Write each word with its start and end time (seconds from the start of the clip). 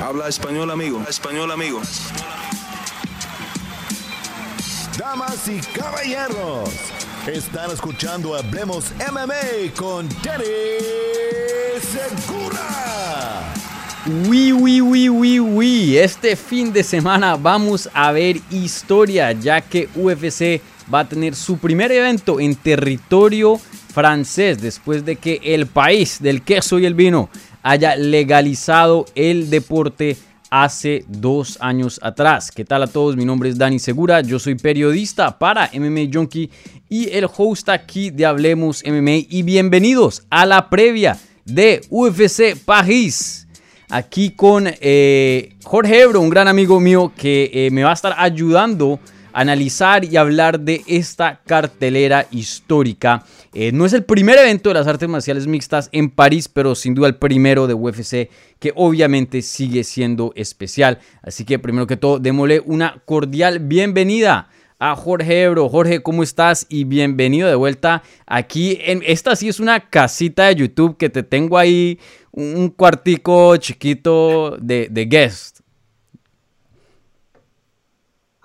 Habla 0.00 0.28
español, 0.28 0.70
amigo. 0.70 1.02
Español, 1.08 1.50
amigo. 1.50 1.80
Damas 4.96 5.48
y 5.48 5.58
caballeros, 5.76 6.70
están 7.26 7.72
escuchando 7.72 8.36
Hablemos 8.36 8.92
MMA 9.10 9.74
con 9.76 10.08
Danny 10.22 10.44
Segura. 11.80 13.52
Oui, 14.28 14.52
oui, 14.52 14.80
oui, 14.80 15.08
oui, 15.08 15.40
oui. 15.40 15.98
Este 15.98 16.36
fin 16.36 16.72
de 16.72 16.84
semana 16.84 17.36
vamos 17.36 17.90
a 17.92 18.12
ver 18.12 18.40
historia, 18.50 19.32
ya 19.32 19.60
que 19.60 19.88
UFC 19.96 20.62
va 20.92 21.00
a 21.00 21.08
tener 21.08 21.34
su 21.34 21.58
primer 21.58 21.90
evento 21.90 22.38
en 22.38 22.54
territorio 22.54 23.60
francés 23.92 24.60
después 24.60 25.04
de 25.04 25.16
que 25.16 25.40
el 25.42 25.66
país 25.66 26.18
del 26.20 26.42
queso 26.42 26.78
y 26.78 26.86
el 26.86 26.94
vino 26.94 27.28
haya 27.62 27.96
legalizado 27.96 29.06
el 29.14 29.50
deporte 29.50 30.16
hace 30.50 31.04
dos 31.08 31.58
años 31.60 32.00
atrás. 32.02 32.50
¿Qué 32.50 32.64
tal 32.64 32.82
a 32.82 32.86
todos? 32.86 33.16
Mi 33.16 33.24
nombre 33.24 33.48
es 33.50 33.58
Dani 33.58 33.78
Segura, 33.78 34.20
yo 34.20 34.38
soy 34.38 34.54
periodista 34.54 35.38
para 35.38 35.70
MMA 35.74 36.10
Junkie 36.12 36.50
y 36.88 37.10
el 37.10 37.26
host 37.34 37.68
aquí 37.68 38.10
de 38.10 38.24
Hablemos 38.24 38.82
MMA 38.86 39.26
y 39.28 39.42
bienvenidos 39.42 40.24
a 40.30 40.46
la 40.46 40.70
previa 40.70 41.18
de 41.44 41.82
UFC 41.90 42.56
París. 42.64 43.46
Aquí 43.90 44.30
con 44.30 44.66
eh, 44.66 45.54
Jorge 45.64 46.02
Ebro, 46.02 46.20
un 46.20 46.28
gran 46.28 46.46
amigo 46.46 46.78
mío 46.78 47.12
que 47.16 47.50
eh, 47.52 47.70
me 47.70 47.84
va 47.84 47.90
a 47.90 47.94
estar 47.94 48.14
ayudando 48.18 49.00
analizar 49.32 50.04
y 50.04 50.16
hablar 50.16 50.60
de 50.60 50.82
esta 50.86 51.40
cartelera 51.46 52.26
histórica. 52.30 53.24
Eh, 53.54 53.72
no 53.72 53.86
es 53.86 53.92
el 53.92 54.04
primer 54.04 54.38
evento 54.38 54.70
de 54.70 54.74
las 54.74 54.86
artes 54.86 55.08
marciales 55.08 55.46
mixtas 55.46 55.88
en 55.92 56.10
París, 56.10 56.48
pero 56.48 56.74
sin 56.74 56.94
duda 56.94 57.08
el 57.08 57.16
primero 57.16 57.66
de 57.66 57.74
UFC 57.74 58.30
que 58.58 58.72
obviamente 58.74 59.42
sigue 59.42 59.84
siendo 59.84 60.32
especial. 60.36 60.98
Así 61.22 61.44
que 61.44 61.58
primero 61.58 61.86
que 61.86 61.96
todo, 61.96 62.18
démosle 62.18 62.60
una 62.64 63.02
cordial 63.04 63.60
bienvenida 63.60 64.48
a 64.78 64.94
Jorge 64.96 65.42
Ebro. 65.42 65.68
Jorge, 65.68 66.02
¿cómo 66.02 66.22
estás? 66.22 66.66
Y 66.68 66.84
bienvenido 66.84 67.48
de 67.48 67.54
vuelta 67.54 68.02
aquí. 68.26 68.78
En, 68.80 69.02
esta 69.06 69.34
sí 69.36 69.48
es 69.48 69.60
una 69.60 69.88
casita 69.88 70.46
de 70.46 70.56
YouTube 70.56 70.96
que 70.96 71.10
te 71.10 71.22
tengo 71.22 71.58
ahí, 71.58 71.98
un 72.30 72.68
cuartico 72.70 73.56
chiquito 73.56 74.56
de, 74.60 74.88
de 74.90 75.06
guest 75.06 75.57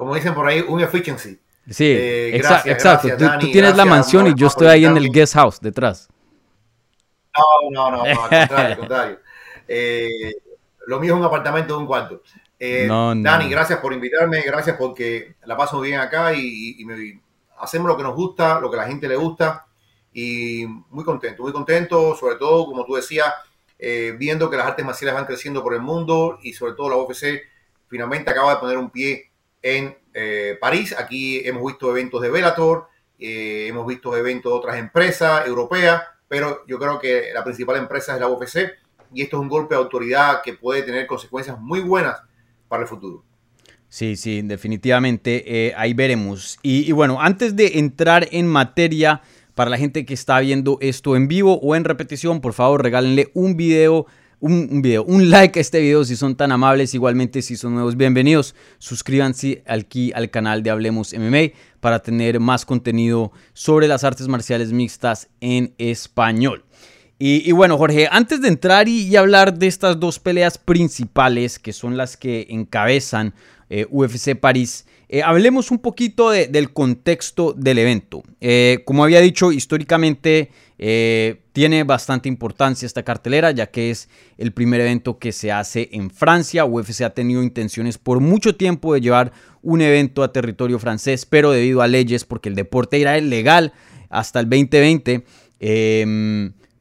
como 0.04 0.16
dicen 0.16 0.34
por 0.34 0.46
ahí, 0.46 0.60
un 0.68 0.82
efficiency. 0.82 1.40
Sí, 1.70 1.86
eh, 1.86 2.36
exacto. 2.36 3.08
tú, 3.18 3.48
tienes 3.52 3.78
la 3.78 3.86
mansión 3.86 4.28
y 4.28 4.34
yo 4.36 4.48
estoy 4.48 4.68
ahí 4.68 4.84
en 4.84 4.98
el 4.98 5.10
guest 5.10 5.36
house 5.36 5.62
detrás. 5.62 6.10
No, 7.72 7.90
no, 7.90 7.98
no, 7.98 8.04
al 8.04 8.18
contrario, 8.18 8.58
al 8.58 8.78
contrario. 8.78 9.20
Eh, 9.66 10.34
lo 10.88 11.00
mío 11.00 11.14
es 11.14 11.20
un 11.20 11.26
apartamento 11.26 11.74
de 11.74 11.80
un 11.80 11.88
cuarto. 11.88 12.22
Eh, 12.60 12.86
Dani, 12.86 13.50
gracias 13.50 13.80
por 13.80 13.94
invitarme, 13.94 14.42
gracias 14.42 14.76
porque 14.78 15.36
la 15.46 15.56
paso 15.56 15.80
bien 15.80 16.02
acá 16.02 16.34
y, 16.34 16.86
hacemos 17.60 17.88
lo 17.88 17.96
que 17.96 18.04
nos 18.04 18.14
gusta, 18.14 18.60
lo 18.60 18.70
que 18.70 18.78
a 18.78 18.82
la 18.82 18.88
gente 18.88 19.08
le 19.08 19.16
gusta 19.16 19.66
y 20.12 20.66
muy 20.90 21.06
contento, 21.06 21.44
muy 21.44 21.54
contento, 21.54 22.14
sobre 22.14 22.36
todo, 22.36 22.66
como 22.66 22.84
tú 22.84 22.96
decías, 22.96 23.34
viendo 24.18 24.50
que 24.50 24.58
las 24.58 24.68
artes 24.68 24.86
marciales 24.86 25.16
van 25.16 25.26
creciendo 25.26 25.64
por 25.64 25.74
el 25.74 25.82
mundo 25.82 26.40
y 26.44 26.52
sobre 26.52 26.74
todo 26.74 26.90
la 26.90 26.98
UFC 26.98 27.42
finalmente 27.88 28.30
acaba 28.30 28.56
de 28.56 28.60
poner 28.60 28.78
un 28.78 28.90
pie 28.90 29.33
en 29.64 29.98
eh, 30.14 30.58
París. 30.62 30.94
Aquí 30.96 31.42
hemos 31.48 31.66
visto 31.66 31.90
eventos 31.90 32.22
de 32.22 32.30
Velator, 32.30 32.88
eh, 33.18 33.66
hemos 33.68 33.88
visto 33.88 34.16
eventos 34.16 34.52
de 34.52 34.58
otras 34.58 34.78
empresas 34.78 35.48
europeas, 35.48 36.04
pero 36.28 36.64
yo 36.68 36.78
creo 36.78 37.00
que 37.00 37.32
la 37.34 37.44
principal 37.44 37.78
empresa 37.78 38.14
es 38.14 38.20
la 38.20 38.28
UFC 38.28 38.74
y 39.14 39.24
esto 39.24 39.38
es 39.38 39.42
un 39.42 39.50
golpe 39.50 39.74
de 39.74 39.82
autoridad 39.82 40.42
que 40.44 40.54
puede 40.54 40.84
tener 40.84 41.08
consecuencias 41.08 41.60
muy 41.60 41.80
buenas 41.80 42.22
para 42.68 42.84
el 42.84 42.90
futuro. 42.90 43.24
Sí, 43.88 44.16
sí, 44.16 44.42
definitivamente, 44.42 45.68
eh, 45.68 45.74
ahí 45.78 45.94
veremos. 45.94 46.58
Y, 46.64 46.90
y, 46.90 46.92
bueno, 46.92 47.22
antes 47.22 47.56
de 47.56 47.78
entrar 47.78 48.28
en 48.32 48.48
materia, 48.48 49.22
para 49.54 49.70
la 49.70 49.78
gente 49.78 50.04
que 50.04 50.16
está 50.16 50.40
viendo 50.40 50.80
esto 50.82 51.16
en 51.16 51.28
vivo 51.28 51.60
o 51.60 51.76
en 51.76 51.84
repetición, 51.84 52.42
por 52.42 52.54
favor 52.54 52.82
regálenle 52.82 53.30
un 53.36 53.56
video 53.56 54.08
un, 54.44 54.82
video, 54.82 55.06
un 55.06 55.30
like 55.30 55.58
a 55.58 55.62
este 55.62 55.80
video 55.80 56.04
si 56.04 56.18
son 56.18 56.36
tan 56.36 56.52
amables. 56.52 56.94
Igualmente, 56.94 57.42
si 57.42 57.56
son 57.56 57.76
nuevos, 57.76 57.96
bienvenidos. 57.96 58.56
Suscríbanse 58.78 59.64
aquí 59.66 60.12
al 60.16 60.30
canal 60.32 60.64
de 60.64 60.70
Hablemos 60.70 61.14
MMA 61.14 61.54
para 61.80 62.00
tener 62.00 62.42
más 62.42 62.66
contenido 62.66 63.32
sobre 63.54 63.88
las 63.88 64.04
artes 64.04 64.28
marciales 64.28 64.74
mixtas 64.74 65.30
en 65.40 65.74
español. 65.78 66.66
Y, 67.20 67.54
bueno, 67.54 67.78
Jorge, 67.78 68.10
antes 68.12 68.42
de 68.42 68.50
entrar 68.50 68.90
y, 68.90 69.16
hablar 69.16 69.58
de 69.58 69.68
estas 69.68 69.98
dos 69.98 70.20
peleas 70.20 70.58
principales, 70.58 71.58
que 71.58 71.72
son 71.72 71.96
las 71.96 72.18
que 72.18 72.48
encabezan 72.50 73.34
eh, 73.70 73.86
UFC 73.90 74.36
París, 74.36 74.86
eh, 75.08 75.24
hablemos 75.24 75.72
un 75.72 75.80
poquito 75.80 76.32
del 76.32 76.74
contexto 76.74 77.54
del 77.54 77.78
evento. 77.78 78.24
Eh, 78.42 78.82
como 78.84 79.06
había 79.06 79.22
dicho, 79.22 79.54
históricamente 79.54 80.50
tiene 81.54 81.84
bastante 81.86 82.28
importancia 82.28 82.86
esta 82.86 83.04
cartelera, 83.04 83.52
ya 83.52 83.68
que 83.68 83.90
es 83.90 84.10
el 84.38 84.52
primer 84.52 84.82
evento 84.82 85.18
que 85.18 85.32
se 85.32 85.50
hace 85.50 85.88
en 85.94 86.10
Francia. 86.10 86.66
UFC 86.66 87.04
ha 87.04 87.12
tenido 87.12 87.42
intenciones 87.42 87.98
por 87.98 88.20
mucho 88.20 88.58
tiempo 88.58 88.94
de 88.94 89.00
llevar 89.00 89.32
un 89.62 89.80
evento 89.80 90.24
a 90.24 90.34
territorio 90.34 90.80
francés, 90.80 91.26
pero 91.26 91.52
debido 91.52 91.82
a 91.82 91.88
leyes, 91.88 92.26
porque 92.26 92.50
el 92.50 92.56
deporte 92.56 93.00
era 93.00 93.18
ilegal 93.18 93.72
hasta 94.10 94.42
el 94.42 94.50
2020, 94.50 95.24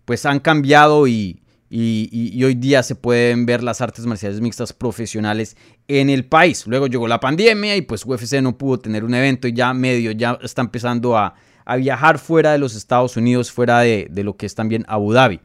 pues 0.04 0.26
han 0.26 0.40
cambiado 0.40 1.06
y, 1.06 1.38
hoy 1.70 2.54
día 2.56 2.82
se 2.82 2.96
pueden 2.96 3.46
ver 3.46 3.62
las 3.62 3.80
artes 3.80 4.04
marciales 4.04 4.40
mixtas 4.40 4.72
profesionales 4.72 5.56
en 5.86 6.10
el 6.10 6.24
país. 6.24 6.66
Luego 6.66 6.88
llegó 6.88 7.06
la 7.06 7.20
pandemia 7.20 7.76
y 7.76 7.82
pues 7.82 8.04
UFC 8.04 8.42
no 8.42 8.58
pudo 8.58 8.80
tener 8.80 9.04
un 9.04 9.14
evento 9.14 9.46
y 9.46 9.52
ya 9.52 9.72
medio 9.72 10.10
ya 10.10 10.40
está 10.42 10.62
empezando 10.62 11.16
a, 11.16 11.36
viajar 11.78 12.18
fuera 12.18 12.52
de 12.52 12.58
los 12.58 12.74
Estados 12.74 13.16
Unidos, 13.16 13.50
fuera 13.52 13.80
de, 13.80 14.08
lo 14.14 14.36
que 14.36 14.46
es 14.46 14.54
también 14.54 14.84
Abu 14.88 15.12
Dhabi. 15.12 15.40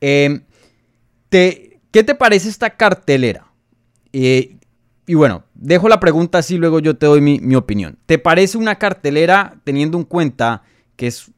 Em, 0.00 0.44
¿Qué 1.30 1.80
te 1.90 2.14
parece 2.14 2.48
esta 2.48 2.70
cartelera? 2.70 3.46
Eh, 4.12 4.56
y 5.06 5.14
bueno, 5.14 5.44
dejo 5.54 5.88
la 5.88 6.00
pregunta 6.00 6.38
así, 6.38 6.58
luego 6.58 6.78
yo 6.78 6.96
te 6.96 7.06
doy 7.06 7.20
mi, 7.20 7.40
mi 7.40 7.54
opinión. 7.54 7.98
¿Te 8.06 8.18
parece 8.18 8.58
una 8.58 8.76
cartelera 8.78 9.60
teniendo 9.64 9.98
en 9.98 10.04
cuenta 10.04 10.62
que 10.96 11.06
es 11.06 11.32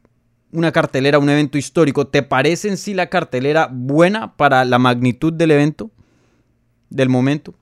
una 0.55 0.71
cartelera, 0.71 1.19
un 1.19 1.29
evento 1.29 1.59
histórico, 1.59 2.06
¿te 2.06 2.23
parece 2.23 2.69
en 2.69 2.77
sí 2.77 2.95
la 2.95 3.09
cartelera 3.09 3.69
buena 3.71 4.37
para 4.37 4.65
la 4.65 4.79
magnitud 4.79 5.33
del 5.33 5.51
evento, 5.51 5.91
del 6.91 7.09
momento? 7.09 7.55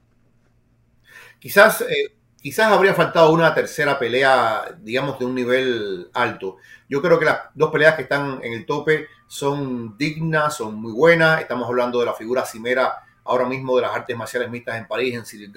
Quizás, 1.39 1.81
eh, 1.81 2.15
quizás 2.43 2.73
habría 2.73 2.93
faltado 2.93 3.33
una 3.33 3.55
tercera 3.55 3.99
pelea, 3.99 4.77
digamos, 4.81 5.19
de 5.19 5.25
un 5.25 5.35
nivel 5.35 6.11
alto. 6.13 6.57
Yo 6.89 7.01
creo 7.01 7.19
que 7.19 7.25
las 7.25 7.39
dos 7.55 7.71
peleas 7.71 7.95
que 7.95 8.03
están 8.03 8.41
en 8.43 8.53
el 8.53 8.67
tope 8.67 9.07
son 9.29 9.97
dignas, 9.97 10.57
son 10.57 10.75
muy 10.75 10.93
buenas. 10.93 11.41
Estamos 11.41 11.69
hablando 11.69 12.01
de 12.01 12.07
la 12.07 12.15
figura 12.15 12.45
cimera 12.45 13.05
ahora 13.25 13.47
mismo 13.47 13.77
de 13.77 13.83
las 13.83 13.95
artes 13.95 14.17
marciales 14.17 14.51
mixtas 14.51 14.77
en 14.77 14.89
París, 14.89 15.15
en 15.15 15.25
Cyril 15.25 15.53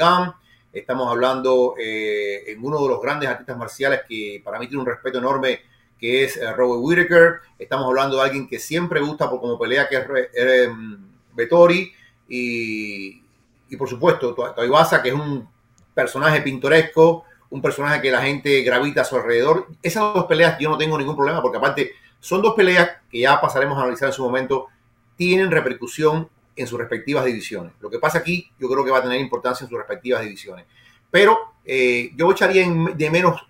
Estamos 0.72 1.09
hablando 1.09 1.74
eh, 1.79 2.51
en 2.51 2.63
uno 2.63 2.81
de 2.81 2.90
los 2.90 3.01
grandes 3.01 3.29
artistas 3.29 3.57
marciales 3.57 4.01
que 4.07 4.41
para 4.44 4.59
mí 4.59 4.68
tiene 4.68 4.81
un 4.81 4.88
respeto 4.88 5.18
enorme 5.18 5.62
que 5.97 6.25
es 6.25 6.38
eh, 6.38 6.51
Robert 6.53 6.81
Whittaker. 6.84 7.40
Estamos 7.57 7.88
hablando 7.88 8.18
de 8.18 8.24
alguien 8.24 8.47
que 8.47 8.59
siempre 8.59 9.00
gusta 9.00 9.29
por 9.29 9.40
como 9.40 9.57
pelea, 9.57 9.88
que 9.88 9.95
es 9.95 10.06
eh, 10.35 10.69
Vettori. 11.34 11.91
Y, 12.28 13.24
y, 13.69 13.78
por 13.78 13.88
supuesto, 13.88 14.34
Toibasa, 14.34 15.01
que 15.01 15.09
es 15.09 15.16
un 15.16 15.47
personaje 15.95 16.41
pintoresco, 16.41 17.23
un 17.50 17.61
personaje 17.61 18.01
que 18.01 18.11
la 18.11 18.22
gente 18.22 18.61
gravita 18.61 19.01
a 19.01 19.06
su 19.06 19.16
alrededor. 19.16 19.67
Esas 19.81 20.13
dos 20.13 20.25
peleas 20.25 20.59
yo 20.59 20.69
no 20.69 20.78
tengo 20.78 20.97
ningún 20.97 21.16
problema, 21.16 21.41
porque 21.41 21.57
aparte 21.57 21.94
son 22.19 22.41
dos 22.41 22.53
peleas 22.53 22.89
que 23.09 23.19
ya 23.19 23.39
pasaremos 23.41 23.78
a 23.78 23.81
analizar 23.81 24.09
en 24.09 24.13
su 24.13 24.23
momento, 24.23 24.67
tienen 25.16 25.50
repercusión 25.50 26.29
en 26.56 26.67
sus 26.67 26.78
respectivas 26.78 27.25
divisiones. 27.25 27.73
Lo 27.79 27.89
que 27.89 28.00
pasa 28.00 28.19
aquí, 28.19 28.51
yo 28.59 28.69
creo 28.69 28.83
que 28.83 28.91
va 28.91 29.00
a 29.00 29.03
tener 29.03 29.19
importancia 29.19 29.63
en 29.63 29.69
sus 29.69 29.77
respectivas 29.77 30.21
divisiones. 30.21 30.65
Pero 31.09 31.56
eh, 31.63 32.12
yo 32.15 32.31
echaría 32.31 32.68
de 32.68 33.09
menos 33.09 33.41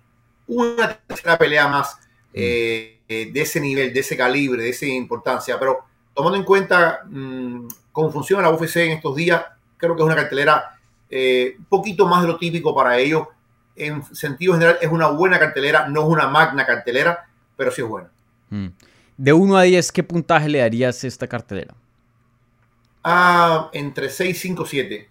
una 0.46 0.94
tercera 0.94 1.36
pelea 1.36 1.66
más 1.68 1.98
eh, 2.32 3.00
de 3.08 3.40
ese 3.40 3.60
nivel, 3.60 3.92
de 3.92 4.00
ese 4.00 4.16
calibre, 4.16 4.62
de 4.62 4.70
esa 4.70 4.86
importancia. 4.86 5.58
Pero 5.58 5.80
tomando 6.14 6.36
en 6.36 6.44
cuenta 6.44 7.00
mm, 7.08 7.66
cómo 7.92 8.12
funciona 8.12 8.42
la 8.42 8.50
UFC 8.50 8.76
en 8.76 8.92
estos 8.92 9.16
días, 9.16 9.44
creo 9.76 9.96
que 9.96 10.02
es 10.02 10.06
una 10.06 10.14
cartelera 10.14 10.75
eh, 11.10 11.56
un 11.58 11.64
poquito 11.66 12.06
más 12.06 12.22
de 12.22 12.28
lo 12.28 12.38
típico 12.38 12.74
para 12.74 12.98
ellos. 12.98 13.28
En 13.74 14.02
sentido 14.14 14.54
general, 14.54 14.78
es 14.80 14.90
una 14.90 15.08
buena 15.08 15.38
cartelera, 15.38 15.88
no 15.88 16.02
es 16.02 16.08
una 16.08 16.28
magna 16.28 16.64
cartelera, 16.64 17.28
pero 17.56 17.70
sí 17.70 17.82
es 17.82 17.88
buena. 17.88 18.10
Mm. 18.50 18.68
De 19.16 19.32
1 19.32 19.56
a 19.56 19.62
10, 19.62 19.92
¿qué 19.92 20.02
puntaje 20.02 20.48
le 20.48 20.58
darías 20.58 21.02
a 21.02 21.06
esta 21.06 21.26
cartelera? 21.26 21.74
Ah, 23.02 23.70
entre 23.72 24.08
6, 24.08 24.38
5, 24.38 24.66
7. 24.66 25.08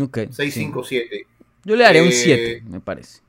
Ok. 0.00 0.18
6, 0.30 0.54
5, 0.54 0.84
7. 0.84 1.26
Yo 1.64 1.76
le 1.76 1.84
daría 1.84 2.02
un 2.02 2.12
7, 2.12 2.52
eh, 2.52 2.62
me 2.66 2.80
parece. 2.80 3.20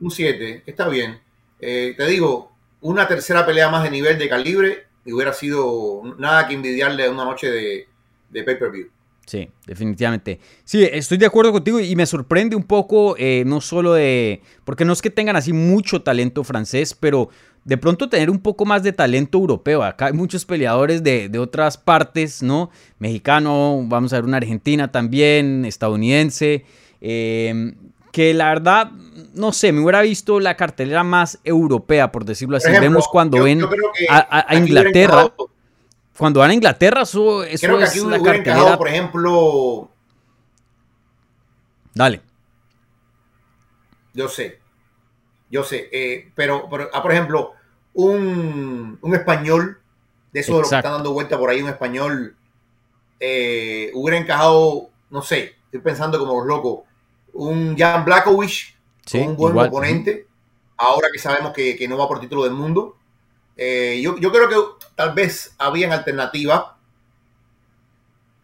Un 0.00 0.10
7, 0.10 0.62
está 0.66 0.88
bien. 0.88 1.20
Eh, 1.60 1.94
te 1.96 2.06
digo, 2.06 2.52
una 2.80 3.06
tercera 3.06 3.46
pelea 3.46 3.70
más 3.70 3.84
de 3.84 3.90
nivel 3.90 4.18
de 4.18 4.28
calibre 4.28 4.86
y 5.04 5.12
hubiera 5.12 5.32
sido 5.32 6.02
nada 6.18 6.46
que 6.46 6.54
envidiarle 6.54 7.06
a 7.06 7.10
una 7.10 7.24
noche 7.24 7.50
de, 7.50 8.44
pay-per-view. 8.44 8.88
Sí, 9.26 9.48
definitivamente. 9.66 10.40
Sí, 10.64 10.82
estoy 10.90 11.16
de 11.18 11.26
acuerdo 11.26 11.52
contigo 11.52 11.78
y 11.78 11.94
me 11.94 12.06
sorprende 12.06 12.56
un 12.56 12.64
poco, 12.64 13.14
eh, 13.18 13.44
no 13.46 13.60
solo 13.60 13.92
de, 13.94 14.42
porque 14.64 14.84
no 14.84 14.92
es 14.92 15.00
que 15.00 15.10
tengan 15.10 15.36
así 15.36 15.52
mucho 15.52 16.02
talento 16.02 16.42
francés, 16.42 16.94
pero 16.98 17.28
de 17.64 17.78
pronto 17.78 18.08
tener 18.08 18.30
un 18.30 18.40
poco 18.40 18.64
más 18.64 18.82
de 18.82 18.92
talento 18.92 19.38
europeo. 19.38 19.82
Acá 19.84 20.06
hay 20.06 20.12
muchos 20.12 20.44
peleadores 20.44 21.02
de, 21.04 21.30
otras 21.38 21.78
partes, 21.78 22.42
¿no? 22.42 22.70
Mexicano, 22.98 23.80
vamos 23.84 24.12
a 24.12 24.16
ver 24.16 24.24
una 24.24 24.38
Argentina 24.38 24.90
también, 24.90 25.64
estadounidense, 25.64 26.64
em, 27.00 27.76
que 28.10 28.34
la 28.34 28.48
verdad, 28.48 28.90
no 29.34 29.52
sé, 29.52 29.72
me 29.72 29.80
hubiera 29.80 30.02
visto 30.02 30.40
la 30.40 30.56
cartelera 30.56 31.04
más 31.04 31.38
europea, 31.44 32.12
por 32.12 32.24
decirlo 32.24 32.56
así. 32.56 32.70
Vemos 32.72 33.06
cuando 33.08 33.42
ven 33.44 33.62
a, 34.10 34.56
Inglaterra. 34.56 35.32
Cuando 36.16 36.40
van 36.40 36.50
a 36.50 36.54
Inglaterra, 36.54 37.02
eso, 37.02 37.42
eso 37.44 37.66
creo 37.66 37.78
que 37.78 37.84
aquí 37.84 37.98
es 37.98 38.04
la 38.04 38.22
cartelera. 38.22 38.76
por 38.76 38.88
ejemplo. 38.88 39.88
Dale. 41.94 42.20
Yo 44.14 44.28
sé. 44.28 44.62
Yo 45.52 45.62
sé, 45.64 45.90
eh, 45.92 46.32
pero, 46.34 46.66
ah, 46.94 47.02
por 47.02 47.12
ejemplo, 47.12 47.52
un, 47.92 48.98
español, 49.12 49.78
de 50.32 50.40
eso 50.40 50.56
de 50.56 50.62
lo 50.62 50.68
que 50.68 50.76
están 50.76 50.92
dando 50.92 51.12
vuelta 51.12 51.38
por 51.38 51.50
ahí, 51.50 51.60
un 51.60 51.68
español, 51.68 52.34
eh, 53.20 53.90
hubiera 53.92 54.16
encajado, 54.16 54.88
no 55.10 55.20
sé, 55.20 55.56
estoy 55.66 55.80
pensando 55.80 56.18
como 56.18 56.38
los 56.38 56.46
locos, 56.46 56.80
un 57.34 57.76
Jan 57.76 58.02
Blackovich, 58.06 58.74
un 59.12 59.36
buen 59.36 59.58
oponente, 59.58 60.26
ahora 60.78 61.08
que 61.12 61.18
sabemos 61.18 61.52
que, 61.52 61.86
no 61.86 61.98
va 61.98 62.08
por 62.08 62.18
título 62.18 62.44
del 62.44 62.54
mundo. 62.54 62.96
Eh, 63.64 64.00
yo, 64.02 64.16
creo 64.16 64.48
que 64.48 64.56
tal 64.96 65.14
vez 65.14 65.54
habían 65.56 65.92
alternativas 65.92 66.64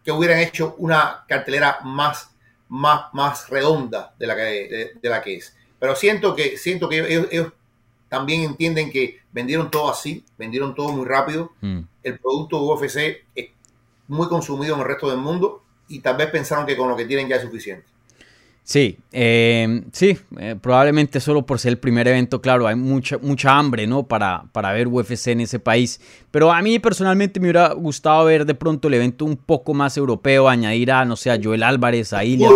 que 0.04 0.12
hubieran 0.12 0.38
hecho 0.38 0.76
una 0.78 1.24
cartelera 1.26 1.80
más, 1.82 2.30
más, 2.68 3.12
más 3.12 3.48
redonda 3.48 4.14
de 4.16 4.26
la 4.28 4.36
que, 4.36 4.92
de 5.02 5.08
la 5.08 5.20
que 5.20 5.36
es. 5.36 5.56
Pero 5.80 5.96
siento 5.96 6.36
que, 6.36 6.56
siento 6.56 6.88
que 6.88 7.26
ellos, 7.30 7.52
también 8.08 8.42
entienden 8.42 8.92
que 8.92 9.20
vendieron 9.32 9.70
todo 9.70 9.90
así, 9.90 10.24
vendieron 10.38 10.74
todo 10.74 10.90
muy 10.90 11.04
rápido. 11.04 11.52
Mm. 11.60 11.80
El 12.04 12.18
producto 12.20 12.62
UFC 12.62 13.24
es 13.34 13.50
muy 14.06 14.28
consumido 14.28 14.76
en 14.76 14.80
el 14.80 14.86
resto 14.86 15.10
del 15.10 15.18
mundo 15.18 15.64
y 15.88 15.98
tal 15.98 16.16
vez 16.16 16.30
pensaron 16.30 16.64
que 16.64 16.76
con 16.76 16.88
lo 16.88 16.96
que 16.96 17.06
tienen 17.06 17.28
ya 17.28 17.36
es 17.36 17.42
suficiente. 17.42 17.86
Sí, 18.68 18.98
eh, 19.12 19.82
sí, 19.92 20.18
eh, 20.38 20.54
probablemente 20.60 21.20
solo 21.20 21.46
por 21.46 21.58
ser 21.58 21.70
el 21.70 21.78
primer 21.78 22.06
evento, 22.06 22.42
claro, 22.42 22.66
hay 22.66 22.76
mucha, 22.76 23.16
mucha 23.16 23.56
hambre, 23.56 23.86
¿no? 23.86 24.02
Para, 24.02 24.44
para 24.52 24.74
ver 24.74 24.88
UFC 24.88 25.28
en 25.28 25.40
ese 25.40 25.58
país. 25.58 25.98
Pero 26.30 26.52
a 26.52 26.60
mí 26.60 26.78
personalmente 26.78 27.40
me 27.40 27.46
hubiera 27.46 27.72
gustado 27.72 28.26
ver 28.26 28.44
de 28.44 28.54
pronto 28.54 28.88
el 28.88 28.92
evento 28.92 29.24
un 29.24 29.38
poco 29.38 29.72
más 29.72 29.96
europeo, 29.96 30.50
añadir 30.50 30.92
a, 30.92 31.06
no 31.06 31.16
sé, 31.16 31.30
a 31.30 31.40
Joel 31.42 31.62
Álvarez, 31.62 32.12
a 32.12 32.22
Ilya 32.26 32.50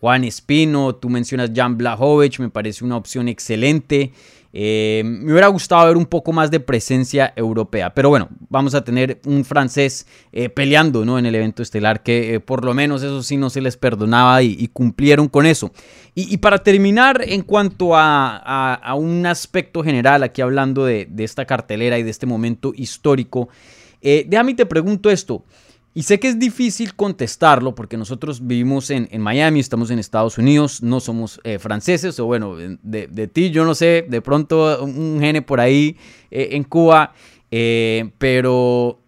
Juan 0.00 0.24
Espino, 0.24 0.96
tú 0.96 1.08
mencionas 1.08 1.52
Jan 1.54 1.78
Blahovic, 1.78 2.40
me 2.40 2.50
parece 2.50 2.84
una 2.84 2.96
opción 2.96 3.28
excelente. 3.28 4.12
Eh, 4.52 5.02
me 5.04 5.32
hubiera 5.32 5.48
gustado 5.48 5.86
ver 5.86 5.96
un 5.96 6.06
poco 6.06 6.32
más 6.32 6.50
de 6.50 6.58
presencia 6.58 7.34
europea, 7.36 7.92
pero 7.92 8.08
bueno, 8.08 8.28
vamos 8.48 8.74
a 8.74 8.82
tener 8.82 9.20
un 9.26 9.44
francés 9.44 10.06
eh, 10.32 10.48
peleando 10.48 11.04
¿no? 11.04 11.18
en 11.18 11.26
el 11.26 11.34
evento 11.34 11.62
estelar, 11.62 12.02
que 12.02 12.34
eh, 12.34 12.40
por 12.40 12.64
lo 12.64 12.72
menos 12.72 13.02
eso 13.02 13.22
sí 13.22 13.36
no 13.36 13.50
se 13.50 13.60
les 13.60 13.76
perdonaba 13.76 14.42
y, 14.42 14.68
cumplieron 14.68 15.28
con 15.28 15.44
eso. 15.44 15.70
Y, 16.14 16.38
para 16.38 16.58
terminar, 16.58 17.22
en 17.24 17.42
cuanto 17.42 17.90
a, 17.94 18.94
un 18.96 19.24
aspecto 19.26 19.84
general, 19.84 20.22
aquí 20.22 20.40
hablando 20.40 20.84
de, 20.84 21.08
esta 21.18 21.44
cartelera 21.44 21.98
y 21.98 22.02
de 22.02 22.10
este 22.10 22.26
momento 22.26 22.72
histórico, 22.74 23.48
déjame 24.02 24.54
te 24.54 24.66
pregunto 24.66 25.10
esto. 25.10 25.44
Y 25.98 26.04
sé 26.04 26.20
que 26.20 26.28
es 26.28 26.38
difícil 26.38 26.94
contestarlo 26.94 27.74
porque 27.74 27.96
nosotros 27.96 28.46
vivimos 28.46 28.88
en, 28.90 29.08
Miami, 29.20 29.58
estamos 29.58 29.90
en 29.90 29.98
Estados 29.98 30.38
Unidos, 30.38 30.80
no 30.80 31.00
somos 31.00 31.40
eh, 31.42 31.58
franceses, 31.58 32.20
o 32.20 32.26
bueno, 32.26 32.54
de, 32.54 33.26
ti 33.26 33.50
yo 33.50 33.64
no 33.64 33.74
sé, 33.74 34.06
de 34.08 34.22
pronto 34.22 34.84
un 34.84 35.18
gene 35.18 35.42
por 35.42 35.58
ahí 35.58 35.96
eh, 36.30 36.50
en 36.52 36.62
Cuba, 36.62 37.14
eh, 37.50 38.12
pero 38.18 39.00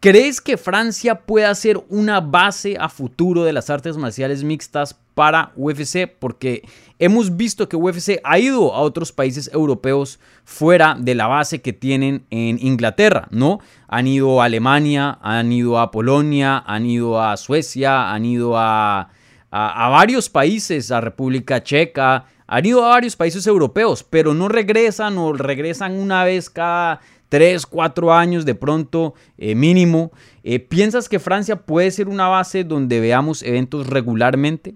¿crees 0.00 0.40
que 0.40 0.56
Francia 0.56 1.16
pueda 1.16 1.54
ser 1.54 1.82
una 1.88 2.20
base 2.20 2.76
a 2.78 2.88
futuro 2.88 3.44
de 3.44 3.52
las 3.52 3.70
artes 3.70 3.96
marciales 3.96 4.44
mixtas 4.44 4.94
para 5.14 5.52
UFC? 5.56 6.08
Porque 6.18 6.62
hemos 6.98 7.36
visto 7.36 7.68
que 7.68 7.76
UFC 7.76 8.20
ha 8.22 8.38
ido 8.38 8.74
a 8.74 8.80
otros 8.80 9.12
países 9.12 9.50
europeos 9.52 10.18
fuera 10.44 10.96
de 10.98 11.14
la 11.14 11.26
base 11.26 11.60
que 11.60 11.72
tienen 11.72 12.24
en 12.30 12.58
Inglaterra, 12.60 13.28
¿no? 13.30 13.60
Han 13.88 14.06
ido 14.06 14.40
a 14.40 14.46
Alemania, 14.46 15.18
han 15.22 15.52
ido 15.52 15.78
a 15.78 15.90
Polonia, 15.90 16.62
han 16.66 16.86
ido 16.86 17.20
a 17.20 17.36
Suecia, 17.36 18.12
han 18.12 18.24
ido 18.24 18.56
a, 18.56 19.10
varios 19.50 20.28
países, 20.28 20.90
a 20.90 21.00
República 21.00 21.62
Checa, 21.62 22.26
han 22.46 22.64
ido 22.64 22.84
a 22.84 22.88
varios 22.88 23.16
países 23.16 23.46
europeos, 23.46 24.04
pero 24.04 24.32
no 24.32 24.48
regresan 24.48 25.18
o 25.18 25.32
regresan 25.32 25.98
una 25.98 26.24
vez 26.24 26.48
cada 26.48 27.00
tres, 27.28 27.66
cuatro 27.66 28.12
años 28.12 28.44
de 28.44 28.54
pronto 28.54 29.14
eh, 29.36 29.54
mínimo. 29.54 30.12
Eh, 30.42 30.60
¿Piensas 30.60 31.08
que 31.08 31.18
Francia 31.18 31.56
puede 31.56 31.90
ser 31.90 32.08
una 32.08 32.28
base 32.28 32.64
donde 32.64 33.00
veamos 33.00 33.42
eventos 33.42 33.86
regularmente? 33.86 34.74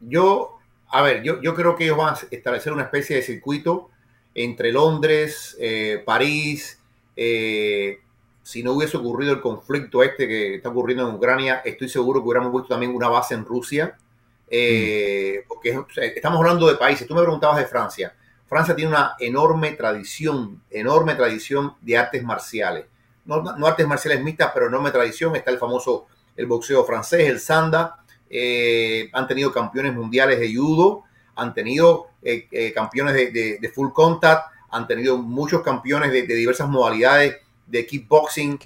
Yo, 0.00 0.58
a 0.88 1.02
ver, 1.02 1.22
yo, 1.22 1.40
yo 1.42 1.54
creo 1.54 1.74
que 1.74 1.84
ellos 1.84 1.96
van 1.96 2.14
a 2.14 2.18
establecer 2.30 2.72
una 2.72 2.84
especie 2.84 3.16
de 3.16 3.22
circuito 3.22 3.90
entre 4.34 4.72
Londres, 4.72 5.56
eh, 5.58 6.02
París. 6.04 6.80
Si 7.16 8.62
no 8.62 8.74
hubiese 8.74 8.96
ocurrido 8.96 9.32
el 9.32 9.40
conflicto 9.40 10.02
este 10.02 10.28
que 10.28 10.56
está 10.56 10.68
ocurriendo 10.68 11.08
en 11.08 11.16
Ucrania, 11.16 11.62
estoy 11.64 11.88
seguro 11.88 12.20
que 12.20 12.28
hubiéramos 12.28 12.52
visto 12.52 12.68
también 12.68 12.94
una 12.94 13.08
base 13.08 13.34
en 13.34 13.44
Rusia. 13.44 13.96
Mm. 14.48 15.48
Porque 15.48 15.80
estamos 16.14 16.38
hablando 16.38 16.68
de 16.68 16.76
países. 16.76 17.08
Tú 17.08 17.14
me 17.14 17.22
preguntabas 17.22 17.56
de 17.56 17.66
Francia. 17.66 18.14
Francia 18.46 18.76
tiene 18.76 18.90
una 18.90 19.14
enorme 19.18 19.72
tradición, 19.72 20.62
enorme 20.70 21.14
tradición 21.14 21.74
de 21.80 21.98
artes 21.98 22.22
marciales. 22.22 22.86
No, 23.24 23.42
no 23.42 23.66
artes 23.66 23.86
marciales 23.86 24.22
mixtas, 24.22 24.52
pero 24.54 24.68
enorme 24.68 24.92
tradición. 24.92 25.34
Está 25.34 25.50
el 25.50 25.58
famoso 25.58 26.06
el 26.36 26.46
boxeo 26.46 26.84
francés, 26.84 27.28
el 27.28 27.40
sanda, 27.40 28.04
eh, 28.28 29.08
han 29.12 29.26
tenido 29.26 29.52
campeones 29.52 29.94
mundiales 29.94 30.38
de 30.38 30.54
judo, 30.54 31.04
han 31.34 31.54
tenido 31.54 32.08
eh, 32.22 32.46
eh, 32.50 32.72
campeones 32.72 33.14
de, 33.14 33.72
full 33.74 33.90
contact, 33.92 34.52
han 34.70 34.86
tenido 34.86 35.18
muchos 35.18 35.62
campeones 35.62 36.12
de, 36.12 36.22
diversas 36.22 36.68
modalidades 36.68 37.36
de 37.66 37.86
kickboxing. 37.86 38.58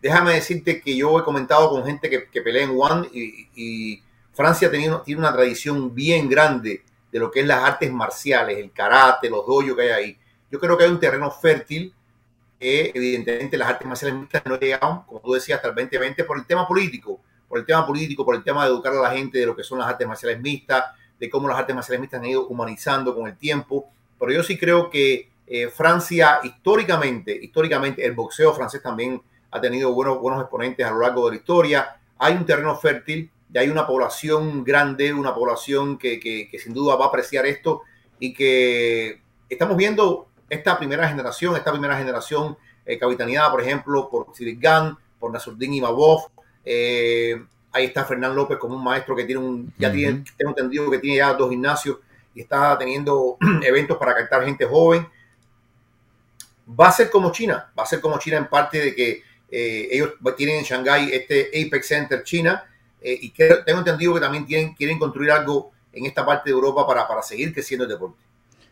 déjame 0.00 0.34
decirte 0.34 0.80
que 0.80 0.96
yo 0.96 1.18
he 1.18 1.24
comentado 1.24 1.70
con 1.70 1.84
gente 1.84 2.10
que, 2.10 2.42
pelea 2.42 2.64
en 2.64 2.74
One 2.76 3.08
y, 3.12 4.02
Francia 4.34 4.70
tiene, 4.70 4.96
tiene 5.04 5.20
una 5.20 5.32
tradición 5.34 5.94
bien 5.94 6.26
grande 6.26 6.82
de 7.12 7.18
lo 7.18 7.30
que 7.30 7.40
es 7.40 7.46
las 7.46 7.62
artes 7.62 7.92
marciales, 7.92 8.58
el 8.58 8.72
karate, 8.72 9.30
los 9.30 9.46
dojos 9.46 9.66
que 9.76 9.82
hay 9.82 9.90
ahí. 9.90 10.18
Yo 10.50 10.58
creo 10.58 10.76
que 10.76 10.84
hay 10.84 10.90
un 10.90 10.98
terreno 10.98 11.30
fértil 11.30 11.94
que 12.58 12.90
evidentemente 12.94 13.56
las 13.56 13.68
artes 13.68 13.86
marciales 13.86 14.18
mixtas 14.18 14.42
no 14.46 14.58
llegaron, 14.58 15.02
como 15.02 15.20
tú 15.20 15.34
decías, 15.34 15.56
hasta 15.56 15.68
el 15.68 15.74
2020 15.74 16.24
por 16.24 16.38
el 16.38 16.46
tema 16.46 16.66
político 16.66 17.20
por 17.52 17.58
el 17.58 17.66
tema 17.66 17.86
político, 17.86 18.24
por 18.24 18.34
el 18.34 18.42
tema 18.42 18.64
de 18.64 18.70
educar 18.70 18.94
a 18.94 19.02
la 19.02 19.10
gente 19.10 19.38
de 19.38 19.44
lo 19.44 19.54
que 19.54 19.62
son 19.62 19.78
las 19.78 19.86
artes 19.86 20.08
marciales 20.08 20.40
mixtas, 20.40 20.86
de 21.20 21.28
cómo 21.28 21.46
las 21.46 21.58
artes 21.58 21.74
marciales 21.74 22.00
mixtas 22.00 22.20
han 22.20 22.26
ido 22.26 22.46
humanizando 22.46 23.14
con 23.14 23.26
el 23.26 23.36
tiempo. 23.36 23.90
Pero 24.18 24.32
yo 24.32 24.42
sí 24.42 24.56
creo 24.56 24.88
que 24.88 25.28
eh, 25.46 25.68
Francia, 25.68 26.40
históricamente, 26.42 27.30
históricamente, 27.30 28.06
el 28.06 28.12
boxeo 28.12 28.54
francés 28.54 28.82
también 28.82 29.20
ha 29.50 29.60
tenido 29.60 29.92
buenos, 29.92 30.18
buenos 30.18 30.40
exponentes 30.40 30.86
a 30.86 30.92
lo 30.92 31.00
largo 31.00 31.26
de 31.26 31.32
la 31.32 31.36
historia. 31.36 31.96
Hay 32.16 32.36
un 32.36 32.46
terreno 32.46 32.74
fértil, 32.74 33.30
y 33.52 33.58
hay 33.58 33.68
una 33.68 33.86
población 33.86 34.64
grande, 34.64 35.12
una 35.12 35.34
población 35.34 35.98
que, 35.98 36.18
que, 36.18 36.58
sin 36.58 36.72
duda 36.72 36.96
va 36.96 37.06
a 37.06 37.08
apreciar 37.08 37.44
esto 37.46 37.82
y 38.18 38.32
que 38.32 39.20
estamos 39.48 39.76
viendo 39.76 40.28
esta 40.48 40.78
primera 40.78 41.08
generación, 41.08 41.56
esta 41.56 41.70
primera 41.70 41.96
generación 41.96 42.56
eh, 42.86 42.98
capitaneada, 42.98 43.50
por 43.50 43.60
ejemplo, 43.60 44.08
por 44.08 44.34
Cyril 44.34 44.58
Gann, 44.58 44.96
por 45.18 45.32
Nasruddin 45.32 45.74
Imavov, 45.74 46.30
eh, 46.64 47.44
ahí 47.72 47.84
está 47.84 48.04
Fernán 48.04 48.34
López 48.34 48.58
como 48.58 48.76
un 48.76 48.84
maestro 48.84 49.14
que 49.14 49.24
tiene 49.24 49.40
un, 49.40 49.72
ya 49.78 49.92
tiene, 49.92 50.24
tengo 50.36 50.50
entendido 50.50 50.90
que 50.90 50.98
tiene 50.98 51.18
ya 51.18 51.34
dos 51.34 51.50
gimnasios 51.50 51.98
y 52.34 52.40
está 52.40 52.76
teniendo 52.78 53.36
eventos 53.62 53.98
para 53.98 54.14
captar 54.14 54.44
gente 54.44 54.64
joven. 54.64 55.06
Va 56.68 56.88
a 56.88 56.92
ser 56.92 57.10
como 57.10 57.32
China, 57.32 57.70
va 57.78 57.82
a 57.82 57.86
ser 57.86 58.00
como 58.00 58.18
China 58.18 58.38
en 58.38 58.48
parte 58.48 58.78
de 58.78 58.94
que 58.94 59.22
eh, 59.50 59.88
ellos 59.90 60.14
tienen 60.36 60.56
en 60.58 60.64
Shanghái 60.64 61.10
este 61.12 61.48
Apex 61.48 61.86
Center 61.86 62.22
China 62.22 62.64
eh, 63.02 63.18
y 63.20 63.30
tengo 63.30 63.78
entendido 63.78 64.14
que 64.14 64.20
también 64.20 64.44
quieren 64.74 64.98
construir 64.98 65.30
algo 65.30 65.72
en 65.92 66.06
esta 66.06 66.24
parte 66.24 66.50
de 66.50 66.54
Europa 66.54 66.86
para, 66.86 67.22
seguir 67.22 67.52
creciendo 67.52 67.84
el 67.84 67.90
deporte. 67.90 68.22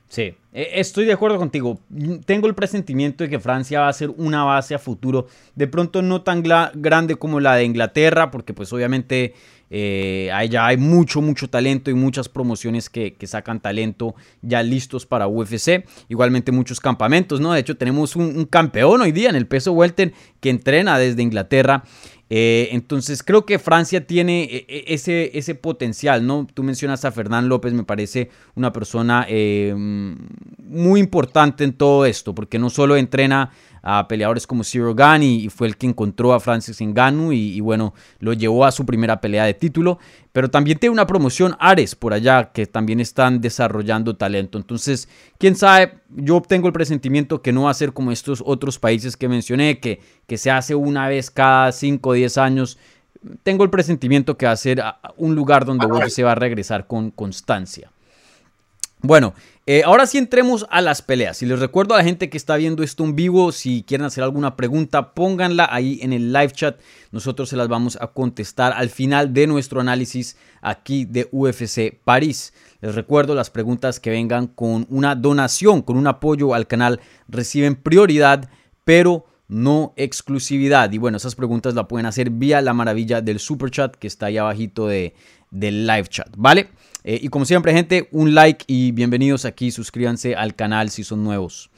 Sí, 0.08 0.34
eh, 0.52 0.70
estoy 0.74 1.04
de 1.04 1.12
acuerdo 1.12 1.38
contigo. 1.38 1.78
Tengo 2.24 2.48
el 2.48 2.54
presentimiento 2.54 3.22
de 3.22 3.30
que 3.30 3.38
Francia 3.38 3.80
va 3.80 3.88
a 3.88 3.92
ser 3.92 4.10
una 4.10 4.42
base 4.42 4.74
a 4.74 4.78
futuro. 4.78 5.28
De 5.54 5.68
pronto 5.68 6.02
no 6.02 6.22
tan 6.22 6.42
grande 6.42 7.14
como 7.14 7.38
la 7.38 7.54
de 7.54 7.64
Inglaterra, 7.64 8.30
porque 8.32 8.52
pues 8.52 8.72
obviamente 8.72 9.34
eh, 9.70 10.32
ya 10.50 10.66
hay 10.66 10.76
mucho, 10.78 11.22
mucho 11.22 11.48
talento 11.48 11.92
y 11.92 11.94
muchas 11.94 12.28
promociones 12.28 12.90
que, 12.90 13.14
sacan 13.24 13.60
talento 13.60 14.16
ya 14.42 14.64
listos 14.64 15.06
para 15.06 15.28
UFC. 15.28 15.86
Igualmente 16.08 16.50
muchos 16.50 16.80
campamentos, 16.80 17.40
¿no? 17.40 17.52
De 17.52 17.60
hecho 17.60 17.76
tenemos 17.76 18.16
un, 18.16 18.36
un 18.36 18.46
campeón 18.46 19.02
hoy 19.02 19.12
día 19.12 19.30
en 19.30 19.36
el 19.36 19.46
peso 19.46 19.70
welter 19.72 20.12
que 20.40 20.50
entrena 20.50 20.98
desde 20.98 21.22
Inglaterra. 21.22 21.84
Eh, 22.32 22.68
entonces 22.70 23.24
creo 23.24 23.44
que 23.44 23.58
Francia 23.58 24.06
tiene 24.06 24.44
eh, 24.44 24.64
eh, 24.68 24.84
ese, 24.86 25.36
ese 25.36 25.56
potencial, 25.56 26.24
¿no? 26.24 26.46
Tú 26.54 26.62
mencionas 26.62 27.04
a 27.04 27.10
Fernán 27.10 27.48
López, 27.48 27.72
me 27.72 27.82
parece 27.82 28.30
una 28.54 28.72
persona 28.72 29.26
muy 29.26 31.00
importante 31.00 31.64
en 31.64 31.72
todo 31.72 32.06
esto, 32.06 32.32
porque 32.32 32.60
no 32.60 32.70
solo 32.70 32.96
entrena 32.96 33.50
a 33.82 34.06
peleadores 34.08 34.46
como 34.46 34.64
Zero 34.64 34.94
Gun 34.94 35.22
y, 35.22 35.48
fue 35.48 35.66
el 35.66 35.76
que 35.76 35.86
encontró 35.86 36.32
a 36.32 36.40
Francis 36.40 36.80
Ngannou 36.80 37.32
y, 37.32 37.56
y, 37.56 37.60
bueno, 37.60 37.94
lo 38.18 38.32
llevó 38.32 38.64
a 38.64 38.72
su 38.72 38.84
primera 38.84 39.20
pelea 39.20 39.44
de 39.44 39.54
título. 39.54 39.98
Pero 40.32 40.50
también 40.50 40.78
tiene 40.78 40.92
una 40.92 41.06
promoción 41.06 41.56
Ares 41.58 41.96
por 41.96 42.12
allá 42.12 42.52
que 42.52 42.66
también 42.66 43.00
están 43.00 43.40
desarrollando 43.40 44.16
talento. 44.16 44.58
Entonces, 44.58 45.08
quién 45.38 45.56
sabe, 45.56 45.94
yo 46.08 46.36
obtengo 46.36 46.68
el 46.68 46.72
presentimiento 46.72 47.42
que 47.42 47.52
no 47.52 47.64
va 47.64 47.70
a 47.70 47.74
ser 47.74 47.92
como 47.92 48.12
estos 48.12 48.42
otros 48.46 48.78
países 48.78 49.16
que 49.16 49.28
mencioné, 49.28 49.80
que, 49.80 50.00
que 50.26 50.38
se 50.38 50.50
hace 50.50 50.74
una 50.74 51.08
vez 51.08 51.30
cada 51.30 51.72
5 51.72 52.08
o 52.08 52.12
10 52.12 52.38
años. 52.38 52.78
Tengo 53.42 53.64
el 53.64 53.70
presentimiento 53.70 54.36
que 54.36 54.46
va 54.46 54.52
a 54.52 54.56
ser 54.56 54.82
un 55.16 55.34
lugar 55.34 55.64
donde 55.64 56.10
se 56.10 56.22
va 56.22 56.32
a 56.32 56.36
regresar 56.36 56.86
con 56.86 57.10
constancia. 57.10 57.90
Bueno, 59.02 59.34
eh, 59.72 59.84
ahora 59.84 60.04
sí 60.08 60.18
entremos 60.18 60.66
a 60.68 60.80
las 60.80 61.00
peleas. 61.00 61.42
Y 61.42 61.46
les 61.46 61.60
recuerdo 61.60 61.94
a 61.94 61.98
la 61.98 62.02
gente 62.02 62.28
que 62.28 62.36
está 62.36 62.56
viendo 62.56 62.82
esto 62.82 63.04
en 63.04 63.14
vivo, 63.14 63.52
si 63.52 63.84
quieren 63.84 64.04
hacer 64.04 64.24
alguna 64.24 64.56
pregunta, 64.56 65.14
pónganla 65.14 65.68
ahí 65.70 66.00
en 66.02 66.12
el 66.12 66.32
live 66.32 66.50
chat. 66.50 66.80
Nosotros 67.12 67.50
se 67.50 67.56
las 67.56 67.68
vamos 67.68 67.96
a 68.00 68.08
contestar 68.08 68.72
al 68.72 68.90
final 68.90 69.32
de 69.32 69.46
nuestro 69.46 69.80
análisis 69.80 70.36
aquí 70.60 71.04
de 71.04 71.28
UFC 71.30 71.96
París. 72.02 72.52
Les 72.80 72.96
recuerdo, 72.96 73.36
las 73.36 73.50
preguntas 73.50 74.00
que 74.00 74.10
vengan 74.10 74.48
con 74.48 74.88
una 74.90 75.14
donación, 75.14 75.82
con 75.82 75.96
un 75.96 76.08
apoyo 76.08 76.52
al 76.52 76.66
canal, 76.66 76.98
reciben 77.28 77.76
prioridad, 77.76 78.50
pero 78.82 79.26
no 79.46 79.94
exclusividad. 79.96 80.90
Y 80.90 80.98
bueno, 80.98 81.18
esas 81.18 81.36
preguntas 81.36 81.74
la 81.74 81.86
pueden 81.86 82.06
hacer 82.06 82.30
vía 82.30 82.60
la 82.60 82.74
maravilla 82.74 83.20
del 83.20 83.38
super 83.38 83.70
chat 83.70 83.94
que 83.94 84.08
está 84.08 84.26
ahí 84.26 84.36
abajito 84.36 84.88
de, 84.88 85.14
del 85.50 85.86
live 85.86 86.08
chat, 86.08 86.28
¿vale? 86.36 86.68
Eh, 87.04 87.18
y 87.22 87.28
como 87.28 87.44
siempre, 87.44 87.72
gente, 87.72 88.08
un 88.12 88.34
like 88.34 88.64
y 88.66 88.92
bienvenidos 88.92 89.44
aquí. 89.44 89.70
Suscríbanse 89.70 90.34
al 90.34 90.54
canal 90.54 90.90
si 90.90 91.04
son 91.04 91.24
nuevos. 91.24 91.70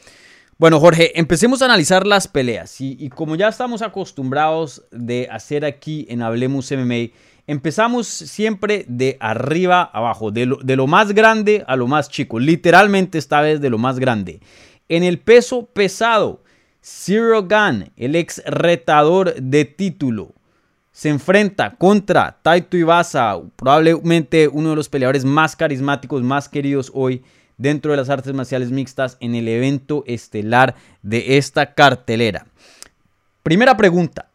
Bueno, 0.58 0.78
Jorge, 0.78 1.18
empecemos 1.18 1.62
a 1.62 1.64
analizar 1.64 2.06
las 2.06 2.28
peleas. 2.28 2.80
Y, 2.80 3.08
como 3.08 3.34
ya 3.34 3.48
estamos 3.48 3.82
acostumbrados 3.82 4.84
de 4.92 5.28
hacer 5.30 5.64
aquí 5.64 6.06
en 6.08 6.22
Hablemos 6.22 6.70
MMA, 6.70 7.12
empezamos 7.46 8.06
siempre 8.06 8.84
de 8.86 9.16
arriba 9.18 9.82
abajo, 9.82 10.30
de 10.30 10.46
lo, 10.46 10.56
de 10.56 10.76
lo 10.76 10.86
más 10.86 11.12
grande 11.12 11.64
a 11.66 11.76
lo 11.76 11.88
más 11.88 12.10
chico. 12.10 12.38
Literalmente 12.38 13.18
esta 13.18 13.40
vez 13.40 13.60
de 13.60 13.70
lo 13.70 13.78
más 13.78 13.98
grande. 13.98 14.40
En 14.88 15.02
el 15.02 15.18
peso 15.18 15.66
pesado, 15.66 16.44
Zero 16.80 17.42
Gun, 17.42 17.90
el 17.96 18.14
ex 18.14 18.42
retador 18.44 19.34
de 19.34 19.64
título, 19.64 20.34
se 20.92 21.08
enfrenta 21.08 21.74
contra 21.76 22.36
Taito 22.42 22.76
Ibasa, 22.76 23.40
probablemente 23.56 24.48
uno 24.48 24.70
de 24.70 24.76
los 24.76 24.88
peleadores 24.88 25.24
más 25.24 25.56
carismáticos, 25.56 26.22
más 26.22 26.48
queridos 26.48 26.92
hoy 26.94 27.24
dentro 27.56 27.90
de 27.90 27.96
las 27.96 28.10
artes 28.10 28.32
marciales 28.34 28.70
mixtas 28.70 29.16
en 29.20 29.34
el 29.34 29.48
evento 29.48 30.04
estelar 30.06 30.74
de 31.02 31.38
esta 31.38 31.74
cartelera. 31.74 32.46
Primera 33.42 33.76
pregunta, 33.76 34.28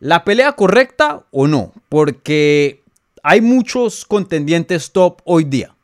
¿la 0.00 0.24
pelea 0.24 0.52
correcta 0.52 1.22
o 1.30 1.46
no? 1.46 1.72
Porque 1.88 2.82
hay 3.22 3.40
muchos 3.40 4.04
contendientes 4.04 4.90
top 4.90 5.20
hoy 5.24 5.44
día 5.44 5.74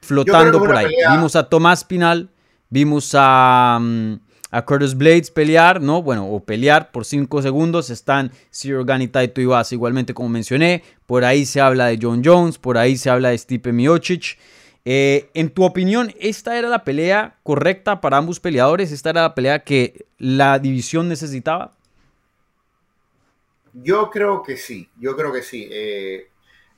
flotando 0.00 0.60
por 0.60 0.76
ahí. 0.76 0.94
Vimos 1.10 1.34
a 1.34 1.48
Tomás 1.48 1.84
Pinal, 1.84 2.30
vimos 2.70 3.10
a... 3.14 3.78
Mm, 3.80 4.25
a 4.56 4.64
Curtis 4.64 4.96
Blades 4.96 5.30
pelear, 5.30 5.82
¿no? 5.82 6.02
Bueno, 6.02 6.30
o 6.30 6.40
pelear 6.40 6.90
por 6.90 7.04
5 7.04 7.42
segundos. 7.42 7.90
Están 7.90 8.32
Ciro 8.50 8.86
Gun 8.86 9.02
y 9.02 9.08
Taito 9.08 9.42
igualmente 9.42 10.14
como 10.14 10.30
mencioné. 10.30 10.82
Por 11.04 11.26
ahí 11.26 11.44
se 11.44 11.60
habla 11.60 11.86
de 11.86 11.98
John 12.00 12.22
Jones, 12.24 12.56
por 12.56 12.78
ahí 12.78 12.96
se 12.96 13.10
habla 13.10 13.28
de 13.28 13.38
Stipe 13.38 13.74
Miocic. 13.74 14.38
Eh, 14.86 15.28
en 15.34 15.50
tu 15.50 15.62
opinión, 15.62 16.14
¿esta 16.18 16.58
era 16.58 16.70
la 16.70 16.84
pelea 16.84 17.36
correcta 17.42 18.00
para 18.00 18.16
ambos 18.16 18.40
peleadores? 18.40 18.92
¿Esta 18.92 19.10
era 19.10 19.22
la 19.22 19.34
pelea 19.34 19.62
que 19.62 20.06
la 20.16 20.58
división 20.58 21.06
necesitaba? 21.06 21.72
Yo 23.74 24.08
creo 24.08 24.42
que 24.42 24.56
sí, 24.56 24.88
yo 24.98 25.14
creo 25.16 25.34
que 25.34 25.42
sí. 25.42 25.68
Eh, 25.70 26.28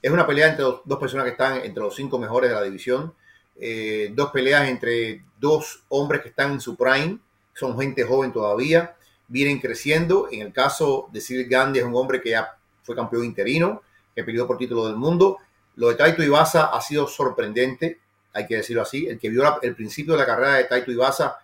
es 0.03 0.11
una 0.11 0.27
pelea 0.27 0.49
entre 0.49 0.65
dos, 0.65 0.99
personas 0.99 1.27
que 1.27 1.31
están 1.31 1.59
entre 1.59 1.81
los 1.81 1.95
cinco 1.95 2.19
mejores 2.19 2.51
de 2.51 2.57
la 2.57 2.63
división. 2.65 3.15
Eh, 3.55 4.11
dos 4.15 4.33
peleas 4.33 4.69
entre 4.69 5.23
dos 5.39 5.85
hombres 5.91 6.23
que 6.23 6.31
están 6.31 6.53
en 6.53 6.61
su 6.61 6.77
prime 6.77 7.21
son 7.59 7.79
gente 7.79 8.05
joven 8.05 8.33
todavía, 8.33 8.97
vienen 9.27 9.61
creciendo. 9.61 10.29
En 10.31 10.43
el 10.43 10.53
caso 10.53 11.09
de 11.13 11.21
Cyril 11.21 11.49
Gandhi 11.49 11.81
es 11.81 11.85
un 11.85 11.97
hombre 11.97 12.21
que 12.21 12.31
ya 12.31 12.57
fue 12.83 12.95
campeón 12.95 13.25
interino, 13.25 13.83
que 14.15 14.25
peleó 14.25 14.47
por 14.47 14.59
título 14.59 14.87
del 14.87 14.97
mundo. 14.97 15.39
Lo 15.77 15.89
de 15.89 15.97
Taito 15.97 16.23
Ibasa 16.23 16.67
ha 16.67 16.81
sido 16.81 17.07
sorprendente, 17.07 18.01
hay 18.33 18.47
que 18.47 18.57
decirlo 18.57 18.83
así. 18.83 19.07
El 19.07 19.19
que 19.19 19.29
vio 19.29 19.61
el 19.63 19.75
principio 19.75 20.15
de 20.15 20.21
la 20.21 20.27
carrera 20.27 20.55
de 20.55 20.65
Taito 20.65 20.91
Ibasa 20.91 21.39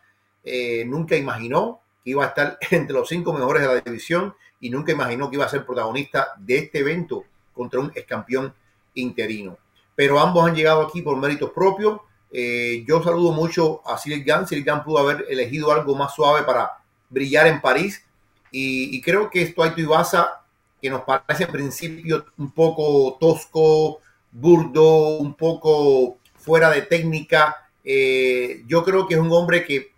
eh, 0.44 0.84
nunca 0.86 1.16
imaginó 1.16 1.80
que 2.04 2.10
iba 2.10 2.24
a 2.24 2.28
estar 2.28 2.58
entre 2.70 2.94
los 2.94 3.08
cinco 3.08 3.32
mejores 3.32 3.62
de 3.62 3.68
la 3.68 3.80
división 3.80 4.34
y 4.60 4.70
nunca 4.70 4.92
imaginó 4.92 5.28
que 5.28 5.36
iba 5.36 5.44
a 5.44 5.48
ser 5.48 5.66
protagonista 5.66 6.28
de 6.38 6.58
este 6.58 6.78
evento 6.78 7.24
contra 7.52 7.80
un 7.80 7.92
ex 7.94 8.06
campeón 8.06 8.54
interino. 8.94 9.58
Pero 9.94 10.18
ambos 10.18 10.48
han 10.48 10.54
llegado 10.54 10.82
aquí 10.82 11.02
por 11.02 11.16
méritos 11.16 11.50
propios 11.50 12.00
eh, 12.36 12.84
yo 12.84 13.00
saludo 13.00 13.30
mucho 13.30 13.80
a 13.88 13.96
Cyril 13.96 14.24
Gann. 14.24 14.44
Cyril 14.44 14.64
Gann 14.64 14.82
pudo 14.82 14.98
haber 14.98 15.24
elegido 15.28 15.70
algo 15.70 15.94
más 15.94 16.12
suave 16.16 16.42
para 16.42 16.72
brillar 17.08 17.46
en 17.46 17.60
París. 17.60 18.04
Y, 18.50 19.00
creo 19.02 19.30
que 19.30 19.42
esto 19.42 19.62
hay 19.62 19.72
Ibasa, 19.76 20.42
que 20.82 20.90
nos 20.90 21.02
parece 21.02 21.44
en 21.44 21.52
principio 21.52 22.24
un 22.36 22.50
poco 22.50 23.16
tosco, 23.20 24.00
burdo, 24.32 25.18
un 25.18 25.34
poco 25.34 26.18
fuera 26.34 26.70
de 26.70 26.82
técnica. 26.82 27.68
Eh, 27.84 28.64
yo 28.66 28.84
creo 28.84 29.06
que 29.06 29.14
es 29.14 29.20
un 29.20 29.32
hombre 29.32 29.64
que 29.64 29.92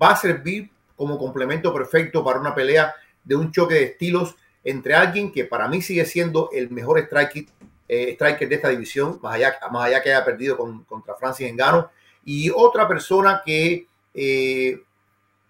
va 0.00 0.10
a 0.10 0.16
servir 0.16 0.70
como 0.96 1.18
complemento 1.18 1.72
perfecto 1.72 2.24
para 2.24 2.40
una 2.40 2.54
pelea 2.54 2.94
de 3.22 3.36
un 3.36 3.52
choque 3.52 3.74
de 3.74 3.84
estilos 3.84 4.34
entre 4.64 4.94
alguien 4.94 5.30
que 5.30 5.44
para 5.44 5.68
mí 5.68 5.82
sigue 5.82 6.04
siendo 6.04 6.50
el 6.52 6.70
mejor 6.70 6.98
striker 6.98 7.46
eh, 7.88 8.12
striker 8.12 8.48
de 8.48 8.54
esta 8.54 8.68
división, 8.68 9.18
más 9.22 9.34
allá, 9.34 9.58
más 9.72 9.86
allá 9.86 10.02
que 10.02 10.10
haya 10.12 10.24
perdido 10.24 10.56
contra 10.86 11.14
Francis 11.14 11.48
Engano, 11.48 11.90
y 12.24 12.50
otra 12.50 12.86
persona 12.86 13.42
que 13.44 13.86
eh, 14.12 14.82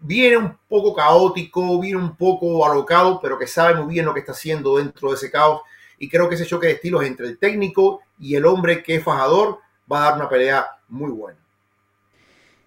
viene 0.00 0.36
un 0.36 0.56
poco 0.68 0.94
caótico, 0.94 1.80
viene 1.80 1.98
un 1.98 2.16
poco 2.16 2.64
alocado, 2.64 3.20
pero 3.20 3.38
que 3.38 3.46
sabe 3.46 3.82
muy 3.82 3.94
bien 3.94 4.06
lo 4.06 4.14
que 4.14 4.20
está 4.20 4.32
haciendo 4.32 4.76
dentro 4.76 5.10
de 5.10 5.16
ese 5.16 5.30
caos. 5.30 5.62
Y 5.98 6.08
creo 6.08 6.28
que 6.28 6.36
ese 6.36 6.46
choque 6.46 6.68
de 6.68 6.74
estilos 6.74 7.04
entre 7.04 7.26
el 7.26 7.38
técnico 7.38 8.02
y 8.20 8.36
el 8.36 8.46
hombre 8.46 8.82
que 8.82 8.96
es 8.96 9.04
fajador 9.04 9.58
va 9.90 10.02
a 10.02 10.10
dar 10.10 10.20
una 10.20 10.28
pelea 10.28 10.66
muy 10.88 11.10
buena. 11.10 11.38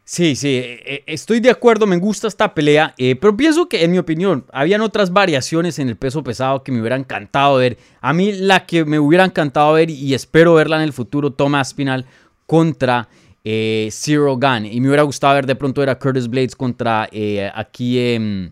Sí, 0.04 0.36
sí, 0.36 0.58
eh, 0.58 0.84
eh, 0.86 1.04
estoy 1.06 1.40
de 1.40 1.50
acuerdo, 1.50 1.88
me 1.88 1.98
gusta 1.98 2.28
esta 2.28 2.54
pelea, 2.54 2.94
eh, 2.98 3.16
pero 3.16 3.38
pienso 3.38 3.70
que 3.70 3.84
en 3.84 3.92
mi 3.92 3.98
opinión 3.98 4.46
habían 4.52 4.82
otras 4.82 5.14
variaciones 5.14 5.80
en 5.80 5.88
el 5.88 5.96
peso 5.96 6.24
pesado 6.24 6.64
que 6.64 6.72
me 6.72 6.82
hubieran 6.82 7.02
encantado 7.02 7.58
ver. 7.58 7.78
A 8.02 8.12
mí 8.12 8.34
la 8.34 8.66
que 8.66 8.84
me 8.84 9.00
hubiera 9.00 9.24
encantado 9.24 9.74
ver 9.74 9.90
y 9.90 10.14
espero 10.14 10.56
verla 10.56 10.78
en 10.78 10.82
el 10.82 10.92
futuro, 10.92 11.32
Thomas 11.32 11.74
Pinal 11.74 12.06
contra 12.46 13.08
Zero 13.44 14.38
Gun. 14.38 14.66
Y 14.66 14.82
me 14.82 14.88
hubiera 14.88 15.04
gustado 15.04 15.36
ver 15.36 15.46
de 15.46 15.56
pronto 15.56 15.82
era 15.82 15.98
Curtis 15.98 16.28
Blades 16.28 16.56
contra 16.56 17.08
aquí 17.56 17.98
eh, 17.98 18.52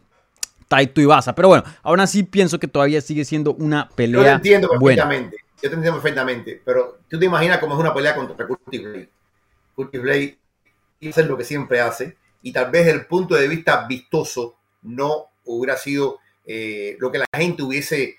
Taito 0.70 1.01
Ibasa. 1.01 1.36
Pero 1.36 1.50
bueno, 1.50 1.63
aún 1.84 2.00
así 2.00 2.24
pienso 2.24 2.58
que 2.58 2.68
todavía 2.68 3.01
sigue 3.01 3.25
siendo 3.25 3.53
una 3.56 3.89
pelea. 3.89 4.22
Yo 4.22 4.24
te 4.24 4.32
entiendo 4.32 4.70
perfectamente, 4.70 5.38
yo 5.62 5.70
te 5.70 5.75
entiendo 5.75 5.94
perfectamente, 6.00 6.62
pero 6.63 7.00
tú 7.10 7.20
te 7.20 7.25
imaginas 7.25 7.58
cómo 7.58 7.74
es 7.74 7.82
una 7.82 7.94
pelea 7.94 8.15
contra 8.15 8.48
Curtis 8.48 8.82
Blades. 8.82 9.10
Curtis 9.75 10.01
Blades 10.01 10.38
y 11.00 11.10
hacer 11.10 11.25
lo 11.25 11.38
que 11.38 11.44
siempre 11.44 11.82
hace, 11.82 12.18
y 12.41 12.51
tal 12.51 12.72
vez 12.72 12.88
el 12.88 13.06
punto 13.06 13.36
de 13.36 13.48
vista 13.48 13.86
vistoso 13.88 14.56
no 14.84 15.27
hubiera 15.46 15.77
sido 15.77 16.20
eh, 16.46 16.96
lo 17.00 17.12
que 17.12 17.20
la 17.20 17.25
gente 17.36 17.63
hubiese 17.63 18.18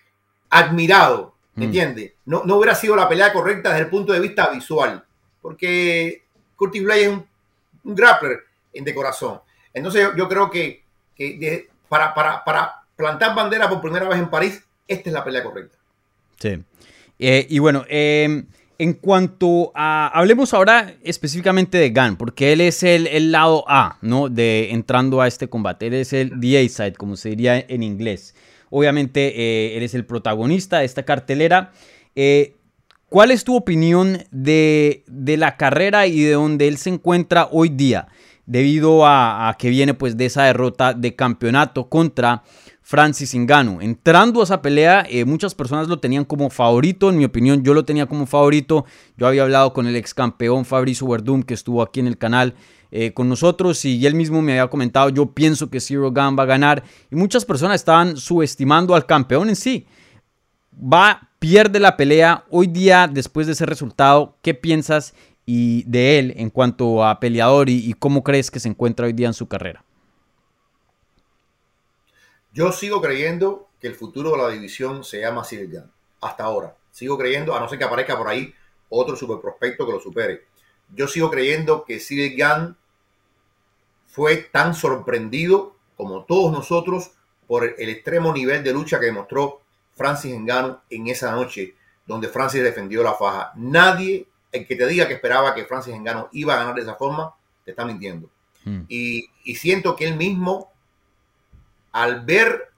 admirado, 0.51 1.35
¿me 1.55 1.65
mm. 1.65 1.67
entiendes? 1.67 2.13
No, 2.27 2.43
no 2.45 2.57
hubiera 2.57 2.75
sido 2.75 2.97
la 2.97 3.09
pelea 3.09 3.33
correcta 3.33 3.71
desde 3.71 3.85
el 3.85 3.91
punto 3.91 4.13
de 4.13 4.21
vista 4.21 4.51
visual, 4.51 5.05
porque 5.41 6.23
Curtis 6.57 6.83
Blade 6.83 7.03
es 7.03 7.09
un, 7.09 7.27
grappler 7.83 8.41
de 8.75 8.95
corazón. 8.95 9.41
Entonces 9.73 10.09
yo, 10.17 10.29
creo 10.29 10.51
que, 10.51 10.83
para, 11.89 12.15
para, 12.15 12.45
para 12.45 12.83
plantar 12.97 13.35
bandera 13.35 13.69
por 13.69 13.81
primera 13.81 14.09
vez 14.09 14.19
en 14.19 14.29
París, 14.29 14.63
esta 14.87 15.09
es 15.09 15.15
la 15.15 15.25
pelea 15.25 15.43
correcta. 15.43 15.79
Sí. 16.39 16.63
Eh, 17.19 17.47
y 17.49 17.59
bueno, 17.59 17.85
eh, 17.89 18.45
En 18.81 18.95
cuanto 18.95 19.73
a, 19.75 20.09
hablemos 20.09 20.55
ahora 20.55 20.95
específicamente 21.03 21.77
de 21.77 21.91
Gan, 21.91 22.17
porque 22.17 22.55
él 22.55 22.63
es 22.63 22.83
el, 22.83 23.31
lado 23.31 23.63
A, 23.69 23.99
¿no? 24.01 24.31
De 24.31 24.71
entrando 24.71 25.21
a 25.21 25.29
este 25.29 25.51
combate. 25.51 25.89
Él 25.89 25.93
es 25.93 26.15
el 26.15 26.41
The 26.41 26.65
A-side, 26.65 26.95
como 26.95 27.17
se 27.17 27.29
diría 27.29 27.59
en 27.59 27.83
inglés. 27.83 28.35
Obviamente, 28.71 29.35
eh, 29.39 29.77
él 29.77 29.83
es 29.83 29.93
el 29.93 30.07
protagonista 30.07 30.79
de 30.79 30.87
esta 30.87 31.03
cartelera. 31.03 31.73
Eh, 32.17 32.57
¿Cuál 33.11 33.33
es 33.33 33.45
tu 33.45 33.55
opinión 33.55 34.25
de, 34.31 35.05
de, 35.07 35.37
la 35.37 35.59
carrera 35.59 36.07
y 36.07 36.23
de 36.23 36.33
donde 36.33 36.67
él 36.67 36.79
se 36.79 36.89
encuentra 36.89 37.49
hoy 37.53 37.69
día? 37.69 38.09
Debido 38.47 39.07
a, 39.07 39.49
a 39.49 39.55
que 39.57 39.71
viene 39.71 39.95
pues 39.95 40.17
de 40.17 40.27
esa 40.27 40.45
derrota 40.45 40.93
de 40.93 41.15
campeonato 41.15 41.89
contra 41.89 42.43
Francis 42.91 43.37
Ngannou. 43.37 43.81
Entrando 43.81 44.41
a 44.41 44.43
esa 44.43 44.61
pelea, 44.61 45.07
eh, 45.09 45.25
muchas 45.25 45.55
personas 45.55 45.87
lo 45.87 46.01
tenían 46.01 46.25
como 46.25 46.51
favorito, 46.51 47.09
en 47.09 47.19
mi 47.19 47.25
opinión 47.25 47.63
yo 47.63 47.73
lo 47.73 47.85
tenía 47.85 48.07
como 48.07 48.27
favorito. 48.27 48.85
Yo 49.17 49.29
había 49.29 49.45
hablado 49.45 49.73
con 49.73 49.87
el 49.87 49.95
ex 49.95 50.13
campeón 50.13 50.65
Fabricio 50.65 51.07
Verdum 51.07 51.45
que 51.45 51.55
estuvo 51.55 51.83
aquí 51.83 52.01
en 52.01 52.09
el 52.09 52.19
canal 52.19 52.57
eh, 52.91 53.13
con 53.13 53.29
nosotros 53.29 53.85
y 53.85 54.05
él 54.05 54.17
mismo 54.17 54.43
me 54.43 54.59
había 54.59 54.69
comentado, 54.69 55.09
yo 55.11 55.33
pienso 55.33 55.71
que 55.71 55.79
Zero 55.79 56.11
Gun 56.11 56.37
va 56.37 56.43
a 56.43 56.47
ganar 56.47 56.83
y 57.13 57.15
muchas 57.15 57.45
personas 57.45 57.77
estaban 57.77 58.17
subestimando 58.17 58.97
al 58.97 59.07
campeón 59.07 59.51
en 59.51 59.55
sí. 59.55 59.87
Va, 60.75 61.31
pierde 61.39 61.79
la 61.79 61.97
pelea. 61.97 62.45
Hoy 62.51 62.67
día, 62.67 63.07
después 63.07 63.47
de 63.47 63.53
ese 63.53 63.67
resultado, 63.67 64.37
¿qué 64.43 64.53
piensas 64.55 65.15
y 65.53 65.83
de 65.83 66.21
él 66.21 66.35
en 66.37 66.49
cuanto 66.49 67.05
a 67.05 67.19
peleador 67.19 67.69
y 67.69 67.93
cómo 67.95 68.23
crees 68.23 68.53
que 68.53 68.61
se 68.61 68.69
encuentra 68.69 69.07
hoy 69.07 69.13
día 69.13 69.27
en 69.27 69.35
su 69.35 69.49
carrera? 69.49 69.85
Yo 72.53 72.71
sigo 72.71 73.03
creyendo 73.03 73.69
que 73.81 73.89
el 73.89 73.97
futuro 73.97 74.31
de 74.31 74.39
la 74.39 74.49
división 74.49 75.03
se 75.03 75.21
llama 75.21 75.45
Cyril 75.45 75.83
Hasta 76.21 76.45
ahora. 76.45 76.77
Sigo 76.93 77.19
creyendo, 77.19 77.57
a 77.57 77.59
no 77.59 77.69
ser 77.69 77.79
que 77.79 77.85
aparezca 77.85 78.17
por 78.17 78.29
ahí 78.29 78.55
otro 78.89 79.17
super 79.17 79.41
prospecto 79.41 79.85
que 79.87 79.93
lo 79.93 79.99
supere. 79.99 80.43
Yo 80.95 81.09
sigo 81.09 81.29
creyendo 81.31 81.85
que 81.85 81.99
Cyril 81.99 82.37
fue 84.07 84.37
tan 84.37 84.75
sorprendido 84.75 85.75
como 85.97 86.25
todos 86.27 86.53
nosotros 86.53 87.11
por 87.49 87.65
el, 87.65 87.89
extremo 87.89 88.33
nivel 88.33 88.63
de 88.63 88.73
lucha 88.73 89.01
que 89.01 89.07
demostró 89.07 89.63
Francis 89.97 90.39
Ngannou 90.39 90.79
en 90.91 91.09
esa 91.09 91.33
noche 91.33 91.75
donde 92.07 92.29
Francis 92.29 92.63
defendió 92.63 93.03
la 93.03 93.15
faja. 93.15 93.53
Nadie, 93.57 94.27
el 94.53 94.67
que 94.67 94.77
te 94.77 94.87
diga 94.87 95.07
que 95.07 95.15
esperaba 95.15 95.55
que 95.55 95.65
Francis 95.65 95.95
Ngannou 95.95 96.29
iba 96.33 96.55
a 96.55 96.59
ganar 96.59 96.75
de 96.75 96.83
esa 96.83 96.95
forma, 96.95 97.35
te 97.65 97.71
está 97.71 97.85
mintiendo. 97.85 98.29
Hmm. 98.65 98.83
Y, 98.89 99.31
y, 99.45 99.55
siento 99.55 99.97
que 99.97 100.07
él 100.07 100.17
mismo 100.17 100.71
al 101.93 102.25
ver 102.25 102.71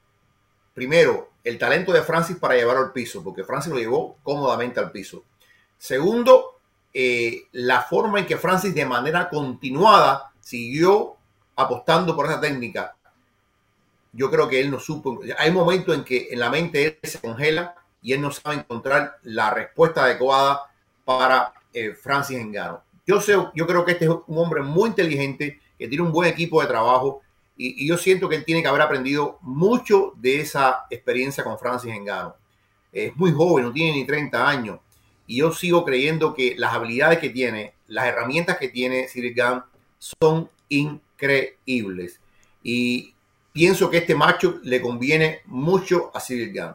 primero 0.75 1.31
el 1.45 1.59
talento 1.59 1.93
de 1.93 2.03
Francis 2.03 2.37
para 2.37 2.55
llevarlo 2.55 2.83
al 2.85 2.93
piso, 2.93 3.23
porque 3.23 3.45
Francis 3.45 3.73
lo 3.73 3.79
llevó 3.79 4.17
cómodamente 4.23 4.81
al 4.81 4.93
piso. 4.93 5.25
Segundo, 5.77 6.61
eh, 6.95 7.45
la 7.53 7.83
forma 7.83 8.21
en 8.21 8.27
que 8.27 8.37
Francis 8.37 8.75
de 8.75 8.87
manera 8.87 9.29
continuada 9.29 10.31
siguió 10.41 11.17
apostando 11.57 12.15
por 12.15 12.27
esa 12.27 12.41
técnica. 12.41 12.95
Yo 14.13 14.31
creo 14.31 14.49
que 14.49 14.61
él 14.61 14.71
no 14.71 14.79
supo. 14.79 15.21
Hay 15.39 15.51
momentos 15.51 15.95
en 15.95 16.05
que 16.05 16.29
en 16.31 16.39
la 16.39 16.51
mente 16.51 16.99
él 17.03 17.11
se 17.11 17.21
congela 17.21 17.75
y 18.03 18.13
él 18.13 18.21
no 18.21 18.31
sabe 18.31 18.57
encontrar 18.57 19.19
la 19.23 19.51
respuesta 19.51 20.05
adecuada 20.05 20.71
para 21.05 21.55
eh, 21.73 21.95
Francis 21.95 22.39
Engano. 22.39 22.83
Yo, 23.07 23.21
sé, 23.21 23.35
yo 23.55 23.67
creo 23.67 23.85
que 23.85 23.93
este 23.93 24.05
es 24.05 24.11
un 24.11 24.39
hombre 24.39 24.63
muy 24.63 24.91
inteligente, 24.91 25.61
que 25.79 25.89
tiene 25.89 26.05
un 26.05 26.13
buen 26.13 26.31
equipo 26.31 26.61
de 26.61 26.69
trabajo, 26.69 27.23
y, 27.57 27.87
yo 27.87 27.99
siento 27.99 28.29
que 28.29 28.37
él 28.37 28.45
tiene 28.45 28.63
que 28.63 28.69
haber 28.69 28.83
aprendido 28.83 29.39
mucho 29.43 30.13
de 30.17 30.41
esa 30.41 30.87
experiencia 30.91 31.45
con 31.45 31.59
Francis 31.59 31.93
Engano. 31.93 32.35
Es 32.93 33.15
muy 33.17 33.33
joven, 33.33 33.65
no 33.65 33.73
tiene 33.73 33.97
ni 33.97 34.07
30 34.07 34.49
años. 34.49 34.81
Y 35.27 35.37
yo 35.39 35.53
sigo 35.53 35.85
creyendo 35.85 36.35
que 36.35 36.55
las 36.57 36.75
habilidades 36.75 37.19
que 37.19 37.31
tiene, 37.31 37.75
las 37.87 38.07
herramientas 38.07 38.59
que 38.59 38.69
tiene 38.69 39.09
Cyril 39.09 39.35
Gunn 39.35 39.63
son 39.99 40.51
increíbles. 40.69 42.21
Y 42.63 43.15
pienso 43.53 43.91
que 43.91 43.99
este 43.99 44.15
macho 44.15 44.61
le 44.63 44.81
conviene 44.81 45.41
mucho 45.47 46.11
a 46.15 46.21
Cyril 46.21 46.53
Gunn. 46.53 46.75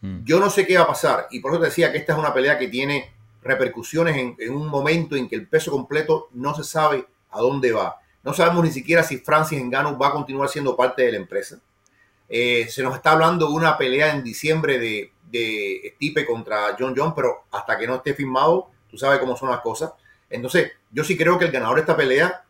Mm. 0.00 0.24
Yo 0.24 0.38
no 0.38 0.50
sé 0.50 0.66
qué 0.66 0.76
va 0.76 0.84
a 0.84 0.88
pasar. 0.88 1.26
Y 1.30 1.40
por 1.40 1.52
eso 1.52 1.60
te 1.60 1.66
decía 1.66 1.90
que 1.90 1.98
esta 1.98 2.12
es 2.12 2.18
una 2.18 2.32
pelea 2.32 2.58
que 2.58 2.68
tiene 2.68 3.13
repercusiones 3.44 4.16
en, 4.16 4.34
en 4.38 4.54
un 4.54 4.66
momento 4.66 5.14
en 5.14 5.28
que 5.28 5.36
el 5.36 5.46
peso 5.46 5.70
completo 5.70 6.28
no 6.32 6.54
se 6.54 6.64
sabe 6.64 7.06
a 7.30 7.40
dónde 7.40 7.72
va. 7.72 8.00
No 8.22 8.32
sabemos 8.32 8.64
ni 8.64 8.72
siquiera 8.72 9.02
si 9.02 9.18
Francis 9.18 9.62
Ngannou 9.62 9.98
va 9.98 10.08
a 10.08 10.12
continuar 10.12 10.48
siendo 10.48 10.74
parte 10.74 11.02
de 11.02 11.12
la 11.12 11.18
empresa. 11.18 11.60
Eh, 12.28 12.66
se 12.70 12.82
nos 12.82 12.94
está 12.94 13.12
hablando 13.12 13.46
de 13.46 13.52
una 13.52 13.76
pelea 13.76 14.14
en 14.14 14.24
diciembre 14.24 14.78
de, 14.78 15.12
de 15.30 15.92
Stipe 15.96 16.24
contra 16.24 16.74
John 16.78 16.94
John, 16.96 17.14
pero 17.14 17.44
hasta 17.50 17.76
que 17.76 17.86
no 17.86 17.96
esté 17.96 18.14
firmado, 18.14 18.70
tú 18.90 18.96
sabes 18.96 19.18
cómo 19.18 19.36
son 19.36 19.50
las 19.50 19.60
cosas. 19.60 19.92
Entonces, 20.30 20.72
yo 20.90 21.04
sí 21.04 21.16
creo 21.16 21.38
que 21.38 21.44
el 21.44 21.52
ganador 21.52 21.76
de 21.76 21.80
esta 21.82 21.96
pelea 21.96 22.44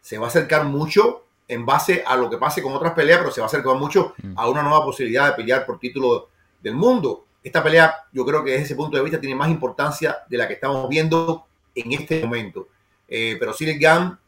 se 0.00 0.16
va 0.16 0.26
a 0.26 0.28
acercar 0.28 0.64
mucho 0.64 1.24
en 1.48 1.66
base 1.66 2.02
a 2.06 2.16
lo 2.16 2.30
que 2.30 2.38
pase 2.38 2.62
con 2.62 2.72
otras 2.72 2.94
peleas, 2.94 3.18
pero 3.18 3.30
se 3.30 3.40
va 3.40 3.46
a 3.46 3.48
acercar 3.48 3.76
mucho 3.76 4.14
mm. 4.22 4.38
a 4.38 4.48
una 4.48 4.62
nueva 4.62 4.84
posibilidad 4.84 5.26
de 5.26 5.34
pelear 5.34 5.66
por 5.66 5.78
título 5.78 6.30
del 6.62 6.74
mundo. 6.74 7.23
Esta 7.44 7.62
pelea, 7.62 7.94
yo 8.10 8.24
creo 8.24 8.42
que 8.42 8.52
desde 8.52 8.64
ese 8.64 8.74
punto 8.74 8.96
de 8.96 9.04
vista 9.04 9.20
tiene 9.20 9.36
más 9.36 9.50
importancia 9.50 10.18
de 10.28 10.38
la 10.38 10.48
que 10.48 10.54
estamos 10.54 10.88
viendo 10.88 11.46
en 11.74 11.92
este 11.92 12.24
momento. 12.24 12.68
Eh, 13.06 13.36
pero 13.38 13.52
Cyril 13.52 13.78
Gann 13.78 14.18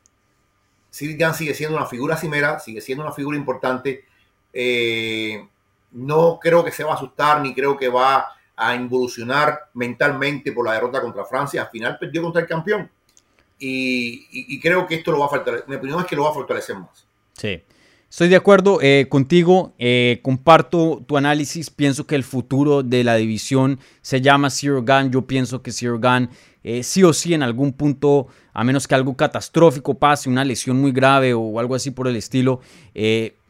Sid 0.96 1.20
sigue 1.34 1.54
siendo 1.54 1.76
una 1.76 1.86
figura 1.86 2.16
cimera, 2.16 2.58
sigue 2.58 2.80
siendo 2.80 3.04
una 3.04 3.12
figura 3.12 3.36
importante. 3.36 4.04
Eh, 4.52 5.46
no 5.92 6.38
creo 6.40 6.64
que 6.64 6.72
se 6.72 6.84
va 6.84 6.92
a 6.92 6.94
asustar 6.94 7.42
ni 7.42 7.54
creo 7.54 7.76
que 7.76 7.88
va 7.88 8.28
a 8.56 8.74
involucionar 8.74 9.68
mentalmente 9.74 10.52
por 10.52 10.64
la 10.64 10.72
derrota 10.72 11.02
contra 11.02 11.26
Francia. 11.26 11.62
Al 11.62 11.68
final 11.68 11.98
perdió 11.98 12.22
contra 12.22 12.40
el 12.40 12.48
campeón. 12.48 12.90
Y, 13.58 14.60
creo 14.60 14.86
que 14.86 14.96
esto 14.96 15.12
lo 15.12 15.18
va 15.18 15.26
a 15.26 15.30
fortalecer. 15.30 15.68
Mi 15.68 15.76
opinión 15.76 16.00
es 16.00 16.06
que 16.06 16.16
lo 16.16 16.24
va 16.24 16.30
a 16.30 16.34
fortalecer 16.34 16.76
más. 16.76 17.06
Sí. 17.34 17.62
Estoy 18.08 18.28
de 18.28 18.36
acuerdo 18.36 18.78
eh, 18.80 19.06
contigo, 19.08 19.74
eh, 19.78 20.20
comparto 20.22 21.02
tu 21.06 21.16
análisis, 21.16 21.70
pienso 21.70 22.06
que 22.06 22.14
el 22.14 22.22
futuro 22.22 22.84
de 22.84 23.02
la 23.02 23.16
división 23.16 23.80
se 24.00 24.20
llama 24.20 24.48
Zero 24.48 24.82
Gun, 24.82 25.10
yo 25.10 25.26
pienso 25.26 25.60
que 25.60 25.72
Zero 25.72 25.98
Gun 25.98 26.30
eh, 26.62 26.84
sí 26.84 27.02
o 27.02 27.12
sí 27.12 27.34
en 27.34 27.42
algún 27.42 27.72
punto, 27.72 28.28
a 28.52 28.62
menos 28.62 28.86
que 28.86 28.94
algo 28.94 29.16
catastrófico 29.16 29.94
pase, 29.94 30.30
una 30.30 30.44
lesión 30.44 30.80
muy 30.80 30.92
grave 30.92 31.34
o 31.34 31.58
algo 31.58 31.74
así 31.74 31.90
por 31.90 32.06
el 32.06 32.16
estilo, 32.16 32.60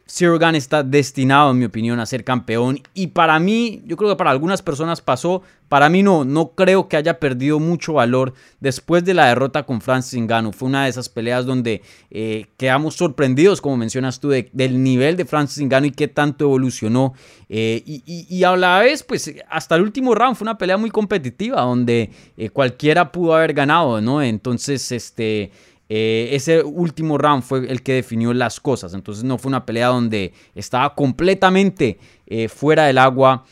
Zero 0.09 0.39
Gun 0.39 0.55
está 0.55 0.83
destinado, 0.83 1.51
en 1.51 1.59
mi 1.59 1.65
opinión, 1.65 1.99
a 1.99 2.05
ser 2.05 2.23
campeón. 2.23 2.79
Y 2.93 3.07
para 3.07 3.37
mí, 3.39 3.81
yo 3.85 3.97
creo 3.97 4.09
que 4.09 4.15
para 4.15 4.31
algunas 4.31 4.61
personas 4.61 5.01
pasó. 5.01 5.41
Para 5.67 5.89
mí 5.89 6.01
no, 6.01 6.23
no 6.23 6.51
creo 6.51 6.87
que 6.87 6.95
haya 6.95 7.19
perdido 7.19 7.59
mucho 7.59 7.93
valor 7.93 8.33
después 8.61 9.03
de 9.03 9.13
la 9.13 9.25
derrota 9.25 9.63
con 9.63 9.81
Francis 9.81 10.17
Ngannou. 10.17 10.53
Fue 10.53 10.69
una 10.69 10.85
de 10.85 10.89
esas 10.89 11.09
peleas 11.09 11.45
donde 11.45 11.81
eh, 12.09 12.45
quedamos 12.55 12.95
sorprendidos, 12.95 13.59
como 13.59 13.75
mencionas 13.75 14.21
tú, 14.21 14.29
del 14.29 14.81
nivel 14.81 15.17
de 15.17 15.25
Francis 15.25 15.61
Ngannou 15.61 15.89
y 15.89 15.91
qué 15.91 16.07
tanto 16.07 16.45
evolucionó. 16.45 17.13
Eh, 17.49 17.83
y, 17.85 18.43
a 18.45 18.55
la 18.55 18.79
vez, 18.79 19.03
pues 19.03 19.35
hasta 19.49 19.75
el 19.75 19.81
último 19.81 20.15
round 20.15 20.37
fue 20.37 20.45
una 20.45 20.57
pelea 20.57 20.77
muy 20.77 20.89
competitiva, 20.89 21.61
donde 21.61 22.11
eh, 22.37 22.49
cualquiera 22.49 23.11
pudo 23.11 23.35
haber 23.35 23.53
ganado, 23.53 23.99
¿no? 23.99 24.21
Entonces, 24.21 24.89
este... 24.93 25.51
Eh, 25.89 26.29
ese 26.33 26.63
último 26.63 27.17
round 27.17 27.43
fue 27.43 27.71
el 27.71 27.81
que 27.81 27.93
definió 27.93 28.33
las 28.33 28.59
cosas. 28.59 28.93
Entonces 28.93 29.23
no 29.23 29.37
fue 29.37 29.49
una 29.49 29.65
pelea 29.65 29.87
donde 29.87 30.33
estaba 30.55 30.93
completamente 30.95 31.97
eh, 32.25 32.49
fuera 32.49 32.85
del 32.85 32.97
agua 32.97 33.45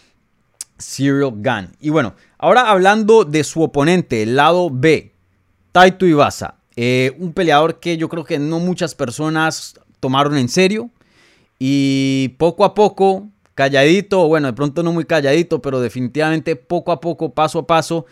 Cyril 0.80 1.32
Gunn. 1.36 1.76
Y 1.80 1.89
bueno, 1.89 2.15
ahora 2.38 2.69
hablando 2.69 3.24
de 3.24 3.43
su 3.43 3.62
oponente, 3.62 4.24
el 4.24 4.36
lado 4.36 4.69
B, 4.71 5.13
Taito 5.71 6.06
Iwasa. 6.06 6.56
Eh, 6.76 7.15
un 7.19 7.32
peleador 7.32 7.80
que 7.80 7.95
yo 7.95 8.10
creo 8.10 8.26
que 8.26 8.38
no 8.38 8.60
muchas 8.60 8.95
personas 8.95 9.76
tomaron 10.00 10.38
en 10.38 10.50
serio. 10.50 10.89
Y 11.58 12.36
poco 12.38 12.65
a 12.65 12.74
poco, 12.74 13.30
calladito, 13.54 14.28
bueno, 14.28 14.48
de 14.48 14.54
pronto 14.54 14.84
no 14.84 14.91
muy 14.91 15.06
calladito, 15.06 15.62
pero 15.62 15.80
definitivamente 15.80 16.58
poco 16.58 16.91
a 16.91 17.00
poco, 17.00 17.34
paso 17.34 17.60
a 17.60 17.67
paso, 17.67 18.06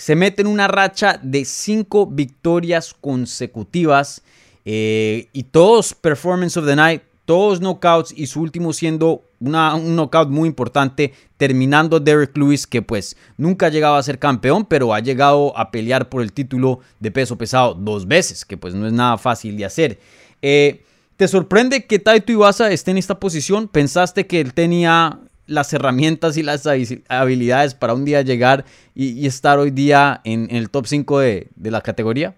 se 0.00 0.16
mete 0.16 0.40
en 0.40 0.48
una 0.48 0.66
racha 0.66 1.20
de 1.22 1.44
cinco 1.44 2.06
victorias 2.06 2.94
consecutivas 2.98 4.22
eh, 4.64 5.28
y 5.34 5.42
todos 5.42 5.92
performance 5.92 6.56
of 6.56 6.64
the 6.64 6.74
night, 6.74 7.02
todos 7.26 7.60
knockouts 7.60 8.14
y 8.16 8.26
su 8.26 8.40
último 8.40 8.72
siendo 8.72 9.24
un 9.40 9.52
knockout 9.52 10.30
muy 10.30 10.48
importante 10.48 11.12
terminando 11.36 12.00
Derek 12.00 12.34
Lewis 12.34 12.66
que 12.66 12.80
pues 12.80 13.14
nunca 13.36 13.66
ha 13.66 13.68
llegado 13.68 13.96
a 13.96 14.02
ser 14.02 14.18
campeón 14.18 14.64
pero 14.64 14.94
ha 14.94 15.00
llegado 15.00 15.56
a 15.56 15.70
pelear 15.70 16.08
por 16.08 16.22
el 16.22 16.32
título 16.32 16.80
de 16.98 17.10
peso 17.10 17.36
pesado 17.36 17.74
dos 17.74 18.08
veces 18.08 18.46
que 18.46 18.56
pues 18.56 18.74
no 18.74 18.86
es 18.86 18.94
nada 18.94 19.18
fácil 19.18 19.54
de 19.58 19.66
hacer. 19.66 19.98
Eh, 20.40 20.82
¿Te 21.18 21.28
sorprende 21.28 21.84
que 21.84 21.98
Taito 21.98 22.32
Iwasa 22.32 22.72
esté 22.72 22.90
en 22.92 22.96
esta 22.96 23.20
posición? 23.20 23.68
¿Pensaste 23.68 24.26
que 24.26 24.40
él 24.40 24.54
tenía 24.54 25.20
las 25.50 25.72
herramientas 25.72 26.36
y 26.36 26.42
las 26.42 26.66
habilidades 27.08 27.74
para 27.74 27.94
un 27.94 28.04
día 28.04 28.22
llegar 28.22 28.64
y, 28.94 29.26
estar 29.26 29.58
hoy 29.58 29.70
día 29.70 30.20
en, 30.24 30.48
el 30.54 30.70
top 30.70 30.86
5 30.86 31.18
de, 31.18 31.48
la 31.56 31.80
categoría? 31.80 32.36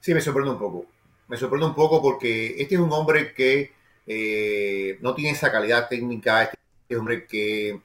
Sí, 0.00 0.14
me 0.14 0.20
sorprende 0.20 0.50
un 0.50 0.58
poco. 0.58 0.86
Me 1.28 1.36
sorprende 1.36 1.66
un 1.66 1.74
poco 1.74 2.00
porque 2.00 2.54
este 2.58 2.74
es 2.74 2.80
un 2.80 2.92
hombre 2.92 3.34
que 3.34 3.72
eh, 4.06 4.98
no 5.00 5.14
tiene 5.14 5.30
esa 5.30 5.50
calidad 5.50 5.88
técnica, 5.88 6.44
este 6.44 6.58
es 6.88 6.96
un 6.96 7.00
hombre 7.00 7.26
que 7.26 7.80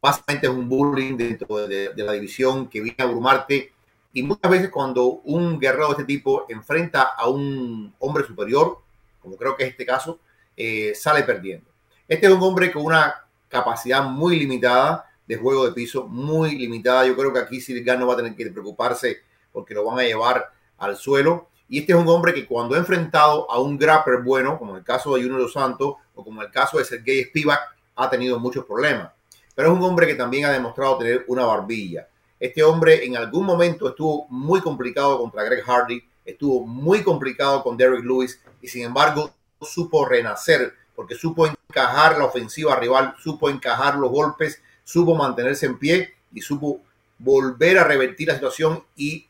básicamente 0.00 0.46
es 0.46 0.52
un 0.52 0.68
bullying 0.68 1.16
dentro 1.16 1.66
de, 1.66 1.90
de 1.90 2.04
la 2.04 2.12
división 2.12 2.68
que 2.68 2.80
viene 2.80 2.96
a 2.98 3.04
abrumarte. 3.04 3.72
Y 4.14 4.22
muchas 4.22 4.50
veces 4.50 4.70
cuando 4.70 5.04
un 5.06 5.58
guerrero 5.58 5.86
de 5.88 5.92
este 5.92 6.04
tipo 6.04 6.46
enfrenta 6.48 7.02
a 7.02 7.28
un 7.28 7.94
hombre 7.98 8.24
superior, 8.24 8.78
como 9.20 9.36
creo 9.36 9.56
que 9.56 9.64
es 9.64 9.70
este 9.70 9.86
caso, 9.86 10.18
eh, 10.56 10.92
sale 10.94 11.22
perdiendo. 11.22 11.70
Este 12.08 12.26
es 12.26 12.32
un 12.32 12.42
hombre 12.42 12.70
con 12.70 12.84
una 12.84 13.21
capacidad 13.52 14.02
muy 14.02 14.38
limitada 14.38 15.04
de 15.26 15.36
juego 15.36 15.66
de 15.66 15.72
piso, 15.72 16.08
muy 16.08 16.56
limitada. 16.56 17.06
Yo 17.06 17.14
creo 17.14 17.32
que 17.32 17.38
aquí 17.38 17.60
Silgan 17.60 18.00
no 18.00 18.06
va 18.06 18.14
a 18.14 18.16
tener 18.16 18.34
que 18.34 18.50
preocuparse 18.50 19.18
porque 19.52 19.74
lo 19.74 19.84
van 19.84 20.00
a 20.00 20.02
llevar 20.02 20.50
al 20.78 20.96
suelo. 20.96 21.48
Y 21.68 21.80
este 21.80 21.92
es 21.92 21.98
un 21.98 22.08
hombre 22.08 22.32
que 22.32 22.46
cuando 22.46 22.74
ha 22.74 22.78
enfrentado 22.78 23.48
a 23.50 23.60
un 23.60 23.78
grapper 23.78 24.22
bueno, 24.22 24.58
como 24.58 24.76
el 24.76 24.82
caso 24.82 25.14
de 25.14 25.22
Junior 25.22 25.40
Dos 25.40 25.52
Santos 25.52 25.96
o 26.14 26.24
como 26.24 26.42
el 26.42 26.50
caso 26.50 26.78
de 26.78 26.84
Sergei 26.84 27.24
Spivak, 27.24 27.60
ha 27.94 28.10
tenido 28.10 28.40
muchos 28.40 28.64
problemas. 28.64 29.12
Pero 29.54 29.70
es 29.70 29.78
un 29.78 29.84
hombre 29.84 30.06
que 30.06 30.14
también 30.14 30.46
ha 30.46 30.50
demostrado 30.50 30.96
tener 30.96 31.24
una 31.28 31.44
barbilla. 31.44 32.08
Este 32.40 32.62
hombre 32.62 33.04
en 33.04 33.16
algún 33.16 33.44
momento 33.44 33.88
estuvo 33.88 34.26
muy 34.28 34.60
complicado 34.60 35.18
contra 35.18 35.44
Greg 35.44 35.62
Hardy, 35.62 36.02
estuvo 36.24 36.66
muy 36.66 37.02
complicado 37.02 37.62
con 37.62 37.76
Derek 37.76 38.02
Lewis 38.02 38.40
y 38.62 38.68
sin 38.68 38.84
embargo 38.84 39.30
supo 39.60 40.06
renacer 40.06 40.74
porque 40.94 41.14
supo 41.14 41.46
encajar 41.46 42.18
la 42.18 42.24
ofensiva 42.24 42.76
rival, 42.76 43.14
supo 43.22 43.48
encajar 43.48 43.96
los 43.96 44.10
golpes, 44.10 44.60
supo 44.84 45.14
mantenerse 45.14 45.66
en 45.66 45.78
pie 45.78 46.14
y 46.32 46.40
supo 46.40 46.80
volver 47.18 47.78
a 47.78 47.84
revertir 47.84 48.28
la 48.28 48.34
situación 48.34 48.84
y 48.96 49.26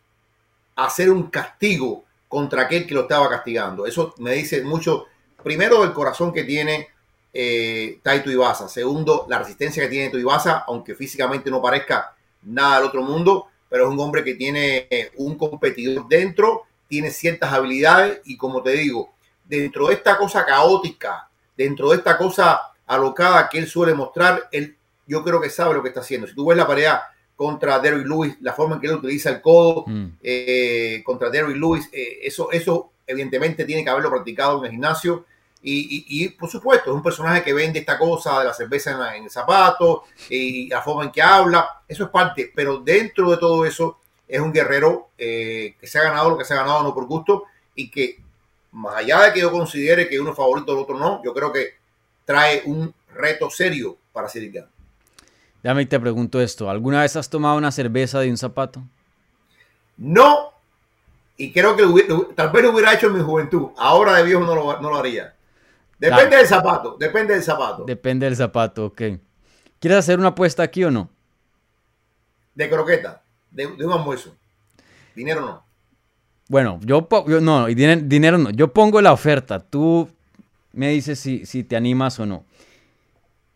hacer 0.76 1.10
un 1.10 1.30
castigo 1.30 2.04
contra 2.28 2.62
aquel 2.62 2.86
que 2.86 2.94
lo 2.94 3.02
estaba 3.02 3.28
castigando. 3.28 3.86
Eso 3.86 4.14
me 4.18 4.32
dice 4.32 4.62
mucho, 4.62 5.06
primero, 5.42 5.82
del 5.82 5.92
corazón 5.92 6.32
que 6.32 6.44
tiene 6.44 6.88
eh, 7.32 7.98
Taito 8.02 8.30
Ibasa. 8.30 8.68
Segundo, 8.68 9.26
la 9.28 9.38
resistencia 9.38 9.82
que 9.82 9.88
tiene 9.88 10.06
Taito 10.06 10.18
Ibasa, 10.18 10.64
aunque 10.66 10.94
físicamente 10.94 11.50
no 11.50 11.60
parezca 11.60 12.14
nada 12.42 12.78
del 12.78 12.88
otro 12.88 13.02
mundo, 13.02 13.48
pero 13.68 13.84
es 13.84 13.90
un 13.90 14.00
hombre 14.00 14.24
que 14.24 14.34
tiene 14.34 14.86
eh, 14.90 15.12
un 15.16 15.36
competidor 15.36 16.08
dentro, 16.08 16.62
tiene 16.88 17.10
ciertas 17.10 17.52
habilidades 17.52 18.20
y 18.24 18.36
como 18.36 18.62
te 18.62 18.72
digo, 18.72 19.12
dentro 19.44 19.88
de 19.88 19.94
esta 19.94 20.16
cosa 20.18 20.44
caótica, 20.44 21.28
dentro 21.56 21.90
de 21.90 21.96
esta 21.96 22.16
cosa 22.18 22.60
alocada 22.86 23.48
que 23.48 23.58
él 23.58 23.66
suele 23.68 23.94
mostrar, 23.94 24.48
él 24.52 24.76
yo 25.06 25.22
creo 25.24 25.40
que 25.40 25.50
sabe 25.50 25.74
lo 25.74 25.82
que 25.82 25.88
está 25.88 26.00
haciendo. 26.00 26.26
Si 26.26 26.34
tú 26.34 26.46
ves 26.46 26.56
la 26.56 26.66
pareja 26.66 27.08
contra 27.36 27.78
Derrick 27.80 28.06
Lewis, 28.06 28.36
la 28.40 28.52
forma 28.52 28.76
en 28.76 28.80
que 28.80 28.86
él 28.86 28.94
utiliza 28.94 29.30
el 29.30 29.40
codo 29.40 29.84
Mm. 29.86 30.06
eh, 30.22 31.02
contra 31.04 31.28
Derrick 31.30 31.56
Lewis, 31.56 31.88
eh, 31.92 32.18
eso, 32.22 32.50
eso 32.52 32.92
evidentemente 33.06 33.64
tiene 33.64 33.82
que 33.84 33.90
haberlo 33.90 34.10
practicado 34.10 34.58
en 34.60 34.64
el 34.66 34.70
gimnasio. 34.72 35.26
Y, 35.64 36.04
y- 36.08 36.24
y, 36.24 36.28
por 36.30 36.48
supuesto, 36.50 36.90
es 36.90 36.96
un 36.96 37.02
personaje 37.02 37.42
que 37.42 37.52
vende 37.52 37.78
esta 37.80 37.96
cosa 37.98 38.40
de 38.40 38.46
la 38.46 38.54
cerveza 38.54 38.90
en, 38.92 38.98
la- 39.00 39.16
en 39.16 39.24
el 39.24 39.30
zapato 39.30 40.04
y 40.28 40.68
la 40.68 40.82
forma 40.82 41.04
en 41.04 41.12
que 41.12 41.22
habla, 41.22 41.82
eso 41.86 42.04
es 42.04 42.10
parte, 42.10 42.50
pero 42.54 42.78
dentro 42.78 43.30
de 43.30 43.36
todo 43.36 43.64
eso 43.64 43.98
es 44.26 44.40
un 44.40 44.52
guerrero 44.52 45.10
eh, 45.18 45.76
que 45.80 45.86
se 45.86 45.98
ha 45.98 46.02
ganado 46.04 46.30
lo 46.30 46.38
que 46.38 46.44
se 46.44 46.54
ha 46.54 46.58
ganado 46.58 46.82
no 46.82 46.94
por 46.94 47.06
gusto 47.06 47.44
y 47.76 47.90
que 47.90 48.18
más 48.72 48.96
allá 48.96 49.22
de 49.22 49.32
que 49.32 49.40
yo 49.40 49.50
considere 49.50 50.08
que 50.08 50.18
uno 50.18 50.30
es 50.30 50.36
favorito, 50.36 50.72
el 50.72 50.78
otro 50.78 50.98
no, 50.98 51.22
yo 51.24 51.32
creo 51.32 51.52
que 51.52 51.74
trae 52.24 52.62
un 52.66 52.92
reto 53.14 53.50
serio 53.50 53.96
para 54.12 54.28
Cyril 54.28 54.52
Gane. 54.52 54.68
Déjame 55.62 55.82
y 55.82 55.86
te 55.86 56.00
pregunto 56.00 56.40
esto. 56.40 56.68
¿Alguna 56.68 57.02
vez 57.02 57.14
has 57.16 57.30
tomado 57.30 57.56
una 57.56 57.70
cerveza 57.70 58.18
de 58.20 58.30
un 58.30 58.36
zapato? 58.36 58.82
No, 59.96 60.52
y 61.36 61.52
creo 61.52 61.76
que 61.76 61.84
hubiera- 61.84 62.16
tal 62.34 62.50
vez 62.50 62.62
lo 62.64 62.70
hubiera 62.72 62.94
hecho 62.94 63.06
en 63.08 63.16
mi 63.16 63.22
juventud. 63.22 63.68
Ahora 63.76 64.14
de 64.16 64.24
viejo 64.24 64.40
no 64.40 64.54
lo, 64.54 64.80
no 64.80 64.90
lo 64.90 64.96
haría. 64.96 65.34
Depende 65.98 66.36
del 66.36 66.46
zapato, 66.46 66.96
depende 66.98 67.34
del 67.34 67.42
zapato. 67.44 67.84
De, 67.84 67.94
Depende 67.94 68.26
del 68.26 68.36
zapato, 68.36 68.86
ok. 68.86 69.02
¿Quieres 69.78 69.98
hacer 69.98 70.18
una 70.18 70.28
apuesta 70.28 70.62
aquí 70.62 70.82
o 70.82 70.90
no? 70.90 71.08
croqueta, 72.56 73.22
de, 73.50 73.66
de 73.76 73.86
un 73.86 73.92
almuerzo. 73.92 74.34
Dinero 75.14 75.40
no. 75.42 75.64
Bueno, 76.48 76.80
yo, 76.84 77.08
no, 77.40 77.68
y 77.68 77.74
dinero, 77.74 78.02
dinero 78.04 78.38
no. 78.38 78.50
Yo 78.50 78.72
pongo 78.72 79.00
la 79.00 79.12
oferta. 79.12 79.60
Tú 79.60 80.08
me 80.72 80.90
dices 80.90 81.18
si, 81.18 81.46
si 81.46 81.64
te 81.64 81.76
animas 81.76 82.18
o 82.20 82.26
no. 82.26 82.44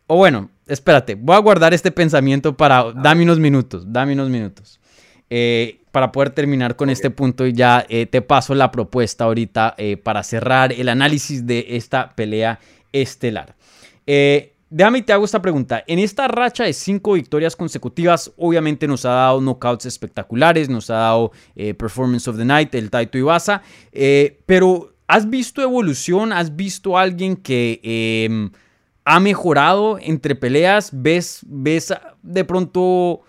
O 0.07 0.17
bueno, 0.17 0.49
espérate. 0.67 1.15
Voy 1.15 1.35
a 1.35 1.39
guardar 1.39 1.73
este 1.73 1.91
pensamiento 1.91 2.55
para... 2.55 2.91
Dame 2.93 3.23
unos 3.23 3.39
minutos. 3.39 3.83
Dame 3.91 4.13
unos 4.13 4.29
minutos. 4.29 4.79
Eh, 5.29 5.81
para 5.91 6.11
poder 6.11 6.29
terminar 6.29 6.75
con 6.75 6.91
este 6.91 7.09
punto 7.09 7.47
y 7.47 7.53
ya 7.53 7.83
eh, 7.89 8.05
te 8.05 8.21
paso 8.21 8.53
la 8.53 8.69
propuesta 8.69 9.23
ahorita 9.23 9.73
eh, 9.79 9.97
para 9.97 10.21
cerrar 10.21 10.71
el 10.71 10.89
análisis 10.89 11.47
de 11.47 11.65
esta 11.69 12.11
pelea 12.15 12.59
estelar. 12.93 13.55
Eh, 14.05 14.53
déjame 14.69 14.99
y 14.99 15.01
te 15.01 15.13
hago 15.13 15.25
esta 15.25 15.41
pregunta. 15.41 15.83
En 15.87 15.99
esta 15.99 16.27
racha 16.27 16.63
de 16.63 16.73
cinco 16.73 17.13
victorias 17.13 17.55
consecutivas, 17.55 18.31
obviamente 18.37 18.87
nos 18.87 19.05
ha 19.05 19.11
dado 19.11 19.41
knockouts 19.41 19.85
espectaculares, 19.85 20.69
nos 20.69 20.89
ha 20.89 20.95
dado 20.95 21.31
eh, 21.55 21.73
Performance 21.73 22.27
of 22.27 22.37
the 22.37 22.45
Night, 22.45 22.73
el 22.75 22.89
Taito 22.89 23.17
Ibasa, 23.17 23.61
eh, 23.91 24.39
pero 24.45 24.93
¿has 25.07 25.29
visto 25.29 25.61
evolución? 25.61 26.33
¿Has 26.33 26.55
visto 26.55 26.97
a 26.97 27.01
alguien 27.01 27.35
que 27.35 27.79
eh, 27.83 28.49
ha 29.05 29.19
mejorado 29.19 29.99
entre 30.01 30.35
peleas? 30.35 30.89
¿Ves, 30.93 31.41
ves 31.45 31.93
de 32.23 32.43
pronto 32.43 33.21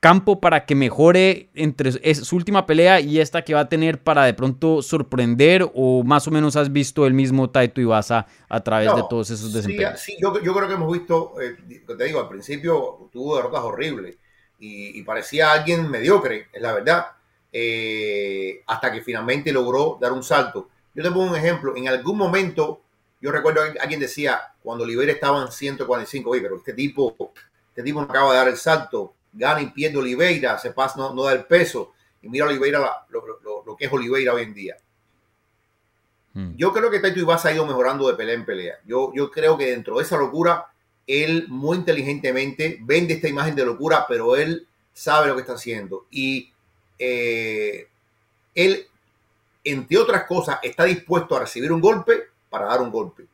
campo 0.00 0.40
para 0.40 0.64
que 0.64 0.74
mejore 0.74 1.50
entre 1.54 1.92
su 2.14 2.34
última 2.34 2.64
pelea 2.66 3.00
y 3.00 3.20
esta 3.20 3.42
que 3.42 3.52
va 3.52 3.60
a 3.60 3.68
tener 3.68 4.02
para 4.02 4.24
de 4.24 4.32
pronto 4.32 4.80
sorprender 4.80 5.70
o 5.74 6.02
más 6.02 6.26
o 6.26 6.30
menos 6.30 6.56
has 6.56 6.72
visto 6.72 7.06
el 7.06 7.12
mismo 7.12 7.50
Taito 7.50 7.82
Ibasa 7.82 8.26
a 8.48 8.60
través 8.60 8.94
de 8.94 9.00
No, 9.00 9.08
todos 9.08 9.30
esos 9.30 9.48
sí, 9.48 9.56
desempeños? 9.56 10.00
Sí, 10.00 10.16
yo, 10.20 10.40
yo 10.42 10.54
creo 10.54 10.66
que 10.66 10.74
hemos 10.74 10.90
visto, 10.90 11.34
eh, 11.40 11.54
te 11.86 12.04
digo, 12.04 12.18
al 12.18 12.28
principio 12.28 13.10
tuvo 13.12 13.36
derrotas 13.36 13.60
horribles 13.62 14.16
y, 14.58 14.98
y 14.98 15.02
parecía 15.02 15.52
alguien 15.52 15.90
mediocre, 15.90 16.48
es 16.50 16.62
la 16.62 16.72
verdad, 16.72 17.06
eh, 17.52 18.62
hasta 18.66 18.90
que 18.90 19.02
finalmente 19.02 19.52
logró 19.52 19.98
dar 20.00 20.12
un 20.12 20.22
salto. 20.22 20.70
Yo 20.94 21.02
te 21.02 21.10
pongo 21.10 21.30
un 21.30 21.36
ejemplo, 21.36 21.76
en 21.76 21.88
algún 21.88 22.16
momento, 22.16 22.80
yo 23.20 23.30
recuerdo 23.30 23.60
que 23.72 23.78
alguien 23.78 24.00
decía, 24.00 24.40
cuando 24.62 24.84
Oliveira 24.84 25.12
estaba 25.12 25.42
en 25.42 25.52
145, 25.52 26.30
oye, 26.30 26.40
pero 26.40 26.56
este 26.56 26.72
tipo, 26.72 27.32
este 27.68 27.82
tipo 27.82 28.00
no 28.00 28.06
acaba 28.06 28.30
de 28.32 28.38
dar 28.38 28.48
el 28.48 28.56
salto, 28.56 29.14
gana 29.32 29.62
y 29.62 29.66
pierde 29.66 29.98
Oliveira, 29.98 30.58
se 30.58 30.70
pasa, 30.72 30.98
no, 30.98 31.14
no 31.14 31.22
da 31.24 31.32
el 31.32 31.44
peso, 31.44 31.92
y 32.22 32.28
mira 32.28 32.46
Oliveira, 32.46 32.78
la- 32.80 33.06
lo, 33.10 33.24
lo- 33.42 33.62
lo 33.64 33.76
que 33.76 33.86
es 33.86 33.92
Oliveira 33.92 34.34
hoy 34.34 34.42
en 34.42 34.54
día. 34.54 34.76
Mm. 36.34 36.54
Yo 36.56 36.72
creo 36.72 36.90
que 36.90 37.00
Taito 37.00 37.18
Ibasa 37.20 37.48
ha 37.48 37.52
ido 37.52 37.66
mejorando 37.66 38.06
de 38.08 38.14
pelea 38.14 38.34
en 38.34 38.44
pelea. 38.44 38.74
Yo, 38.86 39.12
yo 39.14 39.30
creo 39.30 39.56
que 39.58 39.66
dentro 39.70 39.96
de 39.98 40.04
esa 40.04 40.16
locura, 40.16 40.66
él 41.06 41.46
muy 41.48 41.78
inteligentemente 41.78 42.78
vende 42.82 43.14
esta 43.14 43.28
imagen 43.28 43.54
de 43.56 43.66
locura, 43.66 44.06
pero 44.08 44.36
él 44.36 44.66
sabe 44.92 45.26
lo 45.28 45.34
que 45.34 45.40
está 45.40 45.54
haciendo. 45.54 46.06
Y 46.10 46.52
eh, 46.98 47.88
él, 48.54 48.86
entre 49.64 49.98
otras 49.98 50.24
cosas, 50.24 50.58
está 50.62 50.84
dispuesto 50.84 51.36
a 51.36 51.40
recibir 51.40 51.72
un 51.72 51.80
golpe 51.80 52.24
para 52.48 52.66
dar 52.66 52.80
un 52.80 52.90
golpe. 52.90 53.26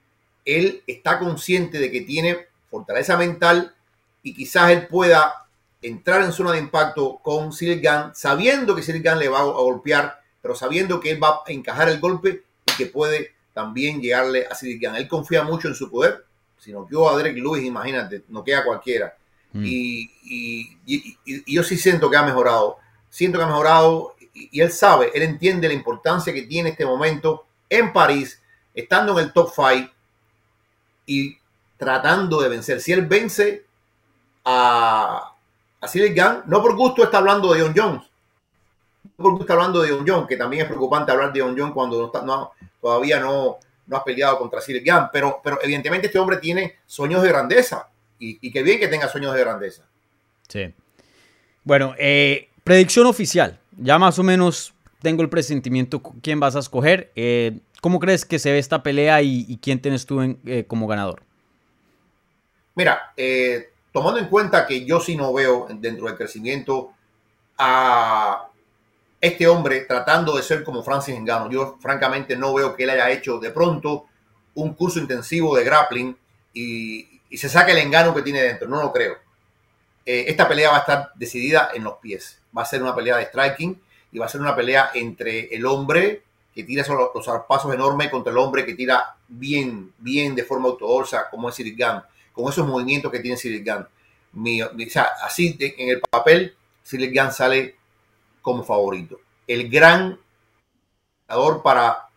Él 0.44 0.82
está 0.86 1.18
consciente 1.18 1.78
de 1.78 1.90
que 1.90 2.02
tiene 2.02 2.46
fortaleza 2.70 3.16
mental 3.16 3.74
y 4.22 4.32
quizás 4.32 4.70
él 4.70 4.86
pueda 4.86 5.45
entrar 5.82 6.22
en 6.22 6.32
zona 6.32 6.52
de 6.52 6.58
impacto 6.58 7.18
con 7.22 7.52
Silgan, 7.52 8.14
sabiendo 8.14 8.74
que 8.74 8.82
Silgan 8.82 9.18
le 9.18 9.28
va 9.28 9.40
a 9.40 9.44
golpear, 9.44 10.20
pero 10.42 10.54
sabiendo 10.54 11.00
que 11.00 11.10
él 11.10 11.22
va 11.22 11.42
a 11.46 11.52
encajar 11.52 11.88
el 11.88 12.00
golpe 12.00 12.44
y 12.66 12.72
que 12.76 12.86
puede 12.86 13.34
también 13.52 14.00
llegarle 14.00 14.46
a 14.50 14.54
Silgan. 14.54 14.96
Él 14.96 15.08
confía 15.08 15.42
mucho 15.42 15.68
en 15.68 15.74
su 15.74 15.90
poder. 15.90 16.24
Si 16.58 16.72
no 16.72 16.86
quedó 16.86 17.08
a 17.10 17.16
Derek 17.16 17.36
Lewis, 17.36 17.64
imagínate, 17.64 18.24
no 18.28 18.42
queda 18.42 18.64
cualquiera. 18.64 19.16
Mm. 19.52 19.64
Y, 19.64 20.10
y- 20.24 20.78
y- 20.86 21.18
y- 21.24 21.42
y 21.46 21.54
yo 21.54 21.62
sí 21.62 21.76
siento 21.76 22.10
que 22.10 22.16
ha 22.16 22.22
mejorado. 22.22 22.78
Siento 23.10 23.38
que 23.38 23.44
ha 23.44 23.48
mejorado 23.48 24.14
y, 24.34 24.48
y 24.58 24.60
él 24.60 24.70
sabe, 24.72 25.10
él 25.14 25.22
entiende 25.22 25.68
la 25.68 25.74
importancia 25.74 26.32
que 26.32 26.42
tiene 26.42 26.70
este 26.70 26.84
momento 26.84 27.46
en 27.70 27.92
París, 27.92 28.40
estando 28.74 29.18
en 29.18 29.26
el 29.26 29.32
top 29.32 29.50
5 29.54 29.90
y 31.06 31.38
tratando 31.78 32.40
de 32.40 32.48
vencer. 32.48 32.80
Si 32.80 32.92
él 32.92 33.06
vence 33.06 33.64
a, 34.44 35.34
a 35.86 35.88
Cyril 35.88 36.14
Gane, 36.14 36.40
no 36.46 36.60
por 36.62 36.74
gusto 36.76 37.02
está 37.04 37.18
hablando 37.18 37.52
de 37.52 37.60
John 37.62 37.72
Jones, 37.76 38.02
no 39.04 39.10
por 39.24 39.30
gusto 39.32 39.44
está 39.44 39.54
hablando 39.54 39.80
de 39.82 39.90
John 39.90 40.04
Jones, 40.06 40.26
que 40.28 40.36
también 40.36 40.62
es 40.62 40.68
preocupante 40.68 41.12
hablar 41.12 41.32
de 41.32 41.40
John 41.40 41.56
Jones 41.58 41.72
cuando 41.74 41.98
no 42.00 42.06
está- 42.06 42.22
no- 42.22 42.52
todavía 42.80 43.18
no, 43.20 43.56
no 43.86 43.96
has 43.96 44.02
peleado 44.02 44.38
contra 44.38 44.60
Cyril 44.60 44.82
Gane, 44.84 45.08
pero, 45.12 45.40
pero 45.42 45.58
evidentemente 45.62 46.06
este 46.08 46.18
hombre 46.18 46.36
tiene 46.38 46.76
sueños 46.86 47.22
de 47.22 47.28
grandeza 47.28 47.88
y, 48.18 48.38
y 48.46 48.50
qué 48.52 48.62
bien 48.62 48.78
que 48.80 48.88
tenga 48.88 49.08
sueños 49.08 49.34
de 49.34 49.40
grandeza. 49.40 49.82
Sí. 50.48 50.72
Bueno, 51.64 51.94
eh, 51.98 52.48
predicción 52.64 53.06
oficial. 53.06 53.58
Ya 53.78 53.98
más 53.98 54.18
o 54.18 54.22
menos 54.22 54.72
tengo 55.02 55.22
el 55.22 55.28
presentimiento 55.28 56.00
quién 56.22 56.40
vas 56.40 56.56
a 56.56 56.60
escoger. 56.60 57.10
Eh, 57.16 57.58
¿Cómo 57.82 58.00
crees 58.00 58.24
que 58.24 58.38
se 58.38 58.50
ve 58.52 58.58
esta 58.58 58.82
pelea 58.82 59.20
y, 59.22 59.44
y 59.48 59.58
quién 59.58 59.80
tienes 59.80 60.06
tú 60.06 60.20
en- 60.22 60.38
eh, 60.46 60.64
como 60.66 60.86
ganador? 60.86 61.22
Mira, 62.74 63.12
eh, 63.16 63.70
tomando 63.96 64.20
en 64.20 64.28
cuenta 64.28 64.66
que 64.66 64.84
yo 64.84 65.00
sí 65.00 65.16
no 65.16 65.32
veo 65.32 65.66
dentro 65.70 66.06
del 66.06 66.16
crecimiento 66.16 66.92
a 67.56 68.48
este 69.22 69.48
hombre 69.48 69.86
tratando 69.88 70.36
de 70.36 70.42
ser 70.42 70.62
como 70.64 70.82
Francis 70.82 71.18
Ngannou, 71.18 71.50
yo 71.50 71.78
francamente 71.80 72.36
no 72.36 72.52
veo 72.52 72.76
que 72.76 72.84
él 72.84 72.90
haya 72.90 73.10
hecho 73.10 73.38
de 73.38 73.50
pronto 73.50 74.04
un 74.54 74.74
curso 74.74 74.98
intensivo 74.98 75.56
de 75.56 75.64
grappling 75.64 76.14
y, 76.52 77.20
y 77.30 77.38
se 77.38 77.48
saque 77.48 77.72
el 77.72 77.78
engano 77.78 78.14
que 78.14 78.20
tiene 78.20 78.42
dentro, 78.42 78.68
no 78.68 78.82
lo 78.82 78.92
creo. 78.92 79.16
eh, 80.04 80.24
esta 80.28 80.46
pelea 80.48 80.70
va 80.70 80.76
a 80.76 80.80
estar 80.80 81.10
decidida 81.14 81.70
en 81.74 81.84
los 81.84 81.94
pies. 81.98 82.40
Va 82.56 82.62
a 82.62 82.66
ser 82.66 82.82
una 82.82 82.94
pelea 82.94 83.16
de 83.16 83.26
striking 83.26 83.80
y 84.12 84.18
va 84.18 84.26
a 84.26 84.28
ser 84.28 84.40
una 84.40 84.54
pelea 84.54 84.90
entre 84.94 85.54
el 85.54 85.66
hombre 85.66 86.22
que 86.54 86.64
tira 86.64 86.82
esos, 86.82 86.96
los 87.14 87.26
pasos 87.48 87.74
enormes 87.74 88.10
contra 88.10 88.32
el 88.32 88.38
hombre 88.38 88.64
que 88.64 88.74
tira 88.74 89.16
bien, 89.28 89.92
bien 89.98 90.34
de 90.34 90.44
forma 90.44 90.68
ortodoxa, 90.68 91.28
como 91.30 91.48
es 91.48 91.56
Cyril 91.56 91.76
Gann, 91.76 92.02
con 92.36 92.52
esos 92.52 92.66
movimientos 92.66 93.10
que 93.10 93.20
tiene 93.20 93.38
Cyril 93.38 93.64
Gann. 93.64 93.82
o 93.82 94.90
sea, 94.90 95.08
así 95.24 95.56
en 95.58 95.88
el 95.88 96.00
papel, 96.00 96.54
Cyril 96.84 97.10
Gann 97.12 97.32
sale 97.32 97.76
como 98.42 98.62
favorito. 98.62 99.18
El 99.46 99.70
gran 99.70 100.20
ganador 101.26 101.62
para 101.62 102.08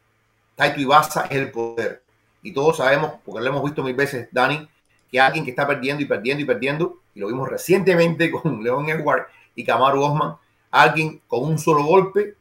Taito 0.55 0.81
Ibasa 0.81 1.21
es 1.27 1.37
el 1.37 1.51
poder. 1.51 2.03
Y 2.43 2.51
todos 2.51 2.77
sabemos, 2.77 3.13
porque 3.23 3.41
lo 3.41 3.47
hemos 3.47 3.63
visto 3.63 3.81
mil 3.81 3.95
veces, 3.95 4.27
Dani, 4.31 4.67
que 5.09 5.19
alguien 5.19 5.45
que 5.45 5.51
está 5.51 5.65
perdiendo 5.65 6.03
y 6.03 6.05
perdiendo 6.05 6.43
y 6.43 6.45
perdiendo, 6.45 6.99
y 7.15 7.21
lo 7.21 7.27
vimos 7.27 7.47
recientemente 7.47 8.29
con 8.31 8.61
León 8.61 8.89
Edward 8.89 9.27
y 9.55 9.63
Kamaru 9.63 10.03
Osman, 10.03 10.35
alguien 10.69 11.21
con 11.27 11.45
un 11.45 11.57
solo 11.57 11.83
golpe 11.83 12.35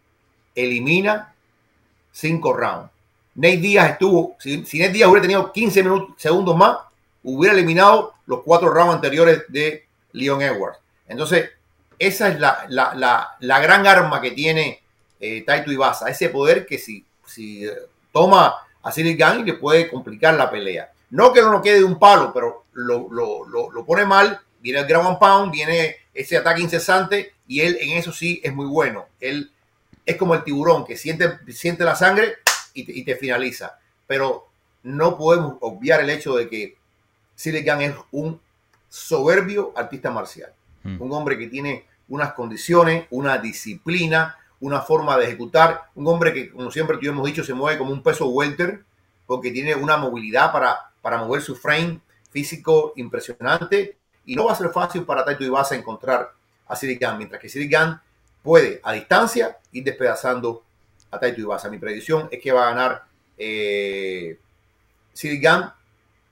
elimina 0.54 1.32
cinco 2.10 2.52
rounds. 2.52 2.90
Nate 3.36 3.58
Díaz 3.58 3.92
estuvo, 3.92 4.34
si, 4.40 4.66
si 4.66 4.80
Nate 4.80 4.94
Díaz 4.94 5.08
hubiera 5.08 5.22
tenido 5.22 5.52
15 5.52 5.82
minutos, 5.84 6.14
segundos 6.16 6.56
más, 6.56 6.76
hubiera 7.22 7.54
eliminado 7.54 8.14
los 8.26 8.42
cuatro 8.42 8.70
rounds 8.70 8.94
anteriores 8.94 9.44
de 9.48 9.86
Leon 10.12 10.42
Edwards. 10.42 10.78
Entonces, 11.06 11.50
esa 11.98 12.28
es 12.28 12.38
la, 12.38 12.66
la, 12.68 13.36
la, 13.40 13.60
gran 13.60 13.86
arma 13.86 14.20
que 14.20 14.30
tiene 14.30 14.82
eh, 15.18 15.42
Taito 15.44 15.72
Ibasa, 15.72 16.08
ese 16.08 16.28
poder 16.28 16.66
que 16.66 16.78
si, 16.78 17.04
si 17.26 17.66
eh, 17.66 17.72
toma 18.12 18.54
a 18.82 18.92
Cyril 18.92 19.16
Gang 19.16 19.44
le 19.44 19.54
puede 19.54 19.88
complicar 19.90 20.34
la 20.34 20.50
pelea. 20.50 20.92
No 21.10 21.32
que 21.32 21.40
no 21.40 21.50
lo 21.50 21.62
quede 21.62 21.78
de 21.78 21.84
un 21.84 21.98
palo, 21.98 22.32
pero 22.32 22.64
lo, 22.72 23.08
lo, 23.10 23.70
lo, 23.70 23.84
pone 23.84 24.04
mal, 24.04 24.40
viene 24.60 24.80
el 24.80 24.86
ground 24.86 25.08
and 25.08 25.18
pound, 25.18 25.52
viene 25.52 25.96
ese 26.14 26.36
ataque 26.36 26.60
incesante 26.60 27.34
y 27.46 27.60
él 27.60 27.78
en 27.80 27.96
eso 27.96 28.12
sí 28.12 28.40
es 28.44 28.54
muy 28.54 28.66
bueno. 28.66 29.06
Él 29.20 29.50
es 30.04 30.16
como 30.16 30.34
el 30.34 30.44
tiburón 30.44 30.84
que 30.84 30.96
siente, 30.96 31.38
siente 31.52 31.84
la 31.84 31.96
sangre 31.96 32.36
y 32.74 33.02
te, 33.02 33.16
finaliza. 33.16 33.78
Pero 34.06 34.48
no 34.84 35.18
podemos 35.18 35.56
obviar 35.60 36.00
el 36.00 36.10
hecho 36.10 36.36
de 36.36 36.48
que 36.48 36.77
Gang 37.44 37.82
es 37.82 37.94
un 38.10 38.40
soberbio 38.88 39.72
artista 39.76 40.10
marcial. 40.10 40.52
Mm. 40.82 41.00
Un 41.00 41.12
hombre 41.12 41.38
que 41.38 41.46
tiene 41.46 41.86
unas 42.08 42.32
condiciones, 42.32 43.06
una 43.10 43.38
disciplina, 43.38 44.36
una 44.60 44.80
forma 44.80 45.16
de 45.16 45.26
ejecutar. 45.26 45.84
Un 45.94 46.06
hombre 46.08 46.32
que, 46.32 46.50
como 46.50 46.70
siempre 46.70 46.96
tú 46.98 47.06
hemos 47.08 47.26
dicho, 47.26 47.44
se 47.44 47.54
mueve 47.54 47.78
como 47.78 47.92
un 47.92 48.02
peso 48.02 48.28
welter 48.28 48.82
porque 49.26 49.50
tiene 49.50 49.74
una 49.74 49.96
movilidad 49.96 50.52
para, 50.52 50.90
para 51.02 51.18
mover 51.18 51.42
su 51.42 51.54
frame 51.54 52.00
físico 52.30 52.92
impresionante. 52.96 53.96
Y 54.24 54.34
no 54.34 54.46
va 54.46 54.52
a 54.52 54.56
ser 54.56 54.70
fácil 54.70 55.04
para 55.04 55.24
Taito 55.24 55.44
Ibasa 55.44 55.74
encontrar 55.74 56.32
a 56.66 56.74
Gang, 56.74 57.16
mientras 57.16 57.40
que 57.40 57.66
Gang 57.66 57.98
puede 58.42 58.80
a 58.82 58.92
distancia 58.92 59.58
ir 59.72 59.84
despedazando 59.84 60.62
a 61.10 61.18
Taito 61.18 61.40
Ibasa. 61.40 61.70
Mi 61.70 61.78
predicción 61.78 62.28
es 62.30 62.40
que 62.40 62.52
va 62.52 62.66
a 62.68 62.74
ganar 62.74 63.04
eh, 63.38 64.38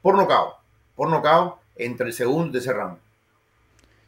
por 0.03 0.16
nocaut, 0.16 0.56
por 0.97 1.09
nocaut 1.11 1.57
entre 1.77 2.07
el 2.07 2.13
segundo 2.13 2.49
y 2.49 2.53
tercer 2.53 2.77
round. 2.77 2.99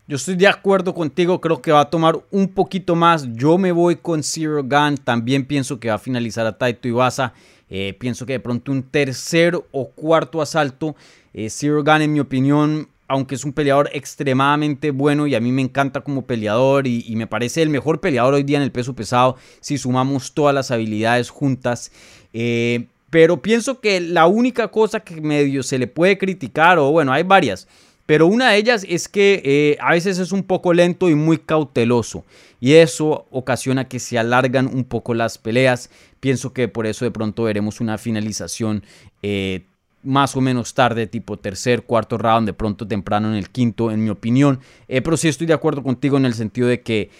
Yo 0.08 0.16
estoy 0.16 0.36
de 0.36 0.48
acuerdo 0.48 0.94
contigo, 0.94 1.38
creo 1.38 1.60
que 1.60 1.70
va 1.70 1.80
a 1.82 1.90
tomar 1.90 2.18
un 2.30 2.48
poquito 2.48 2.96
más. 2.96 3.28
Yo 3.34 3.58
me 3.58 3.72
voy 3.72 3.96
con 3.96 4.22
Zero 4.22 4.64
Gun, 4.64 4.96
también 4.96 5.44
pienso 5.44 5.78
que 5.78 5.90
va 5.90 5.96
a 5.96 5.98
finalizar 5.98 6.46
a 6.46 6.56
Taito 6.56 6.88
Ibasa. 6.88 7.34
Eh, 7.68 7.94
pienso 8.00 8.24
que 8.24 8.32
de 8.32 8.40
pronto 8.40 8.72
un 8.72 8.82
tercer 8.82 9.54
o 9.70 9.90
cuarto 9.90 10.40
asalto. 10.40 10.96
Eh, 11.34 11.50
Zero 11.50 11.84
Gun, 11.84 12.00
en 12.00 12.12
mi 12.14 12.20
opinión, 12.20 12.88
aunque 13.06 13.34
es 13.34 13.44
un 13.44 13.52
peleador 13.52 13.90
extremadamente 13.92 14.92
bueno 14.92 15.26
y 15.26 15.34
a 15.34 15.40
mí 15.40 15.52
me 15.52 15.62
encanta 15.62 16.00
como 16.02 16.22
peleador 16.22 16.86
y, 16.86 17.14
me 17.16 17.26
parece 17.26 17.62
el 17.62 17.68
mejor 17.68 18.00
peleador 18.00 18.34
hoy 18.34 18.44
día 18.44 18.58
en 18.58 18.62
el 18.62 18.72
peso 18.72 18.94
pesado 18.94 19.36
si 19.60 19.76
sumamos 19.76 20.32
todas 20.32 20.54
las 20.54 20.70
habilidades 20.70 21.28
juntas. 21.30 21.90
Eh, 22.32 22.86
pero 23.10 23.40
pienso 23.40 23.80
que 23.80 24.00
la 24.00 24.26
única 24.26 24.68
cosa 24.68 25.00
que 25.00 25.20
medio 25.20 25.62
se 25.62 25.78
le 25.78 25.86
puede 25.86 26.18
criticar, 26.18 26.78
o 26.78 26.90
bueno, 26.90 27.12
hay 27.12 27.22
varias, 27.22 27.66
pero 28.08 28.26
una 28.26 28.52
de 28.52 28.56
ellas 28.56 28.86
es 28.88 29.06
que 29.06 29.42
eh, 29.44 29.76
a 29.82 29.92
veces 29.92 30.18
es 30.18 30.32
un 30.32 30.42
poco 30.42 30.72
lento 30.72 31.10
y 31.10 31.14
muy 31.14 31.36
cauteloso 31.36 32.24
y 32.58 32.72
eso 32.72 33.26
ocasiona 33.30 33.86
que 33.86 33.98
se 33.98 34.18
alargan 34.18 34.66
un 34.66 34.84
poco 34.84 35.12
las 35.12 35.36
peleas. 35.36 35.90
Pienso 36.18 36.54
que 36.54 36.68
por 36.68 36.86
eso 36.86 37.04
de 37.04 37.10
pronto 37.10 37.42
veremos 37.42 37.82
una 37.82 37.98
finalización 37.98 38.82
eh, 39.22 39.66
más 40.02 40.34
o 40.36 40.40
menos 40.40 40.72
tarde, 40.72 41.06
tipo 41.06 41.36
tercer, 41.36 41.82
cuarto 41.82 42.16
round, 42.16 42.46
de 42.46 42.54
pronto 42.54 42.88
temprano 42.88 43.28
en 43.28 43.34
el 43.34 43.50
quinto, 43.50 43.90
en 43.90 44.02
mi 44.02 44.08
opinión. 44.08 44.60
Eh, 44.88 45.02
pero 45.02 45.18
sí 45.18 45.28
estoy 45.28 45.46
de 45.46 45.52
acuerdo 45.52 45.82
contigo 45.82 46.16
en 46.16 46.24
el 46.24 46.32
sentido 46.32 46.66
de 46.66 46.80
que 46.80 47.10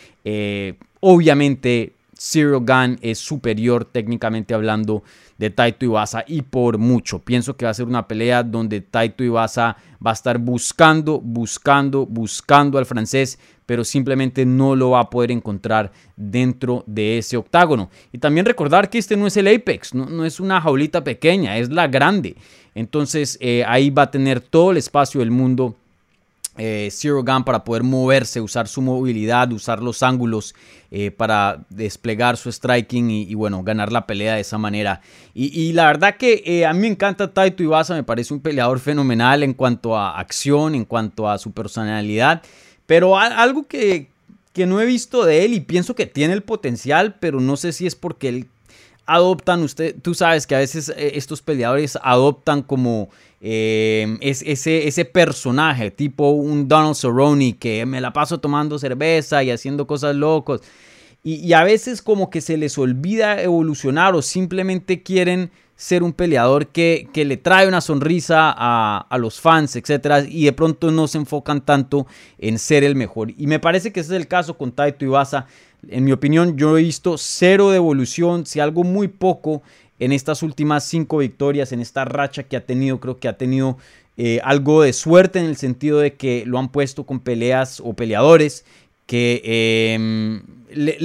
obviamente 1.01 1.93
Zero 2.21 2.61
Gun 2.61 2.99
es 3.01 3.19
superior 3.19 3.85
técnicamente 3.85 4.53
hablando 4.53 5.05
de 5.39 5.51
Taito 5.51 5.85
Ibasa 5.85 6.25
y 6.27 6.43
por 6.43 6.77
mucho. 6.77 7.21
Pienso 7.21 7.57
que 7.57 7.65
va 7.65 7.71
a 7.71 7.75
ser 7.75 7.87
una 7.87 8.09
pelea 8.09 8.43
donde 8.43 8.81
Taito 8.81 9.23
Ibasa 9.23 9.77
va 10.05 10.11
a 10.11 10.15
estar 10.15 10.39
buscando, 10.39 11.21
buscando, 11.21 12.07
buscando 12.07 12.77
al 12.77 12.87
francés, 12.87 13.39
pero 13.67 13.85
simplemente 13.85 14.45
no 14.45 14.75
lo 14.75 14.91
va 14.91 15.01
a 15.01 15.11
poder 15.11 15.31
encontrar 15.31 15.93
dentro 16.17 16.83
de 16.87 17.19
ese 17.19 17.37
octágono. 17.37 17.89
Y 18.13 18.19
también 18.19 18.47
recordar 18.47 18.91
que 18.91 18.99
este 18.99 19.17
no 19.17 19.29
es 19.29 19.37
el 19.37 19.47
Apex, 19.47 19.95
no, 19.95 20.07
no 20.07 20.25
es 20.25 20.41
una 20.41 20.61
jaulita 20.61 21.05
pequeña, 21.05 21.57
es 21.57 21.71
la 21.71 21.87
grande. 21.87 22.37
Entonces 22.75 23.39
eh, 23.41 23.65
ahí 23.67 23.91
va 23.91 24.03
a 24.03 24.11
tener 24.11 24.41
todo 24.41 24.73
el 24.73 24.77
espacio 24.77 25.21
del 25.21 25.31
mundo 25.31 25.77
eh, 26.59 26.89
Zero 26.91 27.23
Gun 27.23 27.45
para 27.45 27.65
poder 27.65 27.83
moverse, 27.83 28.41
usar 28.41 28.69
su 28.69 28.83
movilidad, 28.83 29.51
usar 29.53 29.83
los 29.83 30.03
ángulos 30.03 30.55
eh, 30.91 31.11
para 31.11 31.65
desplegar 31.71 32.37
su 32.37 32.51
striking 32.51 33.11
y, 33.11 33.35
bueno, 33.35 33.63
ganar 33.63 33.93
la 33.93 34.07
pelea 34.07 34.35
de 34.35 34.41
esa 34.41 34.59
manera. 34.59 35.01
Y, 35.35 35.73
la 35.73 35.87
verdad 35.87 36.17
que 36.17 36.67
a 36.67 36.73
mí 36.73 36.81
me 36.81 36.89
encanta 36.89 37.33
Taito 37.33 37.63
Ibasa, 37.63 37.95
me 37.95 38.03
parece 38.03 38.35
un 38.35 38.41
peleador 38.41 38.81
fenomenal 38.81 39.43
en 39.43 39.55
cuanto 39.55 39.97
a 39.97 40.19
acción, 40.19 40.75
en 40.75 40.85
cuanto 40.85 41.29
a 41.29 41.39
su 41.39 41.53
personalidad, 41.53 42.43
pero 42.87 43.17
algo 43.19 43.67
que, 43.67 44.09
que 44.53 44.67
no 44.67 44.81
he 44.81 44.87
visto 44.87 45.25
de 45.25 45.45
él 45.45 45.55
y 45.55 45.61
pienso 45.61 45.95
que 45.95 46.07
tiene 46.07 46.35
el 46.35 46.43
potencial, 46.43 47.15
pero 47.21 47.41
no 47.41 47.57
sé 47.57 47.73
si 47.73 47.87
es 47.87 47.95
porque 47.95 48.29
él 48.29 48.49
adoptan, 49.09 49.63
usted, 49.63 49.97
tú 50.03 50.15
sabes 50.15 50.47
que 50.47 50.55
a 50.55 50.59
veces 50.59 50.91
eh, 50.91 51.13
estos 51.15 51.41
peleadores 51.41 51.99
adoptan 52.03 52.63
como 52.63 53.09
eh, 53.41 54.19
ese, 54.21 54.89
ese 54.89 55.05
personaje, 55.05 55.91
tipo 55.91 56.31
un 56.31 56.67
Donald 56.67 56.97
Cerrone 56.97 57.57
que 57.57 57.87
me 57.87 58.01
la 58.01 58.13
paso 58.13 58.39
tomando 58.39 58.79
cerveza 58.79 59.43
y 59.45 59.51
haciendo 59.51 59.87
cosas 59.87 60.17
locos. 60.17 60.63
Y, 61.25 61.53
a 61.53 61.65
veces 61.65 62.01
como 62.01 62.31
que 62.31 62.41
se 62.41 62.57
les 62.57 62.79
olvida 62.79 63.43
evolucionar 63.43 64.15
o 64.15 64.23
simplemente 64.23 65.03
quieren 65.03 65.51
ser 65.75 66.03
un 66.03 66.13
peleador 66.13 66.69
que, 66.69 67.09
que 67.13 67.25
le 67.25 67.37
trae 67.37 67.69
una 67.69 67.81
sonrisa 67.81 68.53
a, 68.57 68.99
a, 68.99 69.19
los 69.19 69.41
fans, 69.41 69.77
etc. 69.77 70.27
Y 70.29 70.45
de 70.45 70.53
pronto 70.53 70.91
no 70.91 71.07
se 71.07 71.19
enfocan 71.19 71.65
tanto 71.65 72.07
en 72.39 72.59
ser 72.59 72.83
el 72.83 72.95
mejor. 72.95 73.33
Y 73.37 73.47
me 73.47 73.59
parece 73.59 73.93
que 73.93 74.01
ese 74.01 74.15
es 74.15 74.21
el 74.21 74.29
caso 74.29 74.57
con 74.57 74.73
Taito 74.73 75.05
Ibasa. 75.05 75.47
En 75.89 76.05
mi 76.05 76.13
opinión, 76.13 76.57
yo 76.57 76.79
he 76.79 76.83
visto 76.83 77.19
cero 77.19 77.71
de 77.71 77.77
evolución, 77.77 78.47
si 78.47 78.59
algo 78.59 78.83
muy 78.83 79.09
poco 79.09 79.63
en 79.99 80.13
estas 80.13 80.43
últimas 80.43 80.85
cinco 80.85 81.19
victorias, 81.19 81.73
en 81.73 81.81
esta 81.81 82.05
racha 82.05 82.45
que 82.45 82.57
ha 82.57 82.65
tenido, 82.65 83.01
creo 83.01 83.19
que 83.19 83.29
ha 83.29 83.37
tenido 83.37 83.79
eh, 84.17 84.41
algo 84.43 84.83
de 84.83 84.93
suerte 84.93 85.39
en 85.39 85.47
el 85.47 85.57
sentido 85.57 86.01
de 86.01 86.15
que 86.15 86.45
lo 86.47 86.59
han 86.59 86.69
puesto 86.69 87.05
con 87.05 87.21
peleas 87.21 87.81
o 87.85 87.95
peleadores 87.95 88.65
que 89.07 89.41
em, 89.95 90.43
le, 90.71 90.99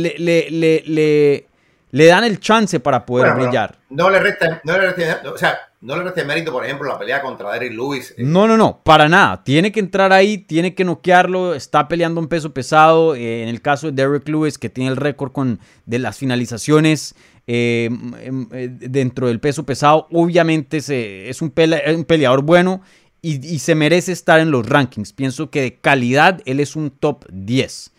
le, 1.91 2.05
dan 2.05 2.23
el 2.23 2.39
chance 2.39 2.79
para 2.79 3.05
poder 3.05 3.33
brillar. 3.35 3.77
No 3.89 4.09
le 4.09 4.19
resta, 4.19 4.61
no 4.63 4.73
le 4.73 4.91
resta, 4.91 5.31
o 5.31 5.37
sea, 5.37 5.57
no 5.83 5.97
le 5.97 6.03
resta 6.03 6.23
mérito, 6.23 6.51
por 6.51 6.65
ejemplo, 6.65 6.87
la 6.87 6.97
pelea 6.97 7.21
contra 7.21 7.51
Derrick 7.51 7.73
Lewis. 7.73 8.11
Eh. 8.11 8.23
No, 8.23 8.47
no, 8.47 8.55
no, 8.55 8.81
para 8.83 9.09
nada. 9.09 9.43
Tiene 9.43 9.71
que 9.71 9.81
entrar 9.81 10.11
ahí, 10.13 10.37
tiene 10.37 10.73
que 10.73 10.85
noquearlo. 10.85 11.53
Está 11.53 11.89
peleando 11.89 12.21
un 12.21 12.27
peso 12.27 12.53
pesado. 12.53 13.15
Eh, 13.15 13.43
en 13.43 13.49
el 13.49 13.61
caso 13.61 13.87
de 13.87 13.93
Derrick 13.93 14.27
Lewis, 14.29 14.57
que 14.57 14.69
tiene 14.69 14.89
el 14.89 14.95
récord 14.95 15.33
con, 15.33 15.59
de 15.85 15.99
las 15.99 16.17
finalizaciones 16.17 17.15
eh, 17.45 17.89
em, 18.21 18.47
dentro 18.79 19.27
del 19.27 19.39
peso 19.39 19.65
pesado, 19.65 20.07
obviamente 20.11 20.77
es 20.77 21.41
un, 21.41 21.51
peleador 21.51 22.41
bueno 22.41 22.81
y, 23.21 23.59
se 23.59 23.75
merece 23.75 24.11
estar 24.11 24.39
en 24.39 24.51
los 24.51 24.67
rankings. 24.67 25.13
Pienso 25.13 25.49
que 25.49 25.61
de 25.61 25.75
calidad 25.75 26.41
él 26.45 26.59
es 26.59 26.75
un 26.75 26.91
top 26.91 27.25
10. 27.31 27.91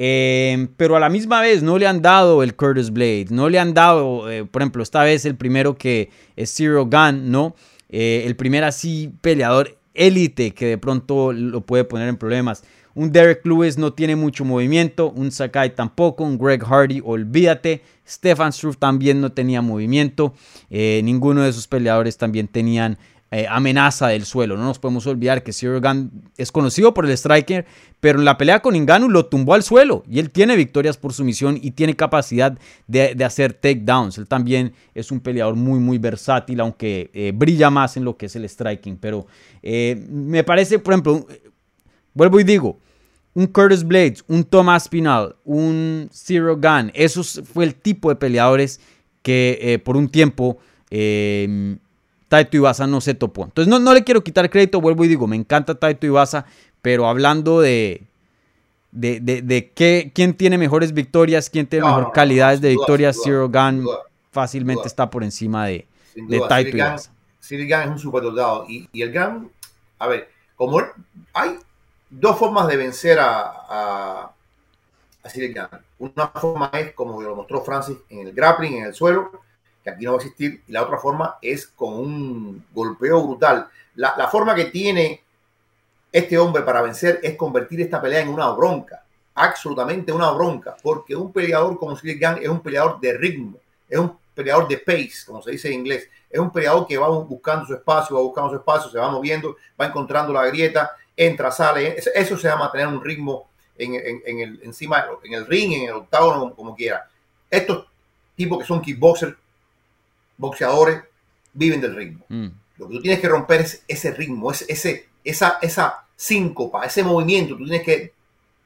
Em, 0.00 0.68
pero 0.76 0.94
a 0.94 1.00
la 1.00 1.08
misma 1.08 1.40
vez 1.40 1.62
no 1.62 1.76
le 1.76 1.86
han 1.86 2.02
dado 2.02 2.42
el 2.42 2.54
Curtis 2.54 2.92
Blade, 2.92 3.26
no 3.30 3.48
le 3.48 3.58
han 3.58 3.74
dado, 3.74 4.30
eh, 4.30 4.44
por 4.44 4.62
ejemplo, 4.62 4.82
esta 4.82 5.02
vez 5.02 5.24
el 5.24 5.34
primero 5.34 5.76
que 5.76 6.10
es 6.36 6.54
Zero 6.54 6.86
Gun, 6.86 7.32
¿no? 7.32 7.56
Eh, 7.88 8.22
el 8.26 8.36
primer 8.36 8.62
así 8.62 9.12
peleador 9.20 9.76
élite 9.94 10.52
que 10.52 10.66
de 10.66 10.78
pronto 10.78 11.32
lo 11.32 11.62
puede 11.62 11.84
poner 11.84 12.08
en 12.08 12.16
problemas. 12.16 12.62
Un 12.98 13.12
Derek 13.12 13.46
Lewis 13.46 13.78
no 13.78 13.92
tiene 13.92 14.16
mucho 14.16 14.44
movimiento, 14.44 15.12
un 15.12 15.30
Sakai 15.30 15.72
tampoco, 15.72 16.24
un 16.24 16.36
Greg 16.36 16.64
Hardy, 16.64 17.00
olvídate. 17.04 17.80
Stefan 18.04 18.52
Struve 18.52 18.74
también 18.76 19.20
no 19.20 19.30
tenía 19.30 19.62
movimiento. 19.62 20.34
Eh, 20.68 21.00
ninguno 21.04 21.42
de 21.42 21.50
esos 21.50 21.68
peleadores 21.68 22.18
también 22.18 22.48
tenían 22.48 22.98
eh, 23.30 23.46
amenaza 23.48 24.08
del 24.08 24.24
suelo. 24.24 24.56
No 24.56 24.64
nos 24.64 24.80
podemos 24.80 25.06
olvidar 25.06 25.44
que 25.44 25.52
Cyril 25.52 25.80
Gunn 25.80 26.10
es 26.36 26.50
conocido 26.50 26.92
por 26.92 27.06
el 27.06 27.12
striker, 27.12 27.66
pero 28.00 28.18
en 28.18 28.24
la 28.24 28.36
pelea 28.36 28.58
con 28.62 28.74
Inganu 28.74 29.08
lo 29.08 29.26
tumbó 29.26 29.54
al 29.54 29.62
suelo 29.62 30.02
y 30.10 30.18
él 30.18 30.30
tiene 30.30 30.56
victorias 30.56 30.96
por 30.96 31.12
sumisión 31.12 31.56
y 31.62 31.70
tiene 31.70 31.94
capacidad 31.94 32.58
de, 32.88 33.24
hacer 33.24 33.52
takedowns. 33.52 34.18
Él 34.18 34.26
también 34.26 34.72
es 34.96 35.12
un 35.12 35.20
peleador 35.20 35.54
muy, 35.54 35.78
muy 35.78 35.98
versátil, 35.98 36.58
aunque 36.58 37.12
eh, 37.14 37.30
brilla 37.32 37.70
más 37.70 37.96
en 37.96 38.02
lo 38.02 38.16
que 38.16 38.26
es 38.26 38.34
el 38.34 38.48
striking. 38.48 38.96
Pero 38.96 39.28
me 39.62 40.42
parece, 40.42 40.80
por 40.80 40.94
ejemplo, 40.94 41.24
vuelvo 42.12 42.40
y 42.40 42.42
digo, 42.42 42.80
un 43.38 43.46
Curtis 43.46 43.84
Blades, 43.84 44.24
un 44.26 44.42
Thomas 44.42 44.88
Pinal, 44.88 45.36
un 45.44 46.10
Zero 46.12 46.56
Gun, 46.56 46.90
esos 46.92 47.40
fue 47.44 47.64
el 47.64 47.76
tipo 47.76 48.08
de 48.08 48.16
peleadores 48.16 48.80
que 49.22 49.80
por 49.84 49.96
un 49.96 50.08
tiempo 50.08 50.58
Taito 50.88 52.56
Ibasa 52.56 52.88
no 52.88 53.00
se 53.00 53.14
topó. 53.14 53.44
Entonces 53.44 53.70
no, 53.70 53.78
no 53.78 53.94
le 53.94 54.02
quiero 54.02 54.24
quitar 54.24 54.50
crédito, 54.50 54.80
vuelvo 54.80 55.04
y 55.04 55.08
digo, 55.08 55.28
me 55.28 55.36
encanta 55.36 55.76
Taito 55.76 56.04
Ibasa, 56.04 56.46
pero 56.82 57.06
hablando 57.06 57.60
de, 57.60 58.02
de, 58.90 59.20
de, 59.20 59.70
qué, 59.72 60.10
quién 60.12 60.34
tiene 60.34 60.58
mejores 60.58 60.92
victorias, 60.92 61.48
quién 61.48 61.68
tiene 61.68 61.86
mejor 61.86 62.10
calidades 62.10 62.60
de 62.60 62.70
victorias, 62.70 63.18
Zero 63.22 63.48
Gun 63.48 63.86
fácilmente 64.32 64.88
está 64.88 65.10
por 65.10 65.22
encima 65.22 65.66
de, 65.66 65.86
de 66.16 66.40
Taito 66.48 66.76
Ibasa. 66.76 67.12
Zero 67.40 67.62
Gun 67.62 67.82
es 67.84 67.88
un 67.88 67.98
superdotado 68.00 68.66
y, 68.68 68.88
y 68.92 69.02
el 69.02 69.12
Gun, 69.12 69.48
a 70.00 70.08
ver, 70.08 70.28
como 70.56 70.82
hay 71.34 71.50
dos 72.10 72.38
formas 72.38 72.68
de 72.68 72.76
vencer 72.76 73.18
a, 73.18 73.40
a, 73.68 74.32
a. 75.22 75.82
Una 75.98 76.28
forma 76.28 76.70
es 76.74 76.92
como 76.94 77.20
lo 77.20 77.36
mostró 77.36 77.62
Francis 77.62 77.98
en 78.08 78.26
el 78.26 78.32
grappling, 78.32 78.78
en 78.78 78.84
el 78.84 78.94
suelo, 78.94 79.30
aquí 79.88 80.04
no 80.04 80.12
va 80.12 80.18
a 80.18 80.20
existir, 80.22 80.62
y 80.66 80.72
la 80.72 80.82
otra 80.82 80.98
forma 80.98 81.38
es 81.42 81.66
con 81.66 81.94
un 81.94 82.64
golpeo 82.72 83.26
brutal. 83.26 83.68
La, 83.94 84.28
forma 84.28 84.54
que 84.54 84.66
tiene 84.66 85.22
este 86.12 86.38
hombre 86.38 86.62
para 86.62 86.82
vencer 86.82 87.20
es 87.22 87.36
convertir 87.36 87.80
esta 87.80 88.00
pelea 88.00 88.20
en 88.20 88.28
una 88.28 88.50
bronca, 88.50 89.02
absolutamente 89.34 90.12
una 90.12 90.30
bronca, 90.30 90.76
porque 90.82 91.16
un 91.16 91.32
peleador 91.32 91.78
como 91.78 91.96
Silly 91.96 92.18
Gang 92.18 92.38
es 92.40 92.48
un 92.48 92.60
peleador 92.60 93.00
de 93.00 93.12
ritmo, 93.14 93.58
es 93.88 93.98
un 93.98 94.16
peleador 94.34 94.68
de 94.68 94.78
pace, 94.78 95.26
como 95.26 95.42
se 95.42 95.50
dice 95.50 95.68
en 95.68 95.74
inglés, 95.74 96.08
es 96.30 96.38
un 96.38 96.52
peleador 96.52 96.86
que 96.86 96.96
va 96.96 97.08
buscando 97.08 97.66
su 97.66 97.74
espacio, 97.74 98.16
va 98.16 98.22
buscando 98.22 98.50
su 98.50 98.56
espacio, 98.56 98.90
se 98.90 98.98
va 98.98 99.10
moviendo, 99.10 99.56
va 99.80 99.86
encontrando 99.86 100.32
la 100.32 100.46
grieta, 100.46 100.92
entra, 101.18 101.50
sale, 101.50 101.96
eso 102.14 102.38
se 102.38 102.48
llama 102.48 102.70
tener 102.70 102.86
un 102.86 103.04
ritmo 103.04 103.48
en, 103.76 103.94
el, 104.40 104.60
encima, 104.62 105.04
en 105.24 105.34
el 105.34 105.46
ring, 105.46 105.72
en 105.72 105.88
el 105.88 105.94
octágono, 105.94 106.38
como, 106.38 106.54
como 106.54 106.76
quiera. 106.76 107.08
Estos 107.50 107.86
tipos 108.36 108.58
que 108.58 108.64
son 108.64 108.80
kickboxers 108.80 109.34
boxeadores 110.36 111.02
viven 111.52 111.80
del 111.80 111.96
ritmo. 111.96 112.24
Mm. 112.28 112.46
Lo 112.78 112.88
que 112.88 112.94
tú 112.94 113.02
tienes 113.02 113.20
que 113.20 113.28
romper 113.28 113.62
es 113.62 113.82
ese 113.88 114.12
ritmo, 114.12 114.52
ese, 114.52 114.66
ese, 114.68 115.08
esa, 115.24 115.58
esa 115.60 116.06
síncopa, 116.14 116.86
ese 116.86 117.02
movimiento. 117.02 117.56
Tú 117.56 117.64
tienes 117.64 117.82
que 117.82 118.12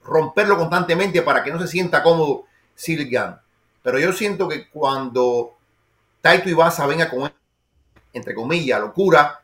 romperlo 0.04 0.58
constantemente 0.58 1.22
para 1.22 1.42
que 1.42 1.50
no 1.50 1.58
se 1.58 1.68
sienta 1.68 2.02
cómodo 2.02 2.44
Silgan. 2.74 3.40
Pero 3.82 3.98
yo 3.98 4.12
siento 4.12 4.46
que 4.46 4.68
cuando 4.68 5.54
Taito 6.20 6.50
Ibasa 6.50 6.86
venga 6.86 7.08
con, 7.08 7.32
entre 8.12 8.34
comillas, 8.34 8.78
locura, 8.78 9.41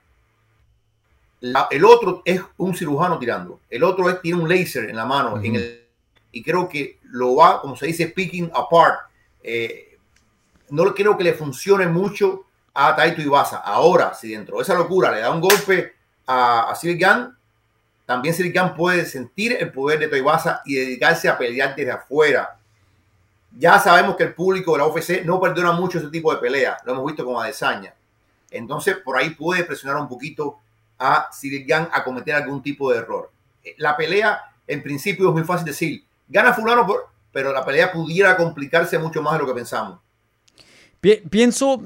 el 1.41 1.85
otro 1.85 2.23
es 2.25 2.41
un 2.57 2.75
cirujano 2.75 3.19
tirando. 3.19 3.61
El 3.71 3.85
otro 3.85 4.09
es, 4.11 4.21
tiene 4.21 4.41
un 4.41 4.49
láser 4.49 4.91
en 4.91 4.97
la 4.97 5.07
mano. 5.07 5.41
en 5.43 5.55
el, 5.57 5.89
y 6.33 6.43
creo 6.43 6.69
que 6.69 6.99
lo 7.05 7.37
va, 7.37 7.61
como 7.61 7.77
se 7.77 7.87
dice, 7.87 8.09
picking 8.09 8.51
apart. 8.55 9.01
Eh, 9.43 9.97
no 10.71 10.95
creo 10.95 11.17
que 11.17 11.25
le 11.25 11.33
funcione 11.33 11.87
mucho 11.87 12.45
a 12.75 12.95
Taito 12.95 13.23
Ibasa. 13.23 13.59
Ahora, 13.59 14.15
si 14.15 14.29
dentro 14.29 14.57
de 14.57 14.63
esa 14.63 14.75
locura 14.75 15.11
le 15.11 15.21
da 15.21 15.31
un 15.31 15.41
golpe 15.41 15.95
a, 16.27 16.71
a 16.71 16.75
también 18.09 18.35
Sirigan 18.35 18.75
puede 18.75 19.05
sentir 19.05 19.57
el 19.61 19.71
poder 19.71 20.09
de 20.09 20.19
Ibasa 20.19 20.63
y 20.65 20.77
dedicarse 20.77 21.29
a 21.29 21.37
pelear 21.37 21.77
desde 21.77 21.91
afuera. 21.91 22.59
Ya 23.59 23.79
sabemos 23.79 24.17
que 24.17 24.23
el 24.25 24.35
público 24.35 24.73
de 24.73 24.79
la 24.79 24.87
UFC 24.87 25.25
no 25.27 25.39
perdona 25.39 25.73
mucho 25.73 25.99
ese 25.99 26.09
tipo 26.09 26.33
de 26.33 26.41
pelea. 26.41 26.79
Lo 26.87 26.93
hemos 26.93 27.05
visto 27.05 27.23
con 27.23 27.43
Adesanya. 27.43 27.95
Entonces, 28.51 28.97
por 28.97 29.19
ahí 29.19 29.31
puede 29.31 29.65
presionar 29.65 30.01
un 30.01 30.09
poquito 30.09 30.59
a 30.99 31.29
Sirigan 31.33 31.89
a 31.93 32.03
cometer 32.05 32.35
algún 32.35 32.63
tipo 32.63 32.91
de 32.91 32.99
error. 32.99 33.31
La 33.77 33.97
pelea, 33.97 34.41
en 34.67 34.83
principio, 34.83 35.29
es 35.29 35.35
muy 35.35 35.45
fácil 35.45 35.67
decir, 35.67 36.05
gana 36.29 36.53
fulano, 36.53 36.87
pero 37.33 37.53
la 37.53 37.65
pelea 37.65 37.93
pudiera 37.93 38.37
complicarse 38.37 38.99
mucho 38.99 39.23
más 39.23 39.35
de 39.35 39.39
lo 39.41 39.47
que 39.47 39.55
pensamos. 39.55 39.99
Pienso, 41.01 41.83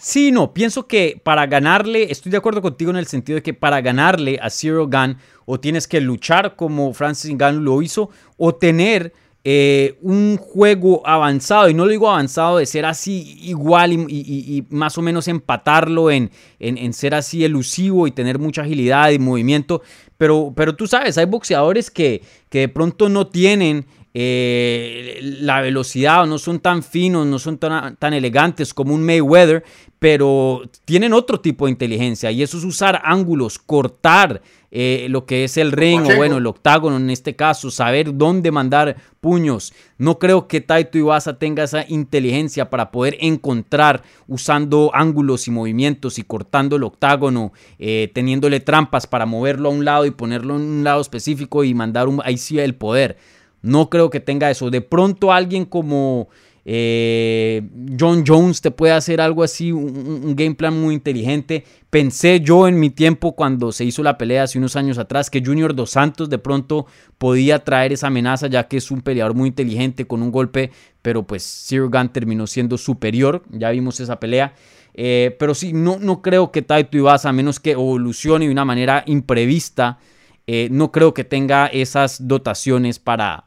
sí, 0.00 0.32
no, 0.32 0.52
pienso 0.52 0.88
que 0.88 1.20
para 1.22 1.46
ganarle, 1.46 2.10
estoy 2.10 2.32
de 2.32 2.38
acuerdo 2.38 2.62
contigo 2.62 2.90
en 2.90 2.96
el 2.96 3.06
sentido 3.06 3.36
de 3.36 3.42
que 3.42 3.54
para 3.54 3.80
ganarle 3.80 4.38
a 4.42 4.50
Zero 4.50 4.88
Gun 4.88 5.18
o 5.46 5.60
tienes 5.60 5.86
que 5.86 6.00
luchar 6.00 6.56
como 6.56 6.92
Francis 6.94 7.36
Gunn 7.38 7.64
lo 7.64 7.80
hizo 7.82 8.10
o 8.36 8.54
tener 8.54 9.12
eh, 9.46 9.98
un 10.00 10.38
juego 10.38 11.06
avanzado, 11.06 11.68
y 11.68 11.74
no 11.74 11.84
lo 11.84 11.90
digo 11.90 12.08
avanzado 12.08 12.56
de 12.56 12.64
ser 12.64 12.86
así 12.86 13.36
igual 13.42 13.92
y, 13.92 14.64
más 14.70 14.96
o 14.96 15.02
menos 15.02 15.28
empatarlo 15.28 16.10
en, 16.10 16.30
en, 16.58 16.92
ser 16.94 17.14
así 17.14 17.44
elusivo 17.44 18.06
y 18.06 18.10
tener 18.10 18.38
mucha 18.38 18.62
agilidad 18.62 19.10
y 19.10 19.18
movimiento, 19.18 19.82
pero, 20.16 20.54
pero 20.56 20.74
tú 20.74 20.86
sabes, 20.86 21.18
hay 21.18 21.26
boxeadores 21.26 21.90
que, 21.90 22.22
que 22.48 22.60
de 22.60 22.68
pronto 22.68 23.10
no 23.10 23.26
tienen 23.26 23.84
eh, 24.14 25.18
la 25.40 25.60
velocidad, 25.60 26.24
no 26.26 26.38
son 26.38 26.60
tan 26.60 26.84
finos, 26.84 27.26
no 27.26 27.40
son 27.40 27.58
tan, 27.58 27.96
tan, 27.96 28.14
elegantes 28.14 28.72
como 28.72 28.94
un 28.94 29.04
Mayweather, 29.04 29.64
pero 29.98 30.62
tienen 30.84 31.12
otro 31.12 31.40
tipo 31.40 31.66
de 31.66 31.72
inteligencia 31.72 32.30
y 32.30 32.42
eso 32.42 32.58
es 32.58 32.64
usar 32.64 33.02
ángulos, 33.04 33.58
cortar 33.58 34.40
eh, 34.76 35.06
lo 35.08 35.24
que 35.24 35.44
es 35.44 35.56
el 35.56 35.70
ring 35.70 36.02
o 36.02 36.16
bueno, 36.16 36.38
el 36.38 36.46
octágono 36.46 36.96
en 36.96 37.08
este 37.08 37.36
caso, 37.36 37.70
saber 37.70 38.16
dónde 38.16 38.50
mandar 38.50 38.96
puños. 39.20 39.72
No 39.98 40.18
creo 40.18 40.48
que 40.48 40.60
Taito 40.60 40.98
Iwasa 40.98 41.38
tenga 41.38 41.62
esa 41.62 41.84
inteligencia 41.88 42.70
para 42.70 42.90
poder 42.90 43.16
encontrar 43.20 44.02
usando 44.26 44.90
ángulos 44.92 45.46
y 45.46 45.52
movimientos 45.52 46.18
y 46.18 46.24
cortando 46.24 46.74
el 46.74 46.82
octágono, 46.82 47.52
eh, 47.78 48.10
teniéndole 48.12 48.58
trampas 48.58 49.06
para 49.06 49.26
moverlo 49.26 49.68
a 49.68 49.72
un 49.72 49.84
lado 49.84 50.06
y 50.06 50.10
ponerlo 50.10 50.56
en 50.56 50.62
un 50.62 50.84
lado 50.84 51.00
específico 51.00 51.62
y 51.62 51.72
mandar 51.72 52.08
un, 52.08 52.20
ahí 52.24 52.36
sí 52.36 52.58
el 52.58 52.74
poder. 52.74 53.16
No 53.64 53.88
creo 53.88 54.10
que 54.10 54.20
tenga 54.20 54.50
eso. 54.50 54.70
De 54.70 54.82
pronto 54.82 55.32
alguien 55.32 55.64
como 55.64 56.28
eh, 56.66 57.62
John 57.98 58.24
Jones 58.26 58.60
te 58.60 58.70
puede 58.70 58.92
hacer 58.92 59.22
algo 59.22 59.42
así, 59.42 59.72
un, 59.72 60.36
game 60.36 60.54
plan 60.54 60.78
muy 60.78 60.94
inteligente. 60.94 61.64
Pensé 61.88 62.40
yo 62.40 62.68
en 62.68 62.78
mi 62.78 62.90
tiempo 62.90 63.34
cuando 63.34 63.72
se 63.72 63.86
hizo 63.86 64.02
la 64.02 64.18
pelea 64.18 64.42
hace 64.42 64.58
unos 64.58 64.76
años 64.76 64.98
atrás 64.98 65.30
que 65.30 65.42
Junior 65.42 65.74
Dos 65.74 65.92
Santos 65.92 66.28
de 66.28 66.36
pronto 66.36 66.84
podía 67.16 67.64
traer 67.64 67.94
esa 67.94 68.08
amenaza 68.08 68.48
ya 68.48 68.68
que 68.68 68.76
es 68.76 68.90
un 68.90 69.00
peleador 69.00 69.34
muy 69.34 69.48
inteligente 69.48 70.06
con 70.06 70.22
un 70.22 70.30
golpe, 70.30 70.70
pero 71.00 71.26
pues 71.26 71.42
Zero 71.42 71.88
Gun 71.88 72.10
terminó 72.10 72.46
siendo 72.46 72.76
superior. 72.76 73.44
Ya 73.50 73.70
vimos 73.70 73.98
esa 73.98 74.20
pelea. 74.20 74.52
Eh, 74.92 75.34
pero 75.38 75.54
sí, 75.54 75.72
no, 75.72 75.98
no 75.98 76.20
creo 76.20 76.52
que 76.52 76.60
Taito 76.60 76.98
Ibasa, 76.98 77.30
a 77.30 77.32
menos 77.32 77.60
que 77.60 77.70
evolucione 77.70 78.44
de 78.44 78.52
una 78.52 78.66
manera 78.66 79.04
imprevista, 79.06 79.98
eh, 80.46 80.68
no 80.70 80.92
creo 80.92 81.14
que 81.14 81.24
tenga 81.24 81.66
esas 81.66 82.28
dotaciones 82.28 82.98
para, 82.98 83.46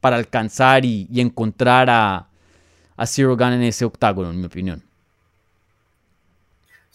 para 0.00 0.16
alcanzar 0.16 0.84
y, 0.84 1.08
encontrar 1.16 1.88
a, 1.90 2.28
a 2.96 3.06
Zero 3.06 3.36
Gun 3.36 3.52
en 3.54 3.62
ese 3.62 3.84
octágono, 3.84 4.30
en 4.30 4.40
mi 4.40 4.46
opinión. 4.46 4.82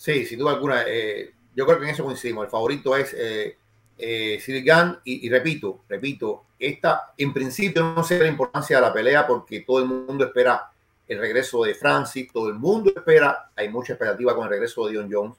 Sí, 0.01 0.25
sin 0.25 0.39
duda 0.39 0.53
alguna. 0.53 0.83
Eh, 0.87 1.31
yo 1.55 1.63
creo 1.65 1.77
que 1.77 1.85
en 1.85 1.91
eso 1.91 2.03
coincidimos. 2.03 2.45
El 2.45 2.49
favorito 2.49 2.95
es 2.95 3.13
eh, 3.15 3.55
eh 3.97 4.63
Gun 4.65 4.97
y, 5.03 5.29
repito, 5.29 5.81
repito, 5.87 6.45
esta 6.57 7.13
en 7.17 7.31
principio 7.31 7.93
no 7.95 8.03
sé 8.03 8.17
la 8.17 8.27
importancia 8.27 8.77
de 8.77 8.81
la 8.81 8.91
pelea 8.91 9.27
porque 9.27 9.59
todo 9.59 9.79
el 9.79 9.85
mundo 9.85 10.25
espera 10.25 10.71
el 11.07 11.19
regreso 11.19 11.63
de 11.63 11.75
Francis, 11.75 12.31
todo 12.31 12.47
el 12.47 12.55
mundo 12.55 12.91
espera, 12.95 13.51
hay 13.55 13.69
mucha 13.69 13.93
expectativa 13.93 14.33
con 14.33 14.45
el 14.45 14.49
regreso 14.49 14.85
de 14.85 14.93
Dion 14.93 15.11
Jones, 15.11 15.35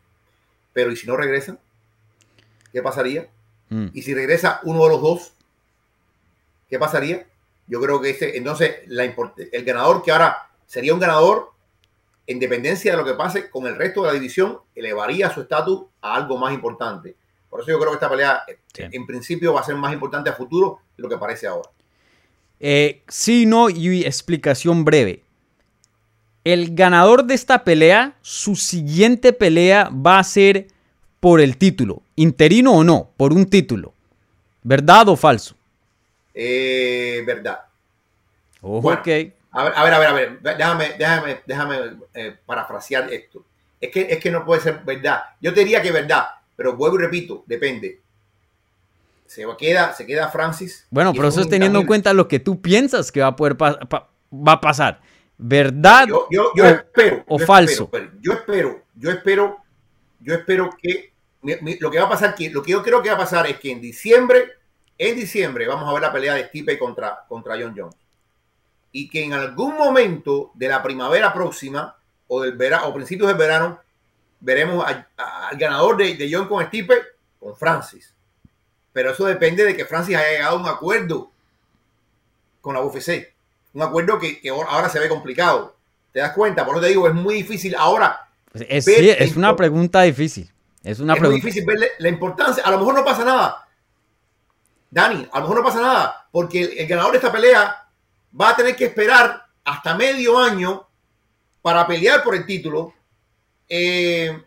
pero 0.73 0.93
¿y 0.93 0.97
si 0.97 1.07
no 1.07 1.17
regresan? 1.17 1.59
¿Qué 2.73 2.83
pasaría? 2.83 3.29
Mm. 3.69 3.87
¿Y 3.95 4.03
si 4.03 4.15
regresa 4.15 4.61
uno 4.65 4.85
de 4.85 4.89
los 4.91 5.01
dos? 5.03 5.33
¿Qué 6.69 6.79
pasaría? 6.79 7.27
Yo 7.73 7.81
creo 7.81 8.03
que 8.03 8.11
ese, 8.11 8.37
entonces 8.37 8.81
la 8.89 9.05
el 9.05 9.65
ganador 9.65 10.03
que 10.03 10.13
ahora 10.13 10.51
sería 10.67 10.93
un 10.93 11.01
ganador 11.01 11.53
en 12.27 12.39
dependencia 12.39 12.93
de 12.93 12.99
lo 12.99 13.05
que 13.07 13.15
pase 13.15 13.49
con 13.49 13.67
el 13.67 13.77
resto 13.77 14.03
de 14.03 14.09
la 14.09 14.13
división, 14.13 14.59
elevaría 14.75 15.33
su 15.33 15.41
estatus 15.41 15.85
a 16.03 16.17
algo 16.17 16.37
más 16.37 16.53
importante. 16.53 17.17
Por 17.49 17.63
eso 17.63 17.71
yo 17.71 17.79
creo 17.79 17.93
que 17.93 17.95
esta 17.95 18.11
pelea 18.11 18.43
en 18.77 19.07
principio 19.07 19.55
va 19.55 19.61
a 19.61 19.65
ser 19.65 19.77
más 19.77 19.91
importante 19.95 20.29
a 20.29 20.35
futuro 20.35 20.81
de 20.99 21.03
lo 21.03 21.09
que 21.09 21.17
parece 21.17 21.47
ahora. 21.47 21.71
Eh, 22.61 23.01
sí, 23.09 23.47
no, 23.47 23.71
y 23.71 24.05
explicación 24.05 24.85
breve. 24.85 25.23
El 26.45 26.75
ganador 26.75 27.25
de 27.25 27.33
esta 27.33 27.65
pelea, 27.65 28.19
su 28.21 28.55
siguiente 28.55 29.33
pelea 29.33 29.89
va 29.89 30.19
a 30.19 30.25
ser 30.25 30.67
por 31.21 31.41
el 31.41 31.57
título, 31.57 32.03
interino 32.17 32.73
o 32.75 32.85
no, 32.85 33.13
por 33.17 33.33
un 33.33 33.47
título. 33.47 33.95
¿Verdad 34.63 35.09
o 35.09 35.17
falso? 35.17 35.57
Eh, 36.35 37.23
verdad. 37.27 37.61
ok. 38.61 39.09
A 39.55 39.65
ver, 39.65 39.75
a 39.75 39.99
ver, 39.99 40.09
a 40.09 40.13
ver, 40.13 40.41
déjame, 40.41 40.95
déjame, 40.99 41.41
déjame 41.47 41.77
eh, 42.15 42.37
parafrasear 42.47 43.13
esto. 43.13 43.45
Es 43.79 43.91
que, 43.91 44.01
es 44.03 44.19
que 44.19 44.31
no 44.31 44.45
puede 44.45 44.63
ser 44.63 44.81
verdad. 44.85 45.23
Yo 45.41 45.53
te 45.53 45.61
diría 45.61 45.83
que 45.83 45.89
es 45.89 45.95
verdad, 45.95 46.27
pero 46.57 46.75
vuelvo 46.75 46.99
y 46.99 47.03
repito, 47.03 47.45
depende. 47.47 48.01
Se 49.27 49.45
queda, 49.59 49.93
se 49.93 50.07
queda 50.07 50.29
Francis. 50.29 50.87
Bueno, 50.91 51.13
pero 51.13 51.29
eso 51.29 51.41
es 51.41 51.49
teniendo 51.49 51.81
en 51.81 51.87
cuenta 51.87 52.15
lo 52.15 52.29
que 52.29 52.39
tú 52.39 52.61
piensas 52.61 53.11
que 53.11 53.21
va 53.21 53.29
a 53.29 53.37
poder 53.37 53.57
va 53.61 54.53
a 54.53 54.61
pasar. 54.61 55.01
¿Verdad 55.45 56.07
yo, 56.07 56.29
yo, 56.31 56.65
o, 56.65 56.67
espero, 56.67 57.25
o 57.27 57.39
falso? 57.39 57.91
yo 58.21 58.33
espero, 58.33 58.83
yo 58.95 59.11
espero, 59.11 59.57
yo 60.21 60.35
espero 60.35 60.71
que 60.81 61.13
lo 61.81 61.91
que 61.91 61.99
va 61.99 62.05
a 62.05 62.11
pasar, 62.11 62.35
que, 62.35 62.49
lo 62.51 62.63
que 62.63 62.71
yo 62.71 62.83
creo 62.83 63.03
que 63.03 63.09
va 63.09 63.17
a 63.17 63.19
pasar 63.19 63.47
es 63.49 63.59
que 63.59 63.73
en 63.73 63.81
diciembre, 63.81 64.53
en 64.99 65.17
diciembre 65.17 65.67
vamos 65.67 65.89
a 65.89 65.93
ver 65.93 66.03
la 66.03 66.13
pelea 66.13 66.35
de 66.35 66.47
Stipe 66.49 66.79
contra, 66.79 67.25
contra 67.29 67.55
John 67.55 67.75
Jones. 67.77 67.97
Y 68.93 69.09
que 69.09 69.25
en 69.25 69.33
algún 69.33 69.77
momento 69.77 70.51
de 70.55 70.69
la 70.69 70.83
primavera 70.83 71.33
próxima 71.33 71.97
o 72.29 72.43
del 72.43 72.53
verano 72.53 72.89
o 72.89 72.95
principios 72.95 73.29
del 73.29 73.37
verano 73.37 73.81
veremos 74.41 74.85
al 74.87 75.07
ganador 75.57 75.97
de, 75.97 76.15
de, 76.15 76.31
John 76.33 76.49
con 76.49 76.65
Stipe 76.67 76.95
con 77.41 77.57
Francis. 77.57 78.13
Pero 78.93 79.11
eso 79.11 79.25
depende 79.25 79.65
de 79.65 79.75
que 79.75 79.87
Francis 79.87 80.17
haya 80.17 80.31
llegado 80.31 80.59
a 80.59 80.61
un 80.61 80.69
acuerdo 80.69 81.31
con 82.61 82.75
la 82.75 82.83
UFC. 82.83 83.33
Un 83.75 83.83
acuerdo 83.83 84.19
que, 84.19 84.41
que 84.41 84.51
ahora 84.51 84.89
se 84.91 84.99
ve 84.99 85.09
complicado. 85.09 85.75
¿Te 86.13 86.21
das 86.21 86.33
cuenta? 86.33 86.65
Por 86.67 86.75
eso 86.75 86.83
te 86.83 86.89
digo, 86.89 87.09
es 87.09 87.15
muy 87.15 87.37
difícil 87.37 87.75
ahora. 87.75 88.29
Pues 88.53 88.67
es, 88.69 88.85
sí, 88.85 89.11
es 89.11 89.35
una 89.35 89.57
pregunta 89.57 90.03
difícil. 90.03 90.51
Es 90.85 91.01
una 91.01 91.15
es 91.15 91.23
muy 91.23 91.37
difícil 91.37 91.65
ver 91.65 91.93
la 91.99 92.09
importancia. 92.09 92.63
A 92.65 92.71
lo 92.71 92.79
mejor 92.79 92.95
no 92.95 93.05
pasa 93.05 93.25
nada. 93.25 93.62
Dani, 94.93 95.27
a 95.33 95.39
lo 95.39 95.43
mejor 95.43 95.57
no 95.57 95.65
pasa 95.65 95.81
nada. 95.81 96.29
Porque 96.31 96.63
el, 96.63 96.79
el 96.79 96.87
ganador 96.87 97.13
de 97.13 97.19
esta 97.19 97.33
pelea 97.33 97.89
va 98.39 98.51
a 98.51 98.57
tener 98.57 98.77
que 98.77 98.85
esperar 98.85 99.47
hasta 99.65 99.97
medio 99.97 100.39
año 100.39 100.87
para 101.63 101.87
pelear 101.87 102.23
por 102.23 102.35
el 102.35 102.45
título. 102.45 102.93
Eh, 103.69 104.39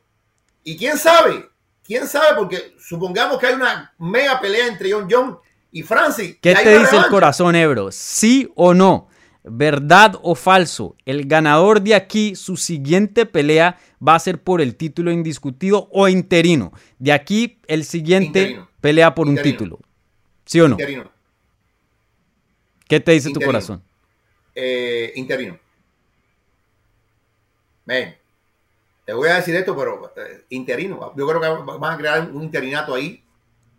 y 0.63 0.77
quién 0.77 0.97
sabe, 0.97 1.49
quién 1.83 2.07
sabe, 2.07 2.37
porque 2.37 2.75
supongamos 2.79 3.39
que 3.39 3.47
hay 3.47 3.53
una 3.55 3.93
mega 3.97 4.39
pelea 4.39 4.67
entre 4.67 4.91
John 4.91 5.07
John 5.09 5.39
y 5.71 5.81
Francis. 5.81 6.37
¿Qué 6.41 6.53
te 6.53 6.79
dice 6.79 6.95
el 6.95 7.07
corazón, 7.07 7.55
Ebro? 7.55 7.91
¿Sí 7.91 8.51
o 8.55 8.73
no? 8.73 9.07
¿Verdad 9.43 10.19
o 10.23 10.35
falso? 10.35 10.95
El 11.05 11.27
ganador 11.27 11.81
de 11.81 11.95
aquí, 11.95 12.35
su 12.35 12.57
siguiente 12.57 13.25
pelea 13.25 13.77
va 14.05 14.15
a 14.15 14.19
ser 14.19 14.41
por 14.41 14.59
el 14.59 14.75
título 14.75 15.11
indiscutido 15.11 15.87
o 15.91 16.07
interino. 16.07 16.71
De 16.97 17.11
aquí, 17.11 17.59
el 17.67 17.85
siguiente 17.85 18.59
pelea 18.81 19.13
por 19.13 19.27
un 19.27 19.37
título. 19.37 19.79
¿Sí 20.45 20.59
o 20.61 20.67
no? 20.67 20.73
Interino. 20.75 21.11
¿Qué 22.87 22.99
te 22.99 23.11
dice 23.13 23.31
tu 23.31 23.41
corazón? 23.41 23.83
Eh, 24.53 25.11
interino. 25.15 25.59
Ven, 27.85 28.15
te 29.05 29.13
voy 29.13 29.29
a 29.29 29.35
decir 29.35 29.55
esto, 29.55 29.75
pero 29.75 30.11
eh, 30.15 30.45
interino. 30.49 31.13
Yo 31.15 31.27
creo 31.27 31.41
que 31.41 31.73
van 31.79 31.93
a 31.93 31.97
crear 31.97 32.29
un 32.31 32.43
interinato 32.43 32.95
ahí. 32.95 33.23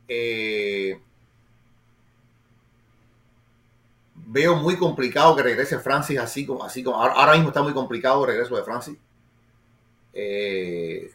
Eh, 0.08 1.00
veo 4.14 4.56
muy 4.56 4.76
complicado 4.76 5.34
que 5.34 5.42
regrese 5.42 5.78
Francis 5.78 6.18
así 6.18 6.46
como, 6.46 6.64
así 6.64 6.82
como 6.82 7.00
ahora, 7.02 7.32
mismo 7.34 7.48
está 7.48 7.62
muy 7.62 7.72
complicado 7.72 8.24
el 8.24 8.30
regreso 8.30 8.56
de 8.56 8.62
Francis. 8.62 8.96
Eh, 10.12 11.10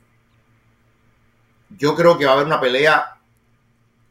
yo 1.78 1.95
creo 1.95 2.18
que 2.18 2.26
va 2.26 2.32
a 2.32 2.34
haber 2.36 2.47
una 2.47 2.60
pelea 2.60 3.18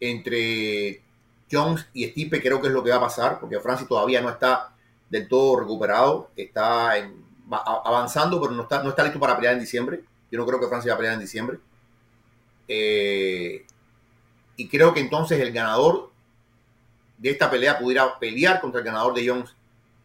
entre 0.01 1.03
Jones 1.51 1.87
y 1.93 2.07
Stipe, 2.07 2.41
creo 2.41 2.61
que 2.61 2.69
es 2.69 2.73
lo 2.73 2.83
que 2.83 2.91
va 2.91 2.97
a 2.97 3.01
pasar, 3.01 3.41
porque 3.41 3.61
Francis 3.61 3.89
todavía 3.89 4.21
no 4.21 4.31
está 4.31 4.73
del 5.09 5.29
todo 5.29 5.59
recuperado, 5.59 6.31
está 6.37 6.93
avanzando, 7.51 8.41
pero 8.41 8.53
no 8.53 8.63
está, 8.63 8.83
no 8.83 8.91
está 8.91 9.03
listo 9.03 9.19
para 9.19 9.37
pelear 9.37 9.55
en 9.55 9.61
diciembre. 9.61 10.05
Yo 10.31 10.39
no 10.39 10.47
creo 10.47 10.61
que 10.61 10.69
Francia 10.69 10.93
va 10.93 10.95
a 10.95 10.99
pelear 10.99 11.15
en 11.15 11.21
diciembre. 11.21 11.59
Eh, 12.69 13.67
y 14.57 14.69
creo 14.69 14.95
que 14.95 15.01
entonces 15.01 15.41
el 15.41 15.53
ganador 15.53 16.13
de 17.19 17.31
esta 17.31 17.51
pelea 17.51 17.79
pudiera 17.79 18.19
pelear 18.19 18.61
contra 18.61 18.81
el 18.81 18.87
ganador 18.87 19.15
de 19.15 19.29
Jones 19.29 19.51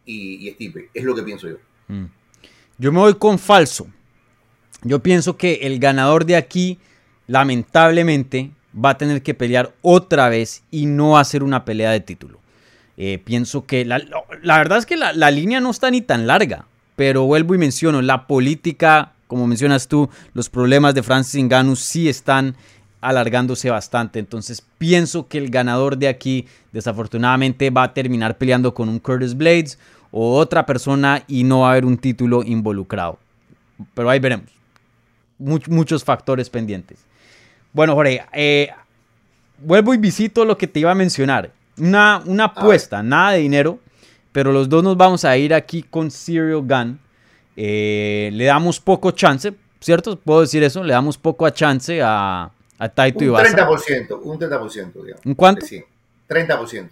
y, 0.04 0.48
y 0.48 0.52
Stipe. 0.52 0.90
Es 0.92 1.04
lo 1.04 1.14
que 1.14 1.22
pienso 1.22 1.48
yo. 1.48 1.56
Mm. 1.88 2.06
Yo 2.78 2.92
me 2.92 2.98
voy 2.98 3.14
con 3.14 3.38
falso. 3.38 3.86
Yo 4.82 5.02
pienso 5.02 5.36
que 5.36 5.54
el 5.62 5.78
ganador 5.78 6.26
de 6.26 6.36
aquí, 6.36 6.78
lamentablemente, 7.26 8.50
va 8.76 8.90
a 8.90 8.98
tener 8.98 9.22
que 9.22 9.34
pelear 9.34 9.74
otra 9.82 10.28
vez 10.28 10.62
y 10.70 10.86
no 10.86 11.18
hacer 11.18 11.42
una 11.42 11.64
pelea 11.64 11.90
de 11.90 12.00
título. 12.00 12.38
Eh, 12.96 13.20
pienso 13.22 13.66
que 13.66 13.84
la, 13.84 14.00
verdad 14.42 14.78
es 14.78 14.86
que 14.86 14.96
la, 14.96 15.12
la, 15.12 15.30
línea 15.30 15.60
no 15.60 15.70
está 15.70 15.90
ni 15.90 16.00
tan 16.00 16.26
larga 16.26 16.66
pero 16.96 17.26
vuelvo 17.26 17.54
y 17.54 17.58
menciono, 17.58 18.02
la 18.02 18.26
política, 18.26 19.12
como 19.28 19.46
mencionas 19.46 19.86
tú, 19.86 20.08
los 20.32 20.48
problemas 20.48 20.94
de 20.94 21.02
Francis 21.02 21.44
Ngannou 21.44 21.76
sí 21.76 22.08
están 22.08 22.56
alargándose 23.02 23.70
bastante. 23.70 24.18
Entonces 24.18 24.64
pienso 24.78 25.28
que 25.28 25.38
el 25.38 25.50
ganador 25.50 25.98
de 25.98 26.08
aquí 26.08 26.46
desafortunadamente 26.72 27.70
va 27.70 27.84
a 27.84 27.94
terminar 27.94 28.38
peleando 28.38 28.74
con 28.74 28.88
un 28.88 28.98
Curtis 28.98 29.36
Blades 29.36 29.78
o 30.10 30.36
otra 30.38 30.64
persona 30.64 31.22
y 31.28 31.44
no 31.44 31.60
va 31.60 31.68
a 31.68 31.70
haber 31.72 31.84
un 31.84 31.98
título 31.98 32.42
involucrado. 32.42 33.18
Pero 33.94 34.08
ahí 34.08 34.18
veremos. 34.18 34.50
muchos 35.38 36.02
factores 36.02 36.48
pendientes. 36.48 37.04
Bueno, 37.76 37.94
Jorge, 37.94 38.24
eh, 38.32 38.70
vuelvo 39.58 39.92
y 39.92 39.98
visito 39.98 40.46
lo 40.46 40.56
que 40.56 40.66
te 40.66 40.80
iba 40.80 40.92
a 40.92 40.94
mencionar. 40.94 41.50
Una, 41.76 42.22
una 42.24 42.44
apuesta, 42.44 43.02
nada 43.02 43.32
de 43.32 43.40
dinero, 43.40 43.78
pero 44.32 44.50
los 44.50 44.66
dos 44.66 44.82
nos 44.82 44.96
vamos 44.96 45.26
a 45.26 45.36
ir 45.36 45.52
aquí 45.52 45.82
con 45.82 46.10
Serial 46.10 46.62
Gun. 46.62 46.98
Eh, 47.54 48.30
le 48.32 48.46
damos 48.46 48.80
poco 48.80 49.10
chance, 49.10 49.52
¿cierto? 49.78 50.18
¿Puedo 50.18 50.40
decir 50.40 50.62
eso? 50.62 50.82
Le 50.82 50.94
damos 50.94 51.18
poco 51.18 51.44
a 51.44 51.52
chance 51.52 52.00
a, 52.02 52.50
a 52.78 52.88
Taito 52.88 53.26
un 53.26 53.32
30%, 53.32 54.20
un 54.22 54.38
30%, 54.38 54.92
digamos. 54.94 55.26
¿Un 55.26 55.34
cuánto? 55.34 55.66
Sí, 55.66 55.84
30%. 56.30 56.88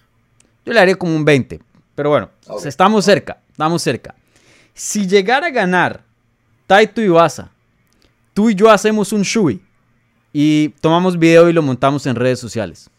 Yo 0.66 0.72
le 0.74 0.80
haría 0.80 0.97
como 0.97 1.16
un 1.16 1.24
20%, 1.24 1.62
pero 1.95 2.11
bueno, 2.11 2.28
estamos 2.62 3.07
cerca, 3.07 3.39
estamos 3.51 3.80
cerca. 3.80 4.14
Si 4.74 5.07
llegara 5.09 5.47
a 5.47 5.51
ganar 5.51 6.03
Taito 6.66 7.01
Iwasa, 7.01 7.51
tú 8.35 8.51
y 8.51 8.55
yo 8.55 8.70
hacemos 8.70 9.14
un 9.14 9.22
shui 9.22 9.64
y 10.35 10.70
tomamos 10.80 11.16
video 11.16 11.49
y 11.49 11.53
lo 11.53 11.62
montamos 11.62 12.05
en 12.07 12.16
redes 12.16 12.41
sociales. 12.41 12.91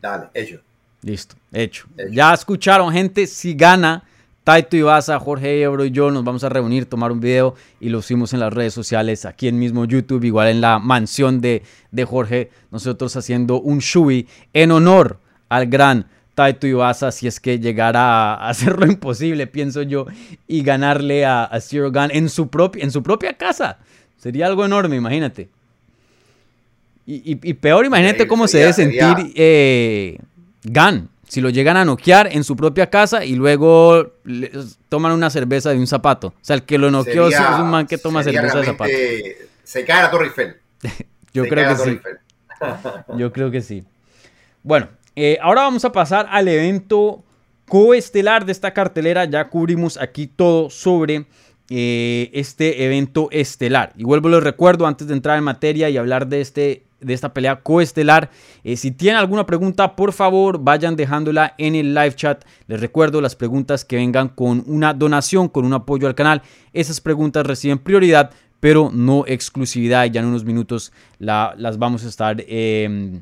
Dale, 0.00 0.26
hecho. 0.34 0.60
Listo, 1.00 1.34
hecho. 1.52 1.86
Ya 2.10 2.34
escucharon, 2.34 2.92
gente. 2.92 3.26
Si 3.26 3.54
gana 3.54 4.04
Taito 4.44 4.76
Ibaza, 4.76 5.18
Jorge 5.18 5.62
Ebro 5.62 5.86
y 5.86 5.90
yo 5.90 6.10
nos 6.10 6.22
vamos 6.22 6.44
a 6.44 6.50
reunir, 6.50 6.84
tomar 6.84 7.10
un 7.12 7.20
video 7.20 7.54
y 7.80 7.88
lo 7.88 8.00
hicimos 8.00 8.34
en 8.34 8.40
las 8.40 8.52
redes 8.52 8.74
sociales, 8.74 9.24
aquí 9.24 9.48
en 9.48 9.58
mismo 9.58 9.86
YouTube, 9.86 10.22
igual 10.24 10.48
en 10.48 10.60
la 10.60 10.78
mansión 10.78 11.40
de, 11.40 11.62
de 11.90 12.04
Jorge, 12.04 12.50
nosotros 12.70 13.16
haciendo 13.16 13.58
un 13.60 13.78
shui 13.78 14.28
en 14.52 14.70
honor 14.70 15.18
al 15.48 15.66
gran 15.66 16.06
Taito 16.34 16.66
Ibaza, 16.66 17.10
si 17.10 17.26
es 17.26 17.40
que 17.40 17.58
llegara 17.58 18.34
a 18.34 18.48
hacer 18.50 18.78
lo 18.78 18.86
imposible, 18.86 19.46
pienso 19.46 19.80
yo, 19.80 20.06
y 20.46 20.62
ganarle 20.62 21.24
a, 21.24 21.48
Zero 21.60 21.90
Gun 21.90 22.10
en 22.10 22.28
su, 22.28 22.48
propia, 22.48 22.84
en 22.84 22.90
su 22.90 23.02
propia 23.02 23.32
casa. 23.38 23.78
Sería 24.18 24.46
algo 24.46 24.64
enorme, 24.66 24.96
imagínate. 24.96 25.48
Y, 27.04 27.54
peor, 27.54 27.84
imagínate 27.84 28.28
cómo 28.28 28.46
se 28.46 28.58
debe 28.58 28.72
sentir 28.72 29.32
eh, 29.34 30.18
Gan, 30.62 31.08
si 31.26 31.40
lo 31.40 31.50
llegan 31.50 31.76
a 31.76 31.84
noquear 31.84 32.28
en 32.30 32.44
su 32.44 32.54
propia 32.56 32.88
casa 32.88 33.24
y 33.24 33.34
luego 33.34 34.12
toman 34.88 35.12
una 35.12 35.30
cerveza 35.30 35.70
de 35.70 35.78
un 35.78 35.86
zapato. 35.86 36.28
O 36.28 36.34
sea, 36.42 36.54
el 36.54 36.62
que 36.62 36.78
lo 36.78 36.90
noqueó 36.90 37.28
es 37.28 37.40
un 37.58 37.70
man 37.70 37.86
que 37.86 37.98
toma 37.98 38.22
cerveza 38.22 38.58
de 38.58 38.66
zapato. 38.66 38.92
Se 39.64 39.84
cae 39.84 40.02
la 40.02 40.10
Torre 40.10 40.26
Eiffel. 40.26 40.56
Yo 41.32 41.44
creo 41.48 41.68
que 41.70 41.82
sí. 41.82 42.00
Yo 43.16 43.32
creo 43.32 43.50
que 43.50 43.62
sí. 43.62 43.84
Bueno, 44.62 44.88
eh, 45.16 45.38
ahora 45.42 45.62
vamos 45.62 45.84
a 45.84 45.92
pasar 45.92 46.28
al 46.30 46.48
evento 46.48 47.24
coestelar 47.66 48.44
de 48.44 48.52
esta 48.52 48.72
cartelera. 48.72 49.24
Ya 49.24 49.48
cubrimos 49.48 49.96
aquí 49.96 50.26
todo 50.26 50.70
sobre 50.70 51.26
eh, 51.70 52.30
este 52.34 52.84
evento 52.84 53.28
estelar. 53.30 53.92
Y 53.96 54.04
vuelvo 54.04 54.28
les 54.28 54.42
recuerdo 54.42 54.86
antes 54.86 55.08
de 55.08 55.14
entrar 55.14 55.38
en 55.38 55.44
materia 55.44 55.88
y 55.88 55.96
hablar 55.96 56.26
de 56.26 56.40
este 56.40 56.84
de 57.02 57.14
esta 57.14 57.34
pelea 57.34 57.60
coestelar. 57.60 58.30
Eh, 58.64 58.76
si 58.76 58.90
tienen 58.90 59.18
alguna 59.18 59.46
pregunta, 59.46 59.96
por 59.96 60.12
favor, 60.12 60.58
vayan 60.58 60.96
dejándola 60.96 61.54
en 61.58 61.74
el 61.74 61.94
live 61.94 62.14
chat. 62.14 62.44
Les 62.66 62.80
recuerdo 62.80 63.20
las 63.20 63.36
preguntas 63.36 63.84
que 63.84 63.96
vengan 63.96 64.28
con 64.28 64.62
una 64.66 64.94
donación, 64.94 65.48
con 65.48 65.64
un 65.64 65.74
apoyo 65.74 66.06
al 66.06 66.14
canal. 66.14 66.42
Esas 66.72 67.00
preguntas 67.00 67.46
reciben 67.46 67.78
prioridad, 67.78 68.30
pero 68.60 68.90
no 68.92 69.24
exclusividad. 69.26 70.06
Ya 70.06 70.20
en 70.20 70.26
unos 70.26 70.44
minutos 70.44 70.92
las 71.18 71.78
vamos 71.78 72.04
a 72.04 72.08
estar 72.08 72.36
eh, 72.46 73.20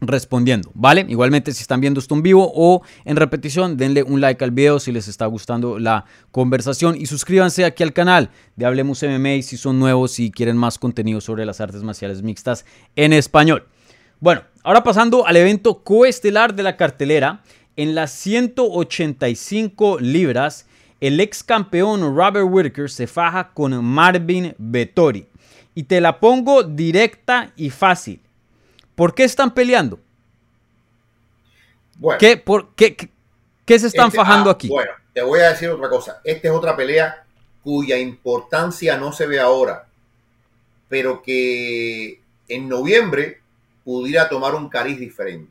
respondiendo, 0.00 0.70
¿vale? 0.74 1.04
Igualmente 1.08 1.52
si 1.52 1.62
están 1.62 1.80
viendo 1.80 2.00
esto 2.00 2.14
en 2.14 2.22
vivo 2.22 2.50
o 2.54 2.82
en 3.04 3.16
repetición, 3.16 3.76
denle 3.76 4.02
un 4.02 4.20
like 4.20 4.42
al 4.42 4.50
video 4.50 4.80
si 4.80 4.92
les 4.92 5.08
está 5.08 5.26
gustando 5.26 5.78
la 5.78 6.04
conversación 6.30 6.96
y 6.98 7.06
suscríbanse 7.06 7.64
aquí 7.64 7.82
al 7.82 7.92
canal 7.92 8.30
de 8.56 8.66
Hablemos 8.66 9.02
MMA 9.02 9.42
si 9.42 9.56
son 9.56 9.78
nuevos 9.78 10.18
y 10.18 10.30
quieren 10.30 10.56
más 10.56 10.78
contenido 10.78 11.20
sobre 11.20 11.44
las 11.44 11.60
artes 11.60 11.82
marciales 11.82 12.22
mixtas 12.22 12.64
en 12.96 13.12
español. 13.12 13.66
Bueno, 14.20 14.42
ahora 14.62 14.82
pasando 14.82 15.26
al 15.26 15.36
evento 15.36 15.82
coestelar 15.82 16.54
de 16.54 16.62
la 16.62 16.76
cartelera, 16.76 17.42
en 17.76 17.94
las 17.94 18.10
185 18.12 20.00
libras, 20.00 20.66
el 21.00 21.18
ex 21.20 21.42
campeón 21.42 22.14
Robert 22.14 22.46
Whittaker 22.46 22.90
se 22.90 23.06
faja 23.06 23.52
con 23.54 23.82
Marvin 23.82 24.54
Vettori. 24.58 25.26
Y 25.74 25.84
te 25.84 26.00
la 26.00 26.20
pongo 26.20 26.62
directa 26.62 27.52
y 27.56 27.70
fácil. 27.70 28.20
¿Por 29.00 29.14
qué 29.14 29.24
están 29.24 29.54
peleando? 29.54 29.98
Bueno, 31.96 32.18
¿Qué, 32.18 32.36
por, 32.36 32.74
qué, 32.74 32.94
qué- 32.94 33.08
qué 33.64 33.78
se 33.78 33.86
están 33.86 34.08
este- 34.08 34.18
fajando 34.18 34.50
ah, 34.50 34.52
aquí? 34.52 34.68
Bueno, 34.68 34.90
te 35.14 35.22
voy 35.22 35.40
a 35.40 35.48
decir 35.48 35.70
otra 35.70 35.88
cosa. 35.88 36.20
Esta 36.22 36.48
es 36.48 36.52
otra 36.52 36.76
pelea 36.76 37.24
cuya 37.64 37.96
importancia 37.96 38.98
no 38.98 39.10
se 39.10 39.26
ve 39.26 39.40
ahora, 39.40 39.86
pero 40.90 41.22
que 41.22 42.20
en 42.46 42.68
noviembre 42.68 43.40
pudiera 43.84 44.28
tomar 44.28 44.54
un 44.54 44.68
cariz 44.68 45.00
diferente. 45.00 45.50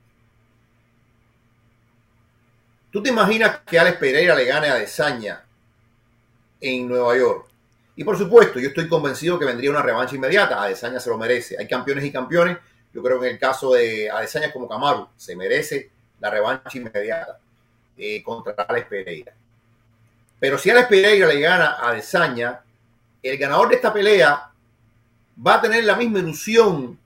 ¿Tú 2.91 3.01
te 3.01 3.09
imaginas 3.09 3.61
que 3.65 3.79
Alex 3.79 3.97
Pereira 3.97 4.35
le 4.35 4.45
gane 4.45 4.67
a 4.69 4.75
Desaña 4.75 5.43
en 6.61 6.87
Nueva 6.87 7.17
York? 7.17 7.47
Y 7.95 8.03
por 8.03 8.15
supuesto, 8.15 8.59
yo 8.59 8.67
estoy 8.67 8.87
convencido 8.87 9.39
que 9.39 9.45
vendría 9.45 9.71
una 9.71 9.81
revancha 9.81 10.15
inmediata. 10.15 10.61
Adesanya 10.61 10.99
se 10.99 11.09
lo 11.09 11.17
merece. 11.17 11.55
Hay 11.57 11.67
campeones 11.67 12.05
y 12.05 12.11
campeones. 12.11 12.59
Yo 12.93 13.03
creo 13.03 13.19
que 13.19 13.27
en 13.27 13.33
el 13.33 13.39
caso 13.39 13.73
de 13.73 14.09
Adesanya 14.09 14.51
como 14.51 14.67
Kamaru, 14.67 15.07
se 15.15 15.35
merece 15.35 15.89
la 16.19 16.29
revancha 16.29 16.77
inmediata 16.77 17.39
eh, 17.97 18.23
contra 18.23 18.53
Alex 18.53 18.87
Pereira. 18.87 19.33
Pero 20.39 20.57
si 20.57 20.69
Alex 20.69 20.87
Pereira 20.87 21.27
le 21.27 21.39
gana 21.39 21.71
a 21.73 21.89
Adesanya, 21.89 22.61
el 23.21 23.37
ganador 23.37 23.69
de 23.69 23.75
esta 23.75 23.93
pelea 23.93 24.51
va 25.45 25.55
a 25.55 25.61
tener 25.61 25.83
la 25.83 25.95
misma 25.95 26.19
ilusión 26.19 26.97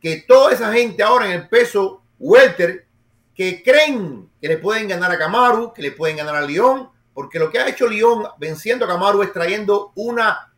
que 0.00 0.24
toda 0.26 0.52
esa 0.52 0.72
gente 0.72 1.02
ahora 1.02 1.26
en 1.26 1.32
el 1.32 1.48
peso 1.48 2.02
welter 2.18 2.86
que 3.34 3.62
creen 3.62 4.28
que 4.40 4.48
le 4.48 4.58
pueden 4.58 4.88
ganar 4.88 5.10
a 5.10 5.18
Kamaru, 5.18 5.72
que 5.72 5.82
le 5.82 5.92
pueden 5.92 6.16
ganar 6.16 6.36
a 6.36 6.40
León, 6.42 6.88
porque 7.14 7.38
lo 7.38 7.50
que 7.50 7.58
ha 7.58 7.68
hecho 7.68 7.86
León 7.86 8.24
venciendo 8.38 8.84
a 8.84 8.88
Kamaru 8.88 9.22
es 9.22 9.32
trayendo 9.32 9.92
una 9.94 10.50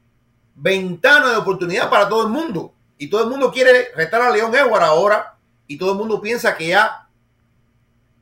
ventana 0.55 1.31
de 1.31 1.37
oportunidad 1.37 1.91
para 1.91 2.09
todo 2.09 2.23
el 2.23 2.29
mundo. 2.29 2.73
Y 3.03 3.11
todo 3.11 3.25
el 3.25 3.31
mundo 3.31 3.51
quiere 3.51 3.89
retar 3.97 4.23
a 4.23 4.31
León 4.31 4.55
Edward 4.55 4.85
ahora, 4.85 5.35
y 5.67 5.77
todo 5.77 5.91
el 5.91 5.99
mundo 5.99 6.21
piensa 6.21 6.57
que 6.57 6.69
ya 6.69 7.09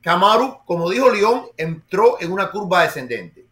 Kamaru, 0.00 0.64
como 0.64 0.88
dijo 0.88 1.10
León, 1.10 1.48
entró 1.58 2.16
en 2.18 2.32
una 2.32 2.50
curva 2.50 2.84
descendente. 2.84 3.44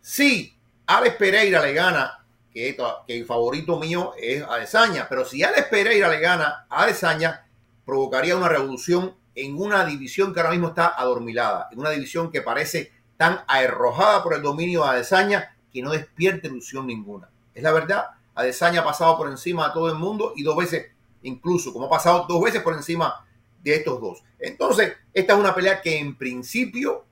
Si 0.00 0.58
Alex 0.86 1.14
Pereira 1.14 1.62
le 1.62 1.72
gana, 1.72 2.24
que, 2.52 2.76
que 3.06 3.18
el 3.18 3.24
favorito 3.24 3.78
mío 3.78 4.14
es 4.18 4.42
Adesanya, 4.42 5.08
pero 5.08 5.24
si 5.24 5.44
Alex 5.44 5.68
Pereira 5.68 6.08
le 6.08 6.18
gana 6.18 6.66
a 6.68 6.82
Adesanya, 6.82 7.46
provocaría 7.86 8.36
una 8.36 8.48
revolución 8.48 9.14
en 9.36 9.56
una 9.56 9.84
división 9.84 10.34
que 10.34 10.40
ahora 10.40 10.50
mismo 10.50 10.70
está 10.70 10.88
adormilada, 10.88 11.68
en 11.70 11.78
una 11.78 11.90
división 11.90 12.32
que 12.32 12.42
parece 12.42 12.90
tan 13.16 13.44
arrojada 13.46 14.24
por 14.24 14.34
el 14.34 14.42
dominio 14.42 14.82
de 14.82 14.88
Adesanya 14.88 15.54
que 15.72 15.82
no 15.82 15.92
despierta 15.92 16.48
ilusión 16.48 16.88
ninguna. 16.88 17.28
Es 17.54 17.62
la 17.62 17.70
verdad, 17.70 18.06
Adesanya 18.34 18.80
ha 18.80 18.84
pasado 18.84 19.16
por 19.16 19.28
encima 19.28 19.68
de 19.68 19.74
todo 19.74 19.88
el 19.88 19.96
mundo 19.98 20.32
y 20.36 20.42
dos 20.42 20.56
veces, 20.56 20.86
incluso 21.22 21.72
como 21.72 21.86
ha 21.86 21.90
pasado 21.90 22.26
dos 22.28 22.42
veces 22.42 22.62
por 22.62 22.74
encima 22.74 23.26
de 23.62 23.76
estos 23.76 24.00
dos. 24.00 24.22
Entonces, 24.38 24.94
esta 25.12 25.34
es 25.34 25.38
una 25.38 25.54
pelea 25.54 25.80
que 25.80 25.98
en 25.98 26.16
principio, 26.16 27.04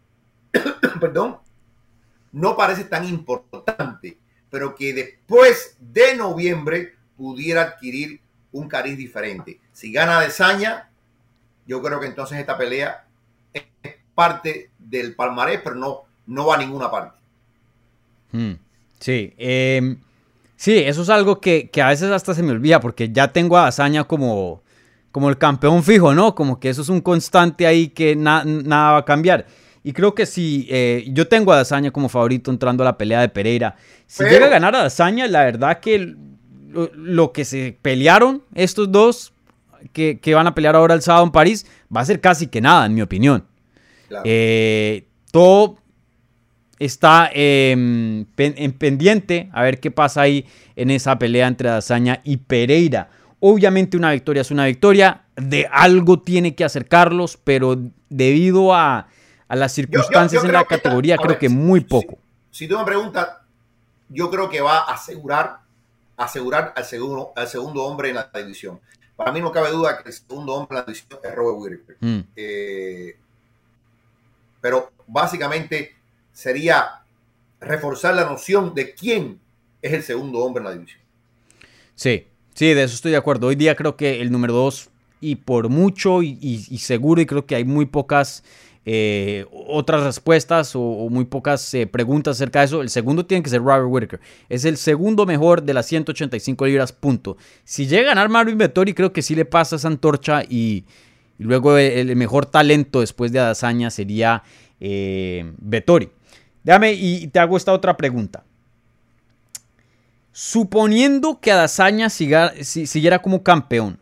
perdón, 1.01 1.39
no 2.33 2.57
parece 2.57 2.85
tan 2.85 3.07
importante, 3.07 4.19
pero 4.51 4.75
que 4.75 4.93
después 4.93 5.77
de 5.79 6.17
noviembre 6.17 6.95
pudiera 7.17 7.63
adquirir 7.63 8.21
un 8.53 8.69
cariz 8.69 8.97
diferente. 8.97 9.61
Si 9.73 9.93
gana 9.93 10.19
Adesanya, 10.19 10.91
yo 11.67 11.83
creo 11.83 12.01
que 12.01 12.07
entonces 12.07 12.39
esta 12.39 12.57
pelea 12.59 13.07
es 13.53 13.65
parte 14.15 14.71
del 14.79 15.15
palmarés, 15.15 15.61
pero 15.63 15.77
no, 15.77 16.03
no 16.27 16.47
va 16.47 16.57
a 16.57 16.59
ninguna 16.59 16.91
parte. 16.91 17.19
Hmm, 18.33 18.55
Sí, 19.01 19.33
eh, 19.39 19.97
sí, 20.61 20.77
eso 20.77 21.01
es 21.01 21.09
algo 21.09 21.41
que, 21.41 21.71
que, 21.71 21.81
a 21.81 21.89
veces 21.89 22.11
hasta 22.11 22.35
se 22.35 22.43
me 22.43 22.53
olvida 22.53 22.81
porque 22.81 23.11
ya 23.11 23.33
tengo 23.33 23.57
a 23.57 23.69
Azaña 23.69 24.05
como, 24.05 24.63
como 25.11 25.31
el 25.31 25.39
campeón 25.39 25.83
fijo, 25.83 26.13
¿no? 26.13 26.35
Como 26.35 26.61
que 26.61 26.69
eso 26.69 26.83
es 26.83 26.91
un 26.91 27.01
constante 27.01 27.67
ahí 27.67 27.89
que 27.89 28.15
na, 28.15 28.45
nada 28.45 28.93
va 28.93 28.99
a 28.99 29.05
cambiar. 29.07 29.47
Y 29.83 29.95
creo 29.95 30.15
que 30.15 30.27
si 30.27 30.67
eh, 30.69 31.07
yo 31.09 31.29
tengo 31.29 31.51
a 31.53 31.57
Dazaña 31.57 31.91
como 31.91 32.11
favorito 32.11 32.51
entrando 32.51 32.83
a 32.83 32.85
la 32.85 32.99
pelea 32.99 33.23
de 33.23 33.31
Pereira, 33.31 33.77
si 34.07 34.19
Pero, 34.19 34.33
llega 34.33 34.47
a 34.47 34.51
ganar 34.51 34.77
a 34.77 34.83
Dazaña, 34.83 35.27
la 35.29 35.45
verdad 35.45 35.81
que 35.81 36.15
lo, 36.69 36.91
lo, 36.95 37.33
que 37.33 37.47
se 37.47 37.79
pelearon 37.81 38.43
estos 38.55 38.93
dos 38.93 39.33
que, 39.95 40.21
que, 40.21 40.35
van 40.35 40.47
a 40.47 40.55
pelear 40.55 40.77
ahora 40.77 40.93
el 40.93 41.01
sábado 41.01 41.25
en 41.25 41.33
París 41.33 41.65
va 41.95 42.03
a 42.03 42.05
ser 42.05 42.21
casi 42.21 42.49
que 42.49 42.61
nada, 42.61 42.85
en 42.85 42.95
mi 42.95 43.01
opinión. 43.01 43.47
Claro. 44.09 44.25
Eh, 44.27 45.07
todo 45.33 45.80
está 46.81 47.31
eh, 47.33 48.25
pen, 48.35 48.55
en 48.57 48.73
pendiente 48.73 49.51
a 49.53 49.63
ver 49.63 49.79
qué 49.79 49.91
pasa 49.91 50.23
ahí 50.23 50.47
en 50.75 50.91
esa 50.91 51.19
pelea 51.19 51.47
entre 51.47 51.69
Dazaña 51.69 52.21
y 52.25 52.39
Pereira. 52.39 53.11
Obviamente 53.39 53.97
una 53.97 54.11
victoria 54.11 54.41
es 54.41 54.51
una 54.51 54.67
victoria, 54.67 55.23
de 55.37 55.69
algo 55.71 56.21
tiene 56.21 56.55
que 56.55 56.65
acercarlos, 56.65 57.39
pero 57.43 57.79
debido 58.09 58.75
a, 58.75 59.09
a 59.49 59.57
las 59.57 59.73
circunstancias 59.73 60.43
yo, 60.43 60.49
yo, 60.49 60.53
yo 60.53 60.59
en 60.59 60.61
la 60.61 60.65
categoría, 60.65 61.15
está, 61.15 61.23
creo 61.23 61.35
ver, 61.35 61.39
que 61.39 61.49
muy 61.49 61.81
poco. 61.81 62.19
Si, 62.51 62.65
si, 62.65 62.69
tú 62.69 62.79
me 62.79 62.85
preguntas, 62.85 63.29
yo 64.09 64.31
creo 64.31 64.51
que 64.51 64.61
va 64.61 64.79
a 64.79 64.95
asegurar, 64.95 65.61
asegurar 66.17 66.73
al 66.77 66.85
segundo, 66.85 67.33
al 67.37 67.47
segundo 67.47 67.85
hombre 67.85 68.09
en 68.11 68.17
la 68.17 68.31
división. 68.35 68.81
Para 69.17 69.33
mí 69.33 69.41
no 69.41 69.53
cabe 69.53 69.71
duda 69.71 70.03
que 70.03 70.09
el 70.09 70.15
segundo 70.15 70.55
hombre 70.55 70.79
en 70.79 70.81
la 70.81 70.87
división 70.87 71.21
es 71.23 71.35
Robert 71.35 71.59
Whittaker. 71.59 71.97
Mm. 72.01 72.21
Eh, 72.37 73.17
pero 74.61 74.93
básicamente 75.07 76.00
sería 76.41 77.03
reforzar 77.61 78.15
la 78.15 78.25
noción 78.25 78.75
de 78.75 78.95
quién 78.95 79.41
es 79.83 79.93
el 79.93 80.03
segundo 80.03 80.39
hombre 80.39 80.63
en 80.63 80.65
la 80.65 80.73
división. 80.73 81.01
Sí, 81.95 82.29
sí, 82.55 82.73
de 82.73 82.83
eso 82.83 82.95
estoy 82.95 83.11
de 83.11 83.19
acuerdo. 83.19 83.49
Hoy 83.49 83.57
día 83.57 83.77
creo 83.77 83.95
que 83.95 84.23
el 84.23 84.33
número 84.33 84.55
dos, 84.55 84.89
y 85.21 85.37
por 85.37 85.69
mucho 85.69 86.23
y, 86.23 86.79
seguro, 86.79 87.21
y 87.21 87.27
creo 87.27 87.45
que 87.45 87.57
hay 87.57 87.65
muy 87.65 87.85
pocas 87.85 88.43
eh, 88.87 89.45
otras 89.53 90.03
respuestas 90.03 90.73
o, 90.75 90.81
muy 91.11 91.27
pocas 91.27 91.75
eh, 91.75 91.87
preguntas 91.87 92.39
acerca 92.39 92.61
de 92.61 92.65
eso. 92.65 92.81
El 92.81 92.89
segundo 92.89 93.27
tiene 93.27 93.43
que 93.43 93.51
ser 93.51 93.61
Robert 93.61 93.89
Whittaker. 93.89 94.21
Es 94.49 94.65
el 94.65 94.79
segundo 94.79 95.27
mejor 95.27 95.63
de 95.63 95.75
las 95.75 95.85
185 95.85 96.65
libras, 96.65 96.93
punto. 96.93 97.37
Si 97.65 97.87
llega 97.87 98.13
a 98.13 98.15
ganar 98.15 98.31
Marvin 98.31 98.57
Vettori, 98.57 98.95
creo 98.95 99.13
que 99.13 99.21
sí 99.21 99.35
le 99.35 99.45
pasa 99.45 99.77
esa 99.77 99.89
antorcha 99.89 100.43
y, 100.43 100.85
y 101.39 101.45
luego 101.45 101.77
el, 101.77 102.09
el, 102.09 102.17
mejor 102.17 102.47
talento 102.47 103.01
después 103.01 103.31
de 103.31 103.41
Adazaña 103.41 103.91
sería 103.91 104.43
eh, 104.81 105.53
Vettori. 105.59 106.09
Déjame 106.63 106.93
y 106.93 107.27
te 107.29 107.39
hago 107.39 107.57
esta 107.57 107.73
otra 107.73 107.97
pregunta. 107.97 108.45
Suponiendo 110.33 111.41
que 111.41 111.53
Adazaña 111.53 112.09
siga, 112.09 112.53
si, 112.63 112.87
siguiera 112.87 113.21
como 113.21 113.43
campeón, 113.43 113.99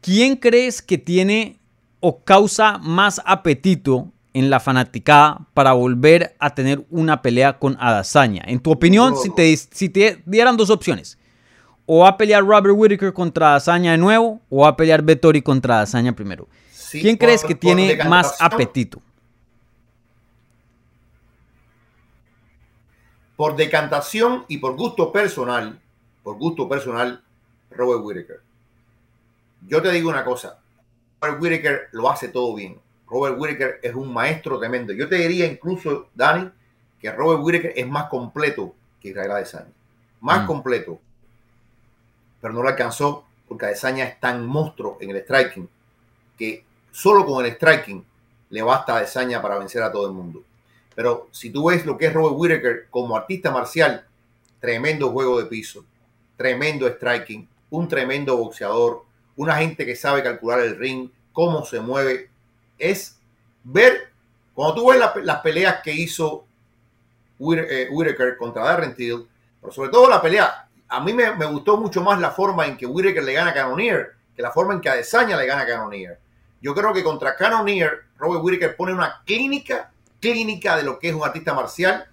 ¿quién 0.00 0.36
crees 0.36 0.80
que 0.80 0.98
tiene 0.98 1.58
o 2.00 2.24
causa 2.24 2.78
más 2.78 3.20
apetito 3.24 4.10
en 4.32 4.50
la 4.50 4.60
fanaticada 4.60 5.46
para 5.52 5.72
volver 5.74 6.34
a 6.38 6.54
tener 6.54 6.84
una 6.90 7.22
pelea 7.22 7.58
con 7.58 7.76
Adazaña? 7.78 8.42
En 8.46 8.58
tu 8.58 8.70
opinión, 8.70 9.16
si, 9.16 9.34
te, 9.34 9.56
si 9.56 9.88
te 9.90 10.22
dieran 10.24 10.56
dos 10.56 10.70
opciones, 10.70 11.18
o 11.86 12.00
va 12.00 12.10
a 12.10 12.16
pelear 12.16 12.42
Robert 12.42 12.74
Whittaker 12.76 13.12
contra 13.12 13.50
Adazaña 13.50 13.92
de 13.92 13.98
nuevo, 13.98 14.40
o 14.48 14.62
va 14.62 14.68
a 14.68 14.76
pelear 14.76 15.02
Vettori 15.02 15.42
contra 15.42 15.76
Adazaña 15.76 16.16
primero. 16.16 16.48
Sí, 16.72 17.02
¿Quién 17.02 17.16
crees 17.16 17.44
que 17.44 17.54
tiene 17.54 17.96
más 18.04 18.36
apetito? 18.40 19.02
Por 23.36 23.56
decantación 23.56 24.44
y 24.48 24.58
por 24.58 24.76
gusto 24.76 25.10
personal, 25.12 25.80
por 26.22 26.36
gusto 26.36 26.68
personal, 26.68 27.22
Robert 27.70 28.02
Whittaker. 28.04 28.40
Yo 29.66 29.82
te 29.82 29.90
digo 29.90 30.08
una 30.08 30.24
cosa, 30.24 30.58
Robert 31.20 31.42
Whittaker 31.42 31.88
lo 31.92 32.10
hace 32.10 32.28
todo 32.28 32.54
bien. 32.54 32.78
Robert 33.08 33.36
Whittaker 33.38 33.80
es 33.82 33.94
un 33.94 34.12
maestro 34.12 34.58
tremendo. 34.58 34.92
Yo 34.92 35.08
te 35.08 35.16
diría 35.16 35.46
incluso, 35.46 36.08
Dani, 36.14 36.50
que 37.00 37.10
Robert 37.12 37.42
Whittaker 37.42 37.72
es 37.76 37.86
más 37.86 38.08
completo 38.08 38.74
que 39.00 39.08
Israel 39.10 39.32
Adesanya. 39.32 39.72
Más 40.20 40.44
mm. 40.44 40.46
completo. 40.46 40.98
Pero 42.40 42.54
no 42.54 42.62
lo 42.62 42.68
alcanzó 42.68 43.26
porque 43.48 43.66
Adesanya 43.66 44.04
es 44.04 44.20
tan 44.20 44.46
monstruo 44.46 44.98
en 45.00 45.10
el 45.10 45.22
striking 45.22 45.68
que 46.36 46.64
solo 46.90 47.24
con 47.24 47.44
el 47.44 47.52
striking 47.52 48.04
le 48.50 48.62
basta 48.62 48.94
a 48.94 48.96
Adesanya 48.98 49.40
para 49.40 49.58
vencer 49.58 49.82
a 49.82 49.92
todo 49.92 50.06
el 50.06 50.12
mundo. 50.12 50.42
Pero 50.94 51.28
si 51.32 51.50
tú 51.50 51.68
ves 51.68 51.84
lo 51.86 51.98
que 51.98 52.06
es 52.06 52.12
Robert 52.12 52.36
Whittaker 52.36 52.86
como 52.90 53.16
artista 53.16 53.50
marcial, 53.50 54.06
tremendo 54.60 55.10
juego 55.10 55.38
de 55.38 55.46
piso, 55.46 55.84
tremendo 56.36 56.88
striking, 56.88 57.48
un 57.70 57.88
tremendo 57.88 58.36
boxeador, 58.36 59.04
una 59.36 59.56
gente 59.56 59.84
que 59.84 59.96
sabe 59.96 60.22
calcular 60.22 60.60
el 60.60 60.76
ring, 60.76 61.10
cómo 61.32 61.64
se 61.64 61.80
mueve. 61.80 62.30
Es 62.78 63.18
ver, 63.64 64.12
cuando 64.54 64.74
tú 64.74 64.90
ves 64.90 64.98
la, 64.98 65.12
las 65.22 65.40
peleas 65.40 65.82
que 65.82 65.92
hizo 65.92 66.46
Whittaker 67.38 68.36
contra 68.36 68.64
Darren 68.64 68.94
Till, 68.94 69.26
pero 69.60 69.72
sobre 69.72 69.90
todo 69.90 70.08
la 70.08 70.22
pelea, 70.22 70.68
a 70.88 71.00
mí 71.00 71.12
me, 71.12 71.34
me, 71.34 71.46
gustó 71.46 71.76
mucho 71.76 72.02
más 72.02 72.20
la 72.20 72.30
forma 72.30 72.66
en 72.66 72.76
que 72.76 72.86
Whittaker 72.86 73.24
le 73.24 73.32
gana 73.32 73.50
a 73.50 73.54
Cannonier 73.54 74.14
que 74.34 74.42
la 74.42 74.50
forma 74.50 74.74
en 74.74 74.80
que 74.80 74.88
Adesanya 74.88 75.36
le 75.36 75.46
gana 75.46 75.62
a 75.62 75.66
Cannonier. 75.66 76.18
Yo 76.60 76.74
creo 76.74 76.92
que 76.92 77.04
contra 77.04 77.36
Cannonier, 77.36 78.04
Robert 78.18 78.42
Whittaker 78.42 78.76
pone 78.76 78.92
una 78.92 79.22
clínica 79.24 79.92
clínica 80.32 80.76
de 80.76 80.84
lo 80.84 80.98
que 80.98 81.08
es 81.10 81.14
un 81.14 81.22
artista 81.22 81.52
marcial, 81.52 82.06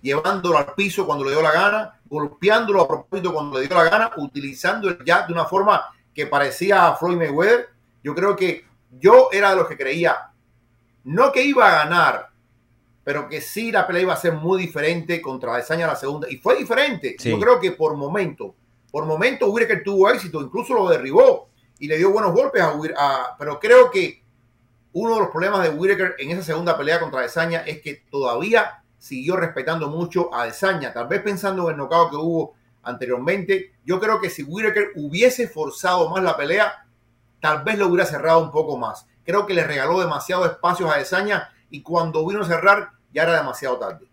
llevándolo 0.00 0.58
al 0.58 0.74
piso 0.74 1.04
cuando 1.04 1.24
le 1.24 1.32
dio 1.32 1.42
la 1.42 1.50
gana, 1.50 2.00
golpeándolo 2.08 2.82
a 2.82 2.88
propósito 2.88 3.32
cuando 3.32 3.58
le 3.58 3.66
dio 3.66 3.76
la 3.76 3.90
gana, 3.90 4.12
utilizando 4.16 4.88
el 4.88 4.98
jab 5.04 5.26
de 5.26 5.32
una 5.32 5.44
forma 5.44 5.84
que 6.14 6.26
parecía 6.26 6.86
a 6.86 6.96
Floyd 6.96 7.16
Mayweather. 7.16 7.68
Yo 8.04 8.14
creo 8.14 8.36
que 8.36 8.64
yo 9.00 9.28
era 9.32 9.50
de 9.50 9.56
los 9.56 9.66
que 9.66 9.76
creía, 9.76 10.30
no 11.02 11.32
que 11.32 11.42
iba 11.42 11.66
a 11.66 11.84
ganar, 11.84 12.28
pero 13.02 13.28
que 13.28 13.40
sí 13.40 13.72
la 13.72 13.86
pelea 13.86 14.02
iba 14.02 14.14
a 14.14 14.18
ser 14.18 14.34
muy 14.34 14.60
diferente 14.60 15.20
contra 15.20 15.54
Adesanya 15.54 15.88
la 15.88 15.96
segunda. 15.96 16.30
Y 16.30 16.36
fue 16.36 16.56
diferente. 16.56 17.16
Yo 17.18 17.40
creo 17.40 17.58
que 17.58 17.72
por 17.72 17.96
momento, 17.96 18.54
por 18.92 19.04
momento 19.04 19.50
Whitaker 19.50 19.82
tuvo 19.82 20.08
éxito, 20.10 20.40
incluso 20.40 20.74
lo 20.74 20.88
derribó 20.88 21.48
y 21.80 21.88
le 21.88 21.96
dio 21.96 22.12
buenos 22.12 22.32
golpes 22.32 22.62
a, 22.62 22.74
a 22.98 23.36
pero 23.36 23.58
creo 23.58 23.90
que 23.90 24.22
uno 24.98 25.14
de 25.14 25.20
los 25.20 25.30
problemas 25.30 25.62
de 25.62 25.70
Whitaker 25.70 26.16
en 26.18 26.30
esa 26.30 26.42
segunda 26.42 26.76
pelea 26.76 26.98
contra 26.98 27.20
Adesanya 27.20 27.60
es 27.60 27.80
que 27.80 28.02
todavía 28.10 28.82
siguió 28.98 29.36
respetando 29.36 29.88
mucho 29.88 30.34
a 30.34 30.42
Adesanya, 30.42 30.92
tal 30.92 31.06
vez 31.06 31.22
pensando 31.22 31.64
en 31.64 31.70
el 31.70 31.76
knockout 31.76 32.10
que 32.10 32.16
hubo 32.16 32.54
anteriormente. 32.82 33.74
Yo 33.84 34.00
creo 34.00 34.20
que 34.20 34.28
si 34.28 34.42
Whitaker 34.42 34.90
hubiese 34.96 35.46
forzado 35.46 36.10
más 36.10 36.22
la 36.24 36.36
pelea, 36.36 36.84
tal 37.40 37.62
vez 37.62 37.78
lo 37.78 37.86
hubiera 37.86 38.06
cerrado 38.06 38.42
un 38.42 38.50
poco 38.50 38.76
más. 38.76 39.06
Creo 39.24 39.46
que 39.46 39.54
le 39.54 39.62
regaló 39.64 40.00
demasiado 40.00 40.46
espacio 40.46 40.90
a 40.90 40.94
Adesanya 40.94 41.50
y 41.70 41.82
cuando 41.82 42.26
vino 42.26 42.42
a 42.42 42.46
cerrar 42.46 42.90
ya 43.12 43.22
era 43.22 43.36
demasiado 43.36 43.78
tarde. 43.78 44.06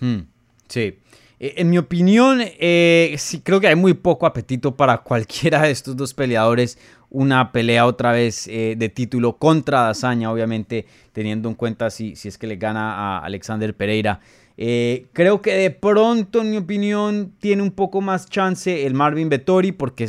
Hmm, 0.00 0.22
sí. 0.66 0.98
Eh, 1.38 1.54
en 1.56 1.70
mi 1.70 1.78
opinión, 1.78 2.40
eh, 2.42 3.14
sí 3.18 3.40
creo 3.42 3.60
que 3.60 3.68
hay 3.68 3.76
muy 3.76 3.94
poco 3.94 4.26
apetito 4.26 4.74
para 4.74 4.98
cualquiera 4.98 5.62
de 5.62 5.70
estos 5.70 5.96
dos 5.96 6.14
peleadores. 6.14 6.78
Una 7.10 7.52
pelea 7.52 7.86
otra 7.86 8.12
vez 8.12 8.46
eh, 8.46 8.74
de 8.78 8.88
título 8.88 9.36
contra 9.36 9.82
Dazaña, 9.82 10.32
obviamente, 10.32 10.86
teniendo 11.12 11.48
en 11.48 11.54
cuenta 11.54 11.90
si, 11.90 12.16
si 12.16 12.28
es 12.28 12.38
que 12.38 12.46
le 12.46 12.56
gana 12.56 12.94
a 12.94 13.18
Alexander 13.24 13.76
Pereira. 13.76 14.20
creo 14.56 15.42
que 15.42 15.54
de 15.54 15.70
pronto, 15.70 16.40
en 16.40 16.50
mi 16.50 16.56
opinión, 16.56 17.32
tiene 17.40 17.62
un 17.62 17.72
poco 17.72 18.00
más 18.00 18.28
chance 18.28 18.86
el 18.86 18.94
Marvin 18.94 19.28
Vettori 19.28 19.72
porque 19.72 20.08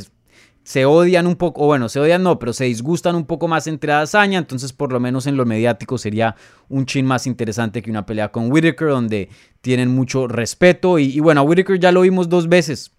se 0.64 0.86
odian 0.86 1.28
un 1.28 1.36
poco, 1.36 1.64
o 1.64 1.66
bueno, 1.66 1.90
se 1.90 2.00
odian 2.00 2.24
no, 2.24 2.38
pero 2.38 2.54
se 2.54 2.66
disgustan 2.66 3.16
un 3.16 3.26
poco 3.26 3.48
más 3.48 3.68
entre 3.68 3.94
Dazaña, 3.94 4.38
entonces 4.40 4.74
por 4.74 4.92
lo 4.92 5.00
menos 5.00 5.26
en 5.26 5.36
lo 5.36 5.46
mediático 5.46 5.98
sería 5.98 6.36
un 6.70 6.86
chin 6.86 7.06
más 7.06 7.26
interesante 7.26 7.82
que 7.82 7.90
una 7.90 8.06
pelea 8.06 8.32
con 8.32 8.52
Whitaker, 8.52 8.90
donde 8.90 9.30
tienen 9.62 9.90
mucho 9.90 10.28
respeto, 10.28 11.00
y, 11.00 11.20
bueno, 11.20 11.42
a 11.42 11.44
Whitaker 11.44 11.80
ya 11.80 11.92
lo 11.92 12.02
vimos 12.02 12.30
dos 12.30 12.48
veces, 12.48 12.92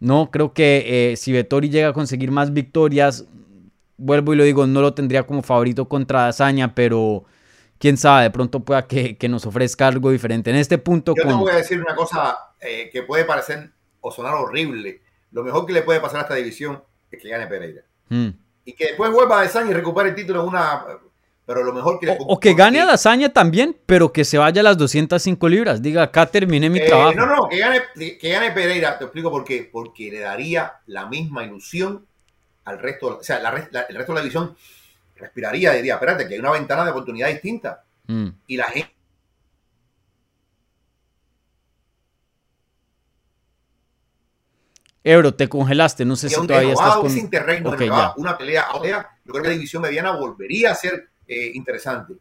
no, 0.00 0.30
creo 0.30 0.52
que 0.52 1.12
eh, 1.12 1.16
si 1.16 1.32
Vettori 1.32 1.70
llega 1.70 1.88
a 1.88 1.92
conseguir 1.92 2.30
más 2.30 2.52
victorias, 2.52 3.26
vuelvo 3.96 4.34
y 4.34 4.36
lo 4.36 4.44
digo, 4.44 4.66
no 4.66 4.80
lo 4.80 4.94
tendría 4.94 5.24
como 5.24 5.42
favorito 5.42 5.88
contra 5.88 6.22
Dazaña, 6.22 6.74
pero 6.74 7.24
quién 7.78 7.96
sabe, 7.96 8.24
de 8.24 8.30
pronto 8.30 8.60
pueda 8.60 8.86
que, 8.86 9.16
nos 9.28 9.46
ofrezca 9.46 9.88
algo 9.88 10.10
diferente. 10.10 10.50
En 10.50 10.56
este 10.56 10.78
punto... 10.78 11.14
Yo 11.16 11.26
te 11.26 11.32
voy 11.32 11.52
a 11.52 11.56
decir 11.56 11.80
una 11.80 11.94
cosa 11.94 12.36
eh, 12.60 12.90
que 12.92 13.02
puede 13.02 13.24
parecer 13.24 13.70
o 14.00 14.10
sonar 14.10 14.34
horrible, 14.34 15.02
lo 15.32 15.42
mejor 15.42 15.66
que 15.66 15.72
le 15.72 15.82
puede 15.82 16.00
pasar 16.00 16.20
a 16.20 16.22
esta 16.22 16.34
división 16.34 16.82
es 17.10 17.20
que 17.20 17.28
gane 17.28 17.46
Pereira. 17.46 17.82
Hmm. 18.08 18.28
Y 18.64 18.72
que 18.74 18.86
después 18.86 19.10
vuelva 19.10 19.40
a 19.40 19.44
Dazaña 19.44 19.70
y 19.70 19.74
recupere 19.74 20.10
el 20.10 20.14
título 20.14 20.42
en 20.42 20.48
una... 20.48 20.84
Pero 21.46 21.62
lo 21.62 21.72
mejor 21.72 22.00
que... 22.00 22.16
O, 22.18 22.40
que 22.40 22.54
gane 22.54 22.80
a 22.80 22.86
Dazaña 22.86 23.32
también, 23.32 23.76
pero 23.86 24.12
que 24.12 24.24
se 24.24 24.36
vaya 24.36 24.60
a 24.60 24.64
las 24.64 24.76
205 24.76 25.48
libras. 25.48 25.80
Diga, 25.80 26.02
acá 26.02 26.26
terminé 26.26 26.68
mi 26.68 26.80
eh, 26.80 26.86
trabajo. 26.86 27.14
No, 27.14 27.26
no, 27.26 27.48
que 27.48 27.58
gane, 27.58 27.82
que 27.94 28.28
gane 28.28 28.50
Pereira. 28.50 28.98
Te 28.98 29.04
explico 29.04 29.30
por 29.30 29.44
qué. 29.44 29.68
Porque 29.72 30.10
le 30.10 30.20
daría 30.20 30.80
la 30.86 31.06
misma 31.06 31.44
ilusión 31.44 32.04
al 32.64 32.80
resto. 32.80 33.18
O 33.18 33.22
sea, 33.22 33.38
el 33.38 33.96
resto 33.96 34.12
de 34.12 34.14
la 34.14 34.20
división 34.20 34.56
respiraría 35.14 35.72
y 35.74 35.76
diría, 35.76 35.94
espérate, 35.94 36.26
que 36.26 36.34
hay 36.34 36.40
una 36.40 36.50
ventana 36.50 36.84
de 36.84 36.90
oportunidad 36.90 37.28
distinta. 37.28 37.84
Hmm. 38.08 38.30
Y 38.48 38.56
la 38.56 38.64
gente 38.64 38.96
Euro, 45.04 45.32
te 45.32 45.48
congelaste, 45.48 46.04
no 46.04 46.16
sé 46.16 46.28
si 46.28 46.34
todavía 46.34 46.72
estás 46.72 46.96
con... 46.96 47.08
Sin 47.08 47.30
terreno, 47.30 47.76
una 48.16 48.36
pelea 48.36 48.62
ahora, 48.62 49.16
yo 49.24 49.30
creo 49.30 49.42
que 49.44 49.48
la 49.50 49.54
división 49.54 49.80
mediana 49.80 50.16
volvería 50.16 50.72
a 50.72 50.74
ser 50.74 51.10
eh, 51.28 51.50
interesante. 51.54 52.14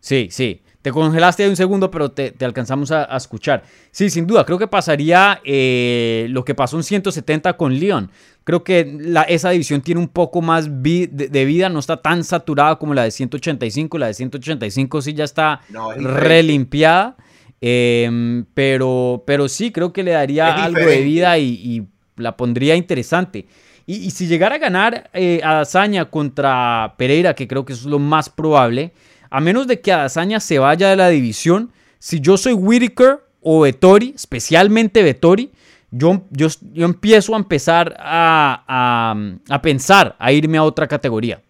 Sí, 0.00 0.28
sí. 0.30 0.60
Te 0.84 0.92
congelaste 0.92 1.42
ahí 1.42 1.48
un 1.48 1.56
segundo, 1.56 1.90
pero 1.90 2.10
te, 2.10 2.34
alcanzamos 2.44 2.90
a, 2.90 3.04
escuchar. 3.16 3.62
Sí, 3.90 4.10
sin 4.10 4.26
duda, 4.26 4.44
creo 4.44 4.58
que 4.58 4.66
pasaría 4.66 5.40
eh, 5.42 6.26
lo 6.28 6.44
que 6.44 6.54
pasó 6.54 6.76
en 6.76 6.82
170 6.82 7.56
con 7.56 7.78
Leon. 7.78 8.10
Creo 8.44 8.62
que 8.62 8.94
la, 9.00 9.22
esa 9.22 9.48
división 9.48 9.80
tiene 9.80 10.02
un 10.02 10.08
poco 10.08 10.42
más 10.42 10.66
de, 10.82 11.44
vida, 11.46 11.70
no 11.70 11.78
está 11.78 12.02
tan 12.02 12.22
saturada 12.22 12.76
como 12.76 12.92
la 12.92 13.04
de 13.04 13.12
185. 13.12 13.96
La 13.96 14.08
de 14.08 14.14
185 14.14 15.00
sí 15.00 15.14
ya 15.14 15.24
está 15.24 15.62
relimpiada. 15.96 17.16
Em, 17.62 18.44
pero, 18.52 19.24
pero 19.26 19.48
sí, 19.48 19.72
creo 19.72 19.90
que 19.90 20.02
le 20.02 20.10
daría 20.10 20.64
algo 20.64 20.84
de 20.84 21.00
vida 21.00 21.38
y, 21.38 21.86
la 22.16 22.36
pondría 22.36 22.76
interesante. 22.76 23.46
Y, 23.86 24.10
si 24.10 24.26
llegara 24.26 24.54
a 24.54 24.58
ganar 24.58 25.10
eh, 25.12 25.40
a 25.44 25.54
Dazaña 25.54 26.06
contra 26.06 26.94
Pereira, 26.96 27.34
que 27.34 27.46
creo 27.46 27.64
que 27.64 27.74
eso 27.74 27.82
es 27.82 27.90
lo 27.90 27.98
más 27.98 28.30
probable, 28.30 28.92
a 29.30 29.40
menos 29.40 29.66
de 29.66 29.80
que 29.80 29.90
Dazaña 29.90 30.40
se 30.40 30.58
vaya 30.58 30.88
de 30.88 30.96
la 30.96 31.08
división, 31.08 31.70
si 31.98 32.20
yo 32.20 32.36
soy 32.36 32.54
Whitaker 32.54 33.20
o 33.42 33.60
Vettori, 33.60 34.14
especialmente 34.16 35.02
Vettori, 35.02 35.50
yo, 35.90 36.22
yo, 36.30 36.48
yo 36.72 36.86
empiezo 36.86 37.34
a 37.34 37.38
empezar 37.38 37.94
a, 37.98 39.34
a 39.48 39.62
pensar 39.62 40.16
a 40.18 40.32
irme 40.32 40.58
a 40.58 40.64
otra 40.64 40.88
categoría. 40.88 41.40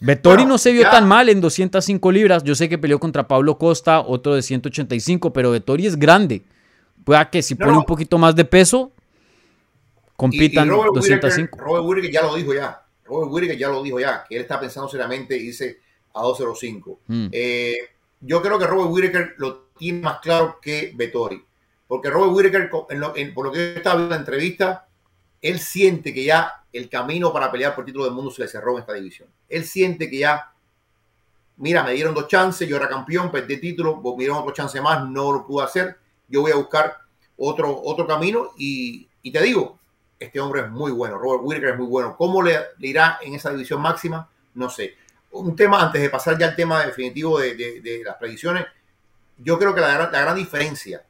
Vettori 0.00 0.44
no 0.44 0.58
se 0.58 0.70
vio 0.72 0.82
tan 0.90 1.08
mal 1.08 1.30
en 1.30 1.40
205 1.40 2.12
libras. 2.12 2.44
Yo 2.44 2.54
sé 2.54 2.68
que 2.68 2.76
peleó 2.76 2.98
contra 2.98 3.26
Pablo 3.26 3.56
Costa, 3.56 4.00
otro 4.00 4.34
de 4.34 4.42
185, 4.42 5.32
pero 5.32 5.50
Vettori 5.50 5.86
es 5.86 5.96
grande. 5.96 6.42
Pueda 7.04 7.30
que 7.30 7.42
si 7.42 7.54
pone 7.54 7.78
un 7.78 7.84
poquito 7.84 8.18
más 8.18 8.36
de 8.36 8.44
peso, 8.44 8.92
compitan 10.16 10.68
205. 10.68 11.56
Robert 11.58 11.84
Whittaker 11.84 12.10
ya 12.10 12.22
lo 12.22 12.34
dijo 12.34 12.54
ya. 12.54 12.82
Robert 13.04 13.32
Whittaker 13.32 13.58
ya 13.58 13.68
lo 13.68 13.82
dijo 13.82 14.00
ya, 14.00 14.24
que 14.28 14.36
él 14.36 14.42
está 14.42 14.58
pensando 14.58 14.88
seriamente 14.88 15.36
irse 15.36 15.80
a 16.14 16.22
205. 16.22 17.00
Mm. 17.06 17.28
Eh, 17.32 17.76
yo 18.20 18.40
creo 18.40 18.58
que 18.58 18.66
Robert 18.66 18.90
Whittaker 18.90 19.34
lo 19.38 19.64
tiene 19.76 20.00
más 20.00 20.20
claro 20.20 20.58
que 20.60 20.92
Vettori. 20.94 21.44
Porque 21.86 22.10
Robert 22.10 22.32
Whittaker, 22.32 22.70
por 22.70 23.46
lo 23.46 23.52
que 23.52 23.74
está 23.74 23.94
viendo 23.94 24.04
en 24.04 24.10
la 24.10 24.16
entrevista, 24.16 24.88
él 25.42 25.60
siente 25.60 26.14
que 26.14 26.24
ya 26.24 26.64
el 26.72 26.88
camino 26.88 27.32
para 27.32 27.52
pelear 27.52 27.74
por 27.74 27.82
el 27.82 27.86
título 27.86 28.06
del 28.06 28.14
mundo 28.14 28.30
se 28.30 28.42
le 28.42 28.48
cerró 28.48 28.72
en 28.72 28.80
esta 28.80 28.94
división. 28.94 29.28
Él 29.48 29.64
siente 29.64 30.08
que 30.08 30.18
ya, 30.18 30.52
mira, 31.58 31.84
me 31.84 31.92
dieron 31.92 32.14
dos 32.14 32.26
chances, 32.26 32.66
yo 32.66 32.76
era 32.76 32.88
campeón, 32.88 33.30
perdí 33.30 33.58
título, 33.58 34.00
me 34.02 34.24
dieron 34.24 34.38
otro 34.38 34.52
chance 34.52 34.80
más, 34.80 35.06
no 35.06 35.32
lo 35.32 35.46
pude 35.46 35.64
hacer, 35.64 35.98
yo 36.28 36.40
voy 36.40 36.52
a 36.52 36.56
buscar 36.56 36.96
otro, 37.36 37.80
otro 37.84 38.06
camino 38.06 38.52
y, 38.56 39.06
te 39.30 39.42
digo, 39.42 39.78
este 40.24 40.40
hombre 40.40 40.62
es 40.62 40.70
muy 40.70 40.92
bueno, 40.92 41.18
Robert 41.18 41.42
Whittaker 41.44 41.70
es 41.70 41.78
muy 41.78 41.86
bueno. 41.86 42.16
¿Cómo 42.16 42.42
le, 42.42 42.58
irá 42.80 43.18
en 43.22 43.34
esa 43.34 43.50
división 43.50 43.80
máxima? 43.80 44.28
No 44.54 44.68
sé. 44.68 44.94
Un 45.32 45.56
tema, 45.56 45.82
antes 45.82 46.00
de 46.00 46.10
pasar 46.10 46.38
ya 46.38 46.48
al 46.48 46.56
tema 46.56 46.84
definitivo 46.84 47.38
de, 47.38 48.02
las 48.04 48.16
predicciones, 48.16 48.66
yo 49.38 49.58
creo 49.58 49.74
que 49.74 49.80
la, 49.80 50.10
la 50.10 50.20
gran 50.20 50.36
diferencia 50.36 51.02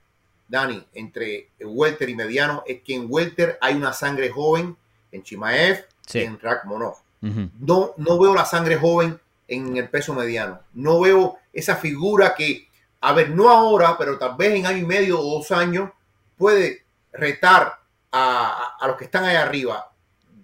Dani, 0.48 0.86
entre 0.94 1.50
welter 1.60 2.08
y 2.08 2.14
mediano 2.14 2.62
es 2.66 2.82
que 2.82 2.94
en 2.94 3.06
welter 3.08 3.58
hay 3.60 3.74
una 3.74 3.92
sangre 3.92 4.30
joven 4.30 4.76
en 5.10 5.22
Chimaev 5.22 5.86
y 6.12 6.18
en 6.18 6.38
Rakhmonov. 6.38 6.96
no, 7.20 7.94
no 7.96 8.18
veo 8.18 8.34
la 8.34 8.44
sangre 8.44 8.76
joven 8.76 9.18
en 9.48 9.76
el 9.76 9.88
peso 9.88 10.12
mediano. 10.14 10.60
No 10.74 11.00
veo 11.00 11.38
esa 11.52 11.76
figura 11.76 12.34
que, 12.34 12.68
a 13.00 13.12
ver, 13.12 13.30
no 13.30 13.48
ahora, 13.48 13.96
pero 13.96 14.18
tal 14.18 14.36
vez 14.36 14.54
en 14.54 14.66
año 14.66 14.78
y 14.78 14.86
medio 14.86 15.20
o 15.20 15.38
dos 15.38 15.50
años 15.50 15.90
puede 16.36 16.84
retar 17.12 17.80
a, 18.16 18.86
los 18.86 18.96
que 18.96 19.04
están 19.04 19.24
ahí 19.24 19.36
arriba. 19.36 19.90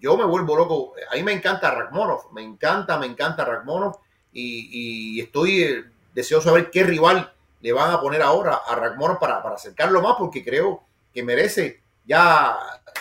Yo 0.01 0.17
me 0.17 0.25
vuelvo 0.25 0.57
loco. 0.57 0.93
A 1.11 1.15
mí 1.15 1.23
me 1.23 1.33
encanta 1.33 1.71
Rakhmonov. 1.71 2.33
Me 2.33 2.43
encanta, 2.43 2.99
me 2.99 3.07
encanta 3.07 3.45
Rakhmonov. 3.45 3.99
Y, 4.33 5.17
y 5.17 5.21
estoy 5.21 5.63
eh, 5.63 5.85
deseoso 6.15 6.53
de 6.53 6.63
ver 6.63 6.71
qué 6.71 6.83
rival 6.85 7.33
le 7.61 7.73
van 7.73 7.93
a 7.93 8.01
poner 8.01 8.23
ahora 8.23 8.61
a 8.67 8.75
Rakhmonov 8.75 9.19
para, 9.19 9.43
para 9.43 9.55
acercarlo 9.55 10.03
más 10.03 10.15
porque 10.19 10.45
creo 10.45 10.83
que 11.13 11.23
merece 11.23 11.83
ya 12.07 12.57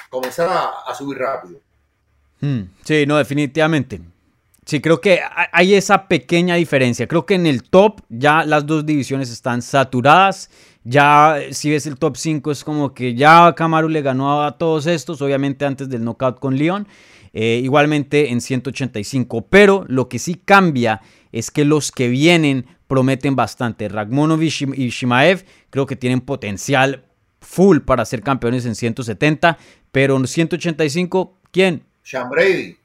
comenzar 0.10 0.50
a, 0.86 0.94
subir 0.94 1.18
rápido. 1.18 1.60
Hmm, 2.42 2.64
sí, 2.84 3.06
no, 3.06 3.18
definitivamente. 3.18 4.02
Sí, 4.66 4.82
creo 4.82 5.02
que 5.02 5.20
hay 5.52 5.74
esa 5.74 6.08
pequeña 6.08 6.56
diferencia. 6.56 7.08
Creo 7.08 7.26
que 7.26 7.34
en 7.36 7.48
el 7.48 7.64
top 7.64 8.02
ya 8.10 8.44
las 8.44 8.68
dos 8.68 8.86
divisiones 8.86 9.32
están 9.32 9.62
saturadas. 9.62 10.52
Ya 10.84 11.40
si 11.52 11.70
ves 11.70 11.86
el 11.88 11.98
top 11.98 12.18
5 12.18 12.52
es 12.52 12.64
como 12.64 12.94
que 12.94 13.14
ya 13.14 13.54
Camaro 13.56 13.90
le 13.90 14.02
ganó 14.02 14.44
a 14.44 14.58
todos 14.58 14.88
estos, 14.88 15.22
obviamente 15.22 15.66
antes 15.66 15.90
del 15.90 16.04
knockout 16.04 16.40
con 16.40 16.58
León. 16.58 16.88
Eh, 17.34 17.62
igualmente 17.64 18.32
en 18.32 18.42
185. 18.42 19.48
Pero 19.50 19.86
lo 19.88 20.10
que 20.10 20.20
sí 20.20 20.36
cambia 20.36 21.02
es 21.32 21.52
que 21.52 21.66
los 21.66 21.92
que 21.92 22.08
vienen 22.08 22.66
prometen 22.88 23.36
bastante. 23.36 23.88
Ragmonovich 23.88 24.64
y 24.76 24.90
Shimaev 24.90 25.46
creo 25.70 25.86
que 25.86 25.96
tienen 25.96 26.22
potencial 26.22 27.04
full 27.40 27.80
para 27.80 28.04
ser 28.06 28.22
campeones 28.22 28.66
en 28.66 28.76
170, 28.76 29.58
pero 29.92 30.18
en 30.18 30.28
185, 30.28 31.38
¿quién? 31.52 31.84
Sean 32.04 32.30
Brady. 32.30 32.76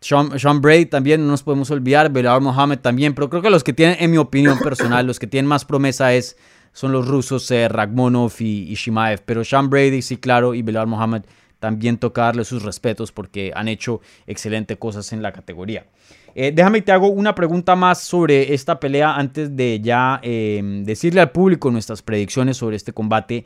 Sean, 0.00 0.38
Sean 0.38 0.60
Bray 0.60 0.86
también, 0.86 1.22
no 1.22 1.32
nos 1.32 1.42
podemos 1.42 1.70
olvidar, 1.70 2.12
Belal 2.12 2.40
Mohamed 2.40 2.78
también, 2.78 3.14
pero 3.14 3.30
creo 3.30 3.42
que 3.42 3.50
los 3.50 3.64
que 3.64 3.72
tienen, 3.72 3.96
en 3.98 4.10
mi 4.10 4.18
opinión 4.18 4.58
personal, 4.58 5.06
los 5.06 5.18
que 5.18 5.26
tienen 5.26 5.48
más 5.48 5.64
promesa 5.64 6.12
es, 6.14 6.36
son 6.74 6.92
los 6.92 7.08
rusos 7.08 7.50
eh, 7.50 7.68
Ragmonov 7.68 8.32
y, 8.40 8.74
Shimaev, 8.74 9.22
pero 9.24 9.44
Sean 9.44 9.70
Brady 9.70 10.02
sí, 10.02 10.18
claro, 10.18 10.54
y 10.54 10.60
Belal 10.60 10.86
Mohamed 10.86 11.22
también 11.60 11.96
toca 11.96 12.22
darle 12.24 12.44
sus 12.44 12.62
respetos 12.62 13.10
porque 13.10 13.52
han 13.54 13.68
hecho 13.68 14.02
excelentes 14.26 14.76
cosas 14.76 15.10
en 15.14 15.22
la 15.22 15.32
categoría. 15.32 15.86
Eh, 16.34 16.52
déjame 16.52 16.82
te 16.82 16.90
hago 16.90 17.08
una 17.08 17.34
pregunta 17.34 17.76
más 17.76 18.00
sobre 18.00 18.52
esta 18.52 18.80
pelea 18.80 19.14
antes 19.14 19.56
de 19.56 19.80
ya 19.80 20.18
em, 20.22 20.84
decirle 20.84 21.20
al 21.20 21.30
público 21.30 21.70
nuestras 21.70 22.02
predicciones 22.02 22.56
sobre 22.56 22.76
este 22.76 22.92
combate. 22.92 23.44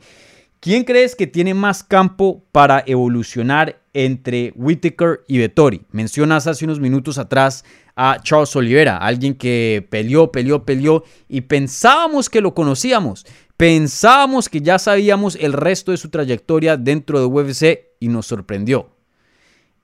¿Quién 0.61 0.83
crees 0.83 1.15
que 1.15 1.25
tiene 1.25 1.53
más 1.53 1.83
campo 1.83 2.43
para 2.51 2.83
evolucionar 2.85 3.81
entre 3.93 4.51
Whitaker 4.57 5.21
y 5.25 5.37
Vettori? 5.37 5.85
Mencionas 5.91 6.47
hace 6.47 6.65
unos 6.65 6.81
minutos 6.81 7.17
atrás 7.17 7.63
a 7.95 8.17
Charles 8.21 8.53
Oliveira, 8.57 8.97
alguien 8.97 9.35
que 9.35 9.87
peleó, 9.89 10.33
peleó, 10.33 10.65
peleó 10.65 11.05
y 11.29 11.41
pensábamos 11.41 12.29
que 12.29 12.41
lo 12.41 12.53
conocíamos. 12.53 13.25
Pensábamos 13.55 14.49
que 14.49 14.59
ya 14.59 14.79
sabíamos 14.79 15.37
el 15.39 15.53
resto 15.53 15.91
de 15.91 15.97
su 15.97 16.09
trayectoria 16.09 16.75
dentro 16.75 17.21
de 17.21 17.25
UFC 17.25 17.95
y 18.01 18.09
nos 18.09 18.25
sorprendió. 18.25 18.89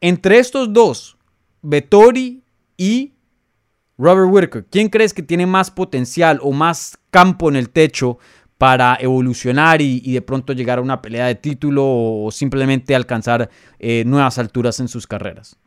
Entre 0.01 0.39
estos 0.39 0.73
dos, 0.73 1.17
Vettori 1.61 2.43
y 2.76 3.13
Robert 3.97 4.30
Whitaker, 4.30 4.65
¿quién 4.69 4.89
crees 4.89 5.13
que 5.13 5.23
tiene 5.23 5.45
más 5.45 5.71
potencial 5.71 6.39
o 6.41 6.51
más 6.51 6.97
campo 7.11 7.47
en 7.47 7.55
el 7.55 7.69
techo 7.69 8.17
para 8.58 8.97
evolucionar 8.99 9.82
y, 9.82 10.14
de 10.14 10.22
pronto 10.22 10.53
llegar 10.53 10.80
a 10.80 10.82
una 10.82 11.01
pelea 11.01 11.28
de 11.28 11.36
título 11.36 11.84
o, 11.86 12.32
simplemente 12.32 12.95
alcanzar 12.95 13.49
eh, 13.80 14.03
nuevas 14.06 14.38
alturas 14.38 14.80
en 14.80 14.88
sus 14.88 15.08
carreras? 15.08 15.58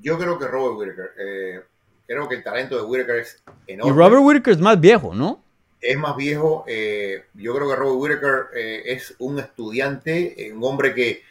Yo 0.00 0.18
creo 0.18 0.38
que 0.38 0.46
Robert 0.46 0.78
Whitaker. 0.78 1.10
Eh, 1.18 1.60
creo 2.06 2.28
que 2.28 2.36
el 2.36 2.42
talento 2.42 2.76
de 2.76 2.82
Whitaker 2.82 3.16
es 3.16 3.42
enorme. 3.66 3.92
Y 3.92 3.96
Robert 3.96 4.22
Whitaker 4.22 4.54
es 4.54 4.60
más 4.60 4.80
viejo, 4.80 5.14
¿no? 5.14 5.42
Es 5.80 5.96
más 5.96 6.16
viejo. 6.16 6.64
Eh, 6.66 7.24
yo 7.34 7.54
creo 7.54 7.68
que 7.68 7.76
Robert 7.76 7.96
Whitaker 7.98 8.46
es 8.54 9.14
un 9.18 9.38
estudiante, 9.38 10.52
un 10.54 10.64
hombre 10.64 10.94
que, 10.94 11.22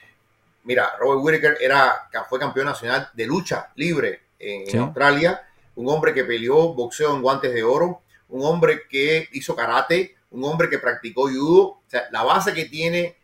mira, 0.64 0.92
Robert 1.00 1.22
Whitaker 1.24 1.58
era, 1.62 2.10
fue 2.30 2.40
campeón 2.40 2.68
nacional 2.68 3.10
de 3.14 3.26
lucha 3.26 3.72
libre 3.76 4.22
en, 4.40 4.80
Australia, 4.80 5.42
un 5.76 5.90
hombre 5.90 6.14
que 6.14 6.24
peleó 6.24 6.74
boxeo 6.74 7.16
en 7.16 7.22
guantes 7.22 7.54
de 7.54 7.64
oro, 7.64 8.02
un 8.30 8.46
hombre 8.46 8.82
que 8.90 9.28
hizo 9.32 9.56
karate, 9.56 10.16
un 10.32 10.44
hombre 10.46 10.70
que 10.70 10.80
practicó 10.80 11.30
judo. 11.30 11.64
O 11.64 11.84
sea, 11.88 12.06
la 12.12 12.24
base 12.24 12.54
que 12.54 12.66
tiene 12.66 13.18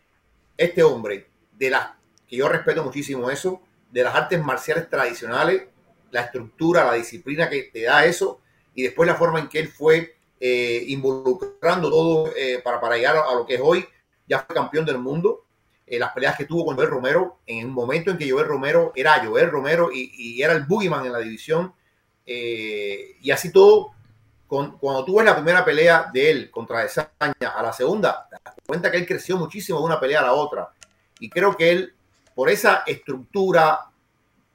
este 0.58 0.84
hombre, 0.84 1.28
de 1.54 1.70
las 1.70 1.90
que 2.28 2.38
yo 2.38 2.48
respeto 2.48 2.84
muchísimo 2.84 3.30
eso, 3.30 3.62
de 3.92 4.04
las 4.04 4.16
artes 4.16 4.44
marciales 4.44 4.90
tradicionales, 4.90 5.64
la 6.12 6.22
estructura, 6.22 6.86
la 6.86 6.94
disciplina 6.94 7.50
que 7.50 7.64
te 7.64 7.84
da 7.84 8.06
eso, 8.06 8.42
y 8.76 8.84
después 8.84 9.08
la 9.08 9.16
forma 9.16 9.40
en 9.40 9.48
que 9.48 9.60
él 9.60 9.70
fue 9.70 10.16
eh, 10.40 10.84
involucrando 10.88 11.90
todo 11.90 12.32
eh, 12.36 12.62
para, 12.64 12.80
para 12.80 12.96
llegar 12.96 13.18
a, 13.18 13.34
lo 13.34 13.46
que 13.46 13.56
es 13.56 13.62
hoy, 13.64 13.86
ya 14.28 14.40
fue 14.40 14.56
campeón 14.56 14.86
del 14.86 15.00
mundo. 15.00 15.46
Eh, 15.86 15.98
las 15.98 16.12
peleas 16.12 16.36
que 16.36 16.46
tuvo 16.46 16.66
con 16.66 16.76
Joel 16.76 16.90
Romero, 16.90 17.40
en 17.48 17.68
un 17.68 17.74
momento 17.74 18.12
en 18.12 18.18
que 18.18 18.30
Joel 18.30 18.46
Romero 18.46 18.92
era 18.96 19.26
Joel 19.26 19.50
Romero 19.50 19.90
y, 19.92 20.42
era 20.42 20.54
el 20.54 20.66
boogeyman 20.66 21.06
en 21.06 21.14
la 21.14 21.20
división, 21.20 21.74
y 22.26 23.32
así 23.32 23.54
todo, 23.54 23.94
cuando 24.48 25.04
tú 25.06 25.18
ves 25.18 25.26
la 25.26 25.36
primera 25.36 25.66
pelea 25.66 26.10
de 26.12 26.32
él 26.32 26.52
contra 26.52 26.82
Desaña 26.82 27.50
a 27.56 27.62
la 27.62 27.74
segunda, 27.74 28.28
te 28.30 28.38
das 28.44 28.56
cuenta 28.66 28.90
que 28.90 28.98
él 28.98 29.06
creció 29.06 29.38
muchísimo 29.38 29.80
de 29.80 29.86
una 29.86 30.00
pelea 30.00 30.22
a 30.22 30.24
la 30.24 30.34
otra. 30.34 30.70
Y 31.20 31.30
creo 31.30 31.56
que 31.56 31.70
él, 31.70 31.94
por 32.34 32.50
esa 32.50 32.84
estructura, 32.86 33.90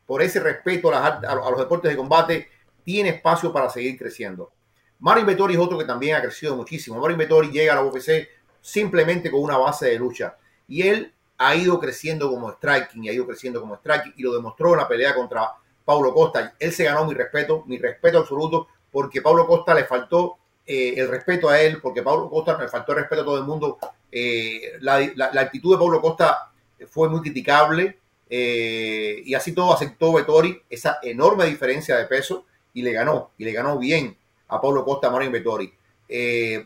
por 0.06 0.22
ese 0.22 0.40
respeto 0.40 0.90
a, 0.94 1.20
los 1.34 1.58
deportes 1.58 1.90
de 1.90 1.96
combate, 1.96 2.48
tiene 2.84 3.10
espacio 3.10 3.52
para 3.52 3.68
seguir 3.68 3.98
creciendo. 3.98 4.50
Mario 4.98 5.26
Vettori 5.26 5.54
es 5.54 5.60
otro 5.60 5.78
que 5.78 5.84
también 5.84 6.16
ha 6.16 6.22
crecido 6.22 6.56
muchísimo. 6.56 6.98
Mario 6.98 7.16
Vettori 7.16 7.50
llega 7.50 7.72
a 7.72 7.76
la 7.76 7.84
UFC 7.84 8.28
simplemente 8.60 9.30
con 9.30 9.40
una 9.42 9.58
base 9.58 9.86
de 9.86 9.98
lucha. 9.98 10.36
Y 10.68 10.82
él 10.82 11.12
ha 11.36 11.54
ido 11.54 11.78
creciendo 11.80 12.30
como 12.30 12.50
striking 12.52 13.04
y 13.04 13.08
ha 13.08 13.12
ido 13.12 13.26
creciendo 13.26 13.60
como 13.60 13.76
striking 13.76 14.14
y 14.16 14.22
lo 14.22 14.32
demostró 14.32 14.72
en 14.72 14.78
la 14.78 14.88
pelea 14.88 15.14
contra 15.14 15.50
Paulo 15.84 16.14
Costa. 16.14 16.54
Él 16.58 16.72
se 16.72 16.84
ganó 16.84 17.04
mi 17.04 17.14
respeto, 17.14 17.64
mi 17.66 17.78
respeto 17.78 18.18
absoluto 18.18 18.68
porque 18.92 19.22
Pablo 19.22 19.46
Costa 19.46 19.74
le 19.74 19.84
faltó 19.84 20.36
eh, 20.64 20.94
el 20.96 21.08
respeto 21.08 21.48
a 21.48 21.60
él, 21.60 21.80
porque 21.80 22.02
Pablo 22.02 22.30
Costa 22.30 22.56
le 22.60 22.68
faltó 22.68 22.92
el 22.92 22.98
respeto 22.98 23.22
a 23.22 23.24
todo 23.24 23.38
el 23.38 23.44
mundo. 23.44 23.78
Eh, 24.12 24.74
la, 24.80 24.96
actitud 25.40 25.74
de 25.74 25.78
Pablo 25.78 26.00
Costa 26.00 26.52
fue 26.86 27.08
muy 27.08 27.20
criticable 27.20 27.98
eh, 28.28 29.22
y 29.24 29.34
así 29.34 29.52
todo 29.52 29.72
aceptó 29.72 30.12
Vettori 30.12 30.62
esa 30.68 30.98
enorme 31.02 31.46
diferencia 31.46 31.96
de 31.96 32.04
peso 32.04 32.44
y 32.74 32.82
le 32.82 32.92
ganó, 32.92 33.30
y 33.38 33.44
le 33.44 33.52
ganó 33.52 33.78
bien 33.78 34.16
a 34.48 34.60
Pablo 34.60 34.84
Costa 34.84 35.08
a 35.08 35.10
Mario 35.10 35.30
Vettori. 35.30 35.72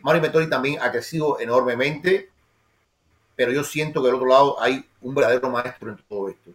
Mario 0.01 0.21
Vettori 0.21 0.49
también 0.49 0.79
ha 0.81 0.91
crecido 0.91 1.39
enormemente, 1.39 2.29
pero 3.35 3.51
yo 3.51 3.63
siento 3.63 4.01
que 4.01 4.07
del 4.07 4.15
otro 4.15 4.27
lado 4.27 4.61
hay 4.61 4.85
un 5.01 5.15
verdadero 5.15 5.49
maestro 5.49 5.89
en 5.89 5.97
todo 6.09 6.29
esto. 6.29 6.51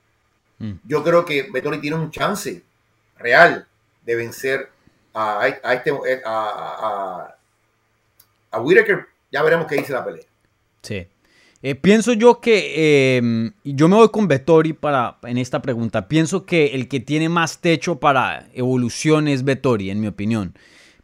Mm. 0.58 0.72
Yo 0.84 1.02
creo 1.02 1.24
que 1.24 1.48
Vettori 1.50 1.80
tiene 1.80 1.96
un 1.96 2.10
chance 2.10 2.62
real 3.16 3.66
de 4.04 4.16
vencer 4.16 4.70
a, 5.14 5.46
este, 5.46 5.90
eh, 5.90 6.22
a, 6.24 7.34
a, 8.50 8.60
Whitaker, 8.60 9.06
ya 9.30 9.42
veremos 9.42 9.66
qué 9.66 9.76
dice 9.76 9.92
la 9.92 10.04
pelea. 10.04 10.24
Sí. 10.82 11.06
Eh, 11.64 11.76
pienso 11.76 12.12
yo 12.12 12.40
que 12.40 13.16
em, 13.16 13.52
yo 13.62 13.88
me 13.88 13.94
voy 13.94 14.08
con 14.08 14.26
Vettori 14.26 14.72
para, 14.72 15.18
en 15.22 15.38
esta 15.38 15.62
pregunta. 15.62 16.08
Pienso 16.08 16.44
que 16.44 16.74
el 16.74 16.88
que 16.88 16.98
tiene 16.98 17.28
más 17.28 17.60
techo 17.60 18.00
para 18.00 18.48
evolución 18.52 19.28
es 19.28 19.44
Vettori, 19.44 19.90
en 19.90 20.00
mi 20.00 20.08
opinión. 20.08 20.54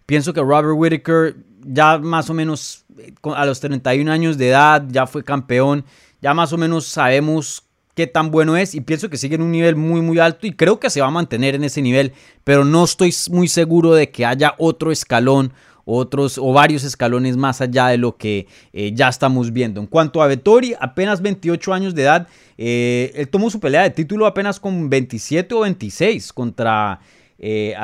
Pienso 0.05 0.33
que 0.33 0.41
Robert 0.41 0.75
Whitaker 0.75 1.37
ya 1.61 1.99
más 1.99 2.29
o 2.31 2.35
menos 2.35 2.85
eh, 2.99 3.13
a 3.35 3.47
los 3.47 3.61
31 3.61 4.11
años 4.11 4.37
de 4.37 4.49
edad 4.49 4.85
ya 4.89 5.07
fue 5.07 5.23
campeón. 5.23 5.85
Ya 6.21 6.35
más 6.35 6.53
o 6.53 6.59
menos 6.59 6.87
sabemos 6.87 7.68
qué 7.99 8.07
tan 8.07 8.31
bueno 8.31 8.57
es 8.57 8.77
y 8.77 8.81
pienso 8.81 9.11
que 9.11 9.17
sigue 9.17 9.35
en 9.35 9.43
un 9.43 9.51
nivel 9.51 9.75
muy 9.75 10.01
muy 10.01 10.21
alto 10.21 10.47
y 10.47 10.53
creo 10.53 10.79
que 10.79 10.89
se 10.89 11.01
va 11.01 11.09
a 11.09 11.11
mantener 11.11 11.57
en 11.57 11.65
ese 11.65 11.83
nivel, 11.83 12.13
pero 12.45 12.65
no 12.65 12.85
estoy 12.85 13.13
muy 13.33 13.49
seguro 13.49 13.93
de 13.93 14.13
que 14.13 14.25
haya 14.25 14.55
otro 14.59 14.93
escalón 14.93 15.53
otros 15.85 16.39
o 16.39 16.53
varios 16.53 16.85
escalones 16.85 17.37
más 17.37 17.61
allá 17.61 17.89
de 17.89 17.99
lo 17.99 18.17
que 18.17 18.47
eh, 18.73 18.93
ya 18.95 19.09
estamos 19.09 19.53
viendo. 19.53 19.81
En 19.81 19.89
cuanto 19.89 20.23
a 20.23 20.29
Vettori, 20.29 20.77
apenas 20.79 21.23
28 21.23 21.73
años 21.75 21.95
de 21.97 22.03
edad, 22.03 22.29
eh, 22.57 23.11
él 23.17 23.29
tomó 23.29 23.51
su 23.51 23.59
pelea 23.59 23.83
de 23.83 23.91
título 23.91 24.27
apenas 24.27 24.61
con 24.61 24.89
27 24.89 25.53
o 25.57 25.61
26 25.61 26.33
contra 26.35 27.01
eh, 27.41 27.75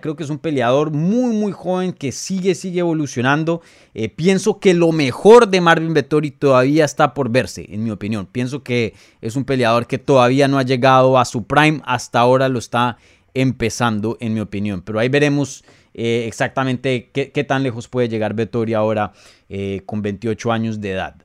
Creo 0.00 0.14
que 0.14 0.22
es 0.22 0.30
un 0.30 0.38
peleador 0.38 0.92
muy, 0.92 1.34
muy 1.34 1.52
joven 1.52 1.92
que 1.92 2.12
sigue, 2.12 2.54
sigue 2.54 2.80
evolucionando. 2.80 3.60
Eh, 3.94 4.08
pienso 4.08 4.60
que 4.60 4.74
lo 4.74 4.92
mejor 4.92 5.48
de 5.48 5.60
Marvin 5.60 5.92
Vettori 5.92 6.30
todavía 6.30 6.84
está 6.84 7.12
por 7.14 7.30
verse, 7.30 7.66
en 7.68 7.82
mi 7.82 7.90
opinión. 7.90 8.26
Pienso 8.26 8.62
que 8.62 8.94
es 9.20 9.34
un 9.36 9.44
peleador 9.44 9.86
que 9.86 9.98
todavía 9.98 10.46
no 10.48 10.58
ha 10.58 10.62
llegado 10.62 11.18
a 11.18 11.24
su 11.24 11.44
prime. 11.44 11.80
Hasta 11.84 12.20
ahora 12.20 12.48
lo 12.48 12.58
está 12.58 12.96
empezando, 13.34 14.16
en 14.20 14.34
mi 14.34 14.40
opinión. 14.40 14.82
Pero 14.82 15.00
ahí 15.00 15.08
veremos 15.08 15.64
eh, 15.94 16.24
exactamente 16.26 17.10
qué, 17.12 17.44
tan 17.44 17.62
lejos 17.62 17.88
puede 17.88 18.08
llegar 18.08 18.34
Vettori 18.34 18.74
ahora 18.74 19.12
eh, 19.48 19.82
con 19.84 20.00
28 20.02 20.52
años 20.52 20.80
de 20.80 20.92
edad. 20.92 21.16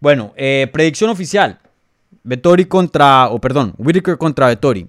Bueno, 0.00 0.34
predicción 0.72 1.08
oficial. 1.08 1.58
Vettori 2.22 2.66
contra, 2.66 3.28
o 3.28 3.40
perdón, 3.40 3.74
Whitaker 3.78 4.18
contra 4.18 4.48
Vettori. 4.48 4.86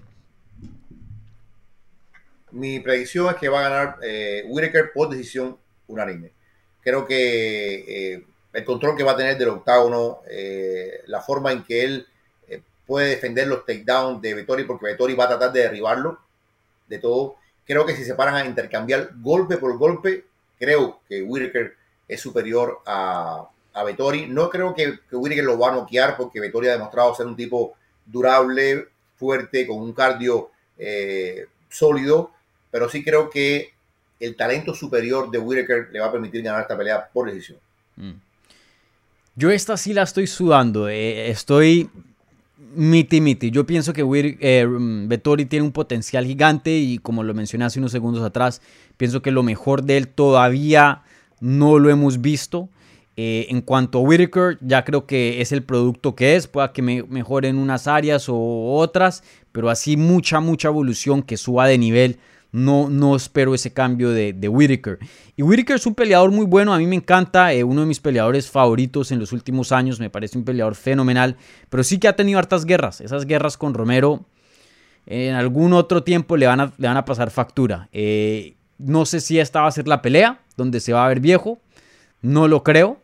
Mi 2.58 2.80
predicción 2.80 3.28
es 3.28 3.36
que 3.36 3.48
va 3.48 3.60
a 3.60 3.68
ganar 3.70 3.96
eh, 4.02 4.42
Whitaker 4.48 4.90
por 4.92 5.08
decisión 5.08 5.56
unánime. 5.86 6.32
Creo 6.82 7.06
que 7.06 8.14
eh, 8.14 8.24
el 8.52 8.64
control 8.64 8.96
que 8.96 9.04
va 9.04 9.12
a 9.12 9.16
tener 9.16 9.38
del 9.38 9.50
octágono, 9.50 10.22
eh, 10.28 11.02
la 11.06 11.20
forma 11.20 11.52
en 11.52 11.62
que 11.62 11.84
él 11.84 12.06
eh, 12.48 12.60
puede 12.84 13.10
defender 13.10 13.46
los 13.46 13.64
takedowns 13.64 14.20
de 14.20 14.34
Vettori, 14.34 14.64
porque 14.64 14.86
Vettori 14.86 15.14
va 15.14 15.26
a 15.26 15.28
tratar 15.28 15.52
de 15.52 15.60
derribarlo 15.60 16.18
de 16.88 16.98
todo. 16.98 17.36
Creo 17.64 17.86
que 17.86 17.94
si 17.94 18.04
se 18.04 18.16
paran 18.16 18.34
a 18.34 18.44
intercambiar 18.44 19.10
golpe 19.20 19.58
por 19.58 19.78
golpe, 19.78 20.24
creo 20.58 20.98
que 21.08 21.22
Whitaker 21.22 21.76
es 22.08 22.20
superior 22.20 22.80
a, 22.86 23.48
a 23.72 23.84
Vettori. 23.84 24.26
No 24.26 24.50
creo 24.50 24.74
que, 24.74 24.98
que 25.08 25.14
Whitaker 25.14 25.44
lo 25.44 25.60
va 25.60 25.68
a 25.68 25.76
noquear 25.76 26.16
porque 26.16 26.40
Vettori 26.40 26.66
ha 26.66 26.72
demostrado 26.72 27.14
ser 27.14 27.26
un 27.26 27.36
tipo 27.36 27.76
durable, 28.04 28.88
fuerte, 29.14 29.64
con 29.64 29.76
un 29.80 29.92
cardio 29.92 30.50
sólido 31.68 32.32
pero 32.70 32.88
sí 32.88 33.04
creo 33.04 33.30
que 33.30 33.72
el 34.20 34.36
talento 34.36 34.74
superior 34.74 35.30
de 35.30 35.38
Whitaker 35.38 35.88
le 35.92 36.00
va 36.00 36.06
a 36.06 36.12
permitir 36.12 36.42
ganar 36.42 36.62
esta 36.62 36.76
pelea 36.76 37.08
por 37.12 37.30
decisión. 37.30 37.58
Mm. 37.96 38.12
Yo 39.36 39.50
esta 39.50 39.76
sí 39.76 39.92
la 39.92 40.02
estoy 40.02 40.26
sudando, 40.26 40.88
eh, 40.88 41.30
estoy 41.30 41.88
miti 42.74 43.20
miti. 43.20 43.50
Yo 43.50 43.66
pienso 43.66 43.92
que 43.92 44.04
eh, 44.40 44.66
Vettori 44.68 45.46
tiene 45.46 45.64
un 45.64 45.72
potencial 45.72 46.26
gigante 46.26 46.76
y 46.76 46.98
como 46.98 47.22
lo 47.22 47.34
mencioné 47.34 47.64
hace 47.64 47.78
unos 47.78 47.92
segundos 47.92 48.24
atrás, 48.24 48.60
pienso 48.96 49.22
que 49.22 49.30
lo 49.30 49.42
mejor 49.42 49.84
de 49.84 49.96
él 49.96 50.08
todavía 50.08 51.02
no 51.40 51.78
lo 51.78 51.90
hemos 51.90 52.20
visto. 52.20 52.68
Eh, 53.16 53.46
en 53.50 53.62
cuanto 53.62 53.98
a 53.98 54.02
Whitaker, 54.02 54.58
ya 54.60 54.84
creo 54.84 55.06
que 55.06 55.40
es 55.40 55.50
el 55.50 55.64
producto 55.64 56.14
que 56.14 56.36
es, 56.36 56.46
pueda 56.46 56.72
que 56.72 56.82
me 56.82 57.02
mejore 57.02 57.48
en 57.48 57.58
unas 57.58 57.88
áreas 57.88 58.28
o 58.28 58.74
otras, 58.76 59.24
pero 59.50 59.70
así 59.70 59.96
mucha, 59.96 60.38
mucha 60.38 60.68
evolución 60.68 61.22
que 61.22 61.36
suba 61.36 61.66
de 61.66 61.78
nivel. 61.78 62.18
No, 62.50 62.88
no 62.88 63.14
espero 63.14 63.54
ese 63.54 63.72
cambio 63.72 64.10
de, 64.10 64.32
de 64.32 64.48
Whitaker. 64.48 64.98
Y 65.36 65.42
Whitaker 65.42 65.76
es 65.76 65.86
un 65.86 65.94
peleador 65.94 66.30
muy 66.30 66.46
bueno, 66.46 66.72
a 66.72 66.78
mí 66.78 66.86
me 66.86 66.96
encanta, 66.96 67.52
eh, 67.52 67.62
uno 67.62 67.82
de 67.82 67.86
mis 67.86 68.00
peleadores 68.00 68.50
favoritos 68.50 69.12
en 69.12 69.18
los 69.18 69.32
últimos 69.32 69.70
años, 69.70 70.00
me 70.00 70.10
parece 70.10 70.38
un 70.38 70.44
peleador 70.44 70.74
fenomenal, 70.74 71.36
pero 71.68 71.84
sí 71.84 71.98
que 71.98 72.08
ha 72.08 72.16
tenido 72.16 72.38
hartas 72.38 72.64
guerras. 72.64 73.00
Esas 73.00 73.26
guerras 73.26 73.56
con 73.56 73.74
Romero 73.74 74.24
en 75.06 75.34
algún 75.34 75.72
otro 75.72 76.02
tiempo 76.02 76.36
le 76.36 76.46
van 76.46 76.60
a, 76.60 77.04
pasar 77.04 77.30
factura. 77.30 77.88
Eh, 77.92 78.56
no 78.78 79.06
sé 79.06 79.20
si 79.20 79.38
esta 79.38 79.62
va 79.62 79.68
a 79.68 79.72
ser 79.72 79.88
la 79.88 80.02
pelea, 80.02 80.40
donde 80.56 80.80
se 80.80 80.92
va 80.92 81.04
a 81.04 81.08
ver 81.08 81.20
viejo, 81.20 81.58
no 82.22 82.48
lo 82.48 82.62
creo. 82.62 82.98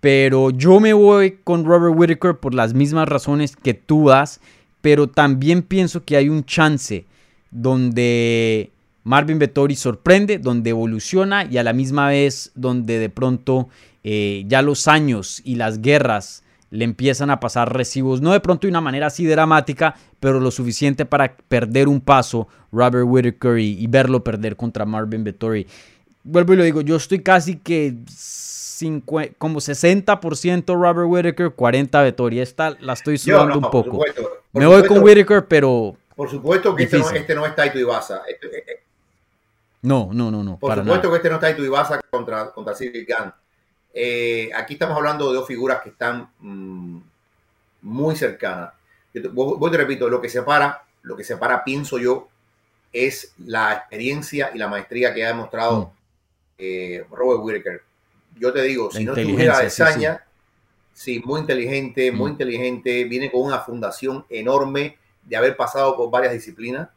Pero 0.00 0.50
yo 0.50 0.78
me 0.78 0.92
voy 0.92 1.38
con 1.42 1.64
Robert 1.64 1.94
Whitaker 1.96 2.36
por 2.36 2.54
las 2.54 2.74
mismas 2.74 3.08
razones 3.08 3.56
que 3.56 3.74
tú 3.74 4.08
das. 4.08 4.40
Pero 4.80 5.08
también 5.08 5.62
pienso 5.62 6.04
que 6.04 6.16
hay 6.16 6.28
un 6.28 6.44
chance 6.44 7.04
donde 7.50 8.70
Marvin 9.04 9.38
Vettori 9.38 9.76
sorprende, 9.76 10.38
donde 10.38 10.70
evoluciona 10.70 11.44
y 11.44 11.58
a 11.58 11.62
la 11.62 11.72
misma 11.72 12.08
vez 12.08 12.52
donde 12.54 12.98
de 12.98 13.08
pronto 13.08 13.68
eh, 14.04 14.44
ya 14.46 14.62
los 14.62 14.88
años 14.88 15.40
y 15.44 15.56
las 15.56 15.80
guerras 15.80 16.42
le 16.70 16.84
empiezan 16.84 17.30
a 17.30 17.40
pasar 17.40 17.74
recibos, 17.74 18.20
no 18.20 18.32
de 18.32 18.40
pronto 18.40 18.66
de 18.66 18.70
una 18.70 18.82
manera 18.82 19.06
así 19.06 19.24
dramática, 19.24 19.94
pero 20.20 20.40
lo 20.40 20.50
suficiente 20.50 21.06
para 21.06 21.34
perder 21.36 21.88
un 21.88 22.00
paso 22.00 22.48
Robert 22.72 23.06
Whitaker 23.08 23.58
y, 23.58 23.86
verlo 23.86 24.22
perder 24.22 24.56
contra 24.56 24.84
Marvin 24.84 25.24
Vettori. 25.24 25.66
Vuelvo 26.24 26.52
y 26.52 26.56
lo 26.56 26.64
digo, 26.64 26.80
yo 26.82 26.96
estoy 26.96 27.20
casi 27.20 27.56
que 27.56 27.94
como 29.38 29.60
60% 29.60 30.74
Robert 30.74 31.08
Whitaker, 31.08 31.50
40 31.50 32.02
Vettori. 32.02 32.40
Esta 32.40 32.76
la 32.80 32.92
estoy 32.92 33.18
sudando 33.18 33.58
un 33.58 33.70
poco. 33.70 34.00
Me 34.52 34.66
voy 34.66 34.86
con 34.86 35.02
Whitaker, 35.02 35.46
pero. 35.46 35.96
Por 36.18 36.28
supuesto 36.28 36.74
que 36.74 36.82
este 36.82 36.98
no, 36.98 37.10
este 37.10 37.32
no, 37.36 37.46
es 37.46 37.54
Taito 37.54 37.78
Ibasa. 37.78 38.24
Este, 38.26 38.48
eh, 38.48 38.64
eh. 38.66 38.82
no, 39.82 40.10
no, 40.12 40.32
no, 40.32 40.42
no. 40.42 40.58
Por 40.58 40.74
supuesto 40.74 41.10
que 41.10 41.16
este 41.18 41.28
no 41.28 41.36
es 41.36 41.40
Taito 41.40 41.64
Ibasa 41.64 42.00
contra, 42.10 42.50
contra 42.50 42.74
Gunn. 42.74 43.32
Eh, 43.94 44.50
aquí 44.52 44.72
estamos 44.72 44.96
hablando 44.96 45.28
de 45.28 45.36
dos 45.36 45.46
figuras 45.46 45.80
que 45.80 45.90
están 45.90 46.28
mm, 46.40 46.98
muy 47.82 48.16
cercanas. 48.16 48.72
Voy, 49.30 49.70
te 49.70 49.76
repito, 49.76 50.08
lo 50.08 50.20
que 50.20 50.28
separa, 50.28 50.82
lo 51.02 51.16
que 51.16 51.22
separa, 51.22 51.62
pienso 51.62 52.00
yo, 52.00 52.26
es 52.92 53.32
la 53.46 53.74
experiencia 53.74 54.50
y 54.52 54.58
la 54.58 54.66
maestría 54.66 55.14
que 55.14 55.24
ha 55.24 55.28
demostrado 55.28 55.82
mm. 55.82 55.90
eh, 56.58 57.06
Robert 57.12 57.44
Whittaker. 57.44 57.82
Yo 58.40 58.52
te 58.52 58.62
digo, 58.62 58.90
si 58.90 59.04
no 59.04 59.14
tuviera 59.14 59.60
Desaña, 59.60 60.24
sí, 60.92 61.22
muy 61.24 61.42
inteligente, 61.42 62.10
muy 62.10 62.30
mm. 62.30 62.32
inteligente, 62.32 63.04
viene 63.04 63.30
con 63.30 63.42
una 63.42 63.60
fundación 63.60 64.26
enorme 64.28 64.98
de 65.24 65.36
haber 65.36 65.56
pasado 65.56 65.96
por 65.96 66.10
varias 66.10 66.32
disciplinas 66.32 66.88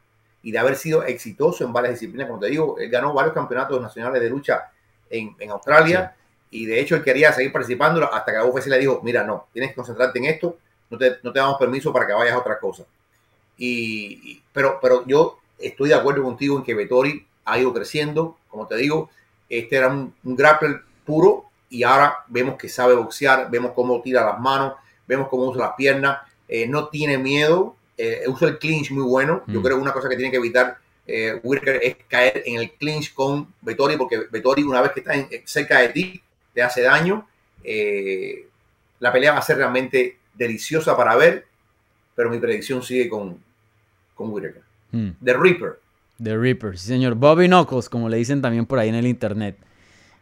y 0.42 0.50
de 0.52 0.58
haber 0.58 0.76
sido 0.76 1.04
exitoso 1.04 1.64
en 1.64 1.72
varias 1.72 1.94
disciplinas. 1.94 2.28
Como 2.28 2.40
te 2.40 2.48
digo, 2.48 2.78
él 2.78 2.90
ganó 2.90 3.12
varios 3.12 3.34
campeonatos 3.34 3.80
nacionales 3.80 4.20
de 4.20 4.30
lucha 4.30 4.70
en, 5.08 5.50
Australia 5.50 6.14
y 6.50 6.66
de 6.66 6.80
hecho 6.80 6.96
él 6.96 7.02
quería 7.02 7.32
seguir 7.32 7.52
participando 7.52 8.12
hasta 8.12 8.32
que 8.32 8.38
la 8.38 8.44
UFC 8.44 8.66
le 8.66 8.78
dijo, 8.78 9.00
mira, 9.02 9.24
no, 9.24 9.46
tienes 9.52 9.70
que 9.70 9.76
concentrarte 9.76 10.18
en 10.18 10.26
esto, 10.26 10.58
no 10.90 10.98
te, 10.98 11.18
no 11.22 11.32
te 11.32 11.38
damos 11.38 11.58
permiso 11.58 11.92
para 11.92 12.06
que 12.06 12.12
vayas 12.12 12.34
a 12.34 12.38
otra 12.38 12.58
cosa. 12.58 12.84
Y, 13.56 14.42
pero, 14.52 14.78
pero 14.80 15.06
yo 15.06 15.38
estoy 15.58 15.90
de 15.90 15.94
acuerdo 15.94 16.22
contigo 16.22 16.56
en 16.56 16.64
que 16.64 16.74
Vettori 16.74 17.26
ha 17.44 17.58
ido 17.58 17.72
creciendo, 17.72 18.36
como 18.48 18.66
te 18.66 18.76
digo, 18.76 19.10
este 19.48 19.76
era 19.76 19.88
un, 19.88 20.14
un 20.24 20.36
grappler 20.36 20.80
puro 21.04 21.44
y 21.68 21.84
ahora 21.84 22.18
vemos 22.28 22.56
que 22.56 22.68
sabe 22.68 22.94
boxear, 22.94 23.50
vemos 23.50 23.72
cómo 23.74 24.00
tira 24.02 24.24
las 24.24 24.38
manos, 24.38 24.74
vemos 25.06 25.28
cómo 25.28 25.44
usa 25.44 25.66
las 25.66 25.74
piernas, 25.74 26.18
eh, 26.48 26.66
no 26.66 26.88
tiene 26.88 27.16
miedo, 27.16 27.76
eh, 27.96 28.22
usa 28.26 28.48
el 28.48 28.58
clinch 28.58 28.90
muy 28.90 29.04
bueno. 29.04 29.42
Yo 29.46 29.60
mm. 29.60 29.62
creo 29.62 29.76
que 29.76 29.82
una 29.82 29.92
cosa 29.92 30.08
que 30.08 30.16
tiene 30.16 30.30
que 30.30 30.38
evitar 30.38 30.78
eh, 31.06 31.40
es 31.82 31.96
caer 32.08 32.42
en 32.46 32.60
el 32.60 32.72
clinch 32.72 33.12
con 33.12 33.52
Vettori, 33.60 33.96
porque 33.96 34.26
Vettori 34.30 34.62
una 34.62 34.80
vez 34.80 34.92
que 34.92 35.00
está 35.00 35.14
cerca 35.44 35.78
de 35.80 35.88
ti 35.88 36.22
te 36.54 36.62
hace 36.62 36.82
daño. 36.82 37.26
Eh, 37.64 38.46
la 39.00 39.12
pelea 39.12 39.32
va 39.32 39.38
a 39.38 39.42
ser 39.42 39.56
realmente 39.56 40.16
deliciosa 40.34 40.96
para 40.96 41.16
ver, 41.16 41.46
pero 42.14 42.30
mi 42.30 42.38
predicción 42.38 42.82
sigue 42.82 43.08
con, 43.08 43.38
con 44.14 44.30
Whitaker. 44.30 44.62
Mm. 44.92 45.10
The 45.24 45.34
Reaper. 45.34 45.78
The 46.22 46.36
Reaper, 46.36 46.78
sí 46.78 46.86
señor. 46.86 47.14
Bobby 47.14 47.46
Knuckles, 47.48 47.88
como 47.88 48.08
le 48.08 48.16
dicen 48.16 48.40
también 48.40 48.66
por 48.66 48.78
ahí 48.78 48.88
en 48.88 48.94
el 48.94 49.06
internet. 49.06 49.56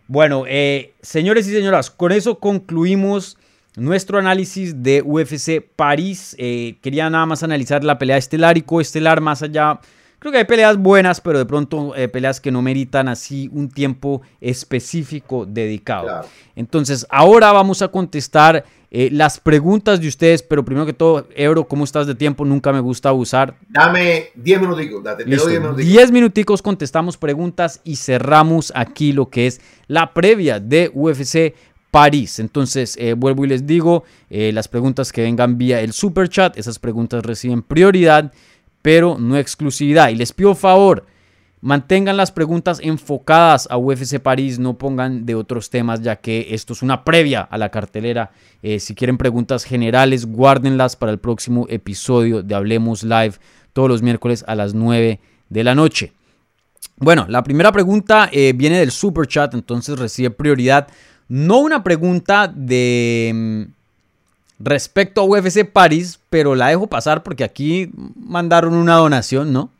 Bueno, 0.08 0.44
eh, 0.48 0.94
señores 1.02 1.46
y 1.46 1.52
señoras, 1.52 1.90
con 1.90 2.10
eso 2.10 2.38
concluimos 2.38 3.36
nuestro 3.76 4.18
análisis 4.18 4.82
de 4.82 5.02
UFC 5.02 5.62
París. 5.76 6.34
Eh, 6.38 6.78
quería 6.82 7.08
nada 7.10 7.26
más 7.26 7.42
analizar 7.42 7.84
la 7.84 7.98
pelea 7.98 8.16
estelar 8.16 8.58
y 8.58 8.62
coestelar 8.62 9.20
más 9.20 9.42
allá 9.42 9.80
Creo 10.20 10.32
que 10.32 10.38
hay 10.38 10.44
peleas 10.44 10.76
buenas, 10.76 11.18
pero 11.18 11.38
de 11.38 11.46
pronto 11.46 11.96
eh, 11.96 12.06
peleas 12.06 12.42
que 12.42 12.50
no 12.52 12.60
meritan 12.60 13.08
así 13.08 13.48
un 13.54 13.70
tiempo 13.70 14.20
específico 14.38 15.46
dedicado. 15.46 16.26
Entonces, 16.54 17.06
ahora 17.08 17.52
vamos 17.52 17.80
a 17.80 17.88
contestar 17.88 18.66
eh, 18.90 19.08
las 19.10 19.40
preguntas 19.40 19.98
de 19.98 20.08
ustedes, 20.08 20.42
pero 20.42 20.62
primero 20.62 20.84
que 20.84 20.92
todo, 20.92 21.26
Ebro, 21.34 21.64
¿cómo 21.64 21.84
estás 21.84 22.06
de 22.06 22.14
tiempo? 22.14 22.44
Nunca 22.44 22.70
me 22.70 22.80
gusta 22.80 23.08
abusar. 23.08 23.54
Dame 23.70 24.26
10 24.34 24.60
minuticos, 24.60 25.02
date, 25.02 25.24
10 25.24 25.46
minuticos. 25.46 25.76
10 25.76 26.12
minuticos, 26.12 26.60
contestamos 26.60 27.16
preguntas 27.16 27.80
y 27.82 27.96
cerramos 27.96 28.74
aquí 28.74 29.14
lo 29.14 29.30
que 29.30 29.46
es 29.46 29.62
la 29.86 30.12
previa 30.12 30.60
de 30.60 30.90
UFC 30.92 31.54
París. 31.90 32.38
Entonces, 32.38 32.96
eh, 32.98 33.14
vuelvo 33.14 33.44
y 33.44 33.48
les 33.48 33.66
digo, 33.66 34.04
las 34.30 34.68
preguntas 34.68 35.12
que 35.12 35.22
vengan 35.22 35.58
vía 35.58 35.80
el 35.80 35.92
super 35.92 36.28
chat, 36.28 36.56
esas 36.56 36.78
preguntas 36.78 37.24
reciben 37.24 37.62
prioridad 37.62 38.32
pero 38.82 39.18
no 39.18 39.36
exclusividad. 39.36 40.10
Y 40.10 40.16
les 40.16 40.32
pido 40.32 40.54
favor, 40.54 41.06
mantengan 41.60 42.16
las 42.16 42.32
preguntas 42.32 42.80
enfocadas 42.82 43.68
a 43.70 43.76
UFC 43.76 44.18
París, 44.18 44.58
no 44.58 44.78
pongan 44.78 45.26
de 45.26 45.34
otros 45.34 45.70
temas, 45.70 46.00
ya 46.02 46.16
que 46.16 46.48
esto 46.50 46.72
es 46.72 46.82
una 46.82 47.04
previa 47.04 47.42
a 47.42 47.58
la 47.58 47.70
cartelera. 47.70 48.30
Eh, 48.62 48.80
si 48.80 48.94
quieren 48.94 49.18
preguntas 49.18 49.64
generales, 49.64 50.26
guárdenlas 50.26 50.96
para 50.96 51.12
el 51.12 51.18
próximo 51.18 51.66
episodio 51.68 52.42
de 52.42 52.54
Hablemos 52.54 53.02
Live 53.02 53.34
todos 53.72 53.88
los 53.88 54.02
miércoles 54.02 54.44
a 54.46 54.54
las 54.54 54.74
9 54.74 55.20
de 55.48 55.64
la 55.64 55.74
noche. 55.74 56.12
Bueno, 56.96 57.26
la 57.28 57.42
primera 57.42 57.72
pregunta 57.72 58.28
eh, 58.32 58.52
viene 58.54 58.78
del 58.78 58.90
super 58.90 59.26
chat, 59.26 59.54
entonces 59.54 59.98
recibe 59.98 60.30
prioridad. 60.30 60.88
No 61.30 61.60
una 61.60 61.84
pregunta 61.84 62.52
de 62.52 63.30
mm, 63.32 63.62
respecto 64.58 65.20
a 65.20 65.24
UFC 65.24 65.64
París, 65.64 66.18
pero 66.28 66.56
la 66.56 66.66
dejo 66.66 66.88
pasar 66.88 67.22
porque 67.22 67.44
aquí 67.44 67.88
mandaron 68.16 68.74
una 68.74 68.96
donación, 68.96 69.52
¿no? 69.52 69.70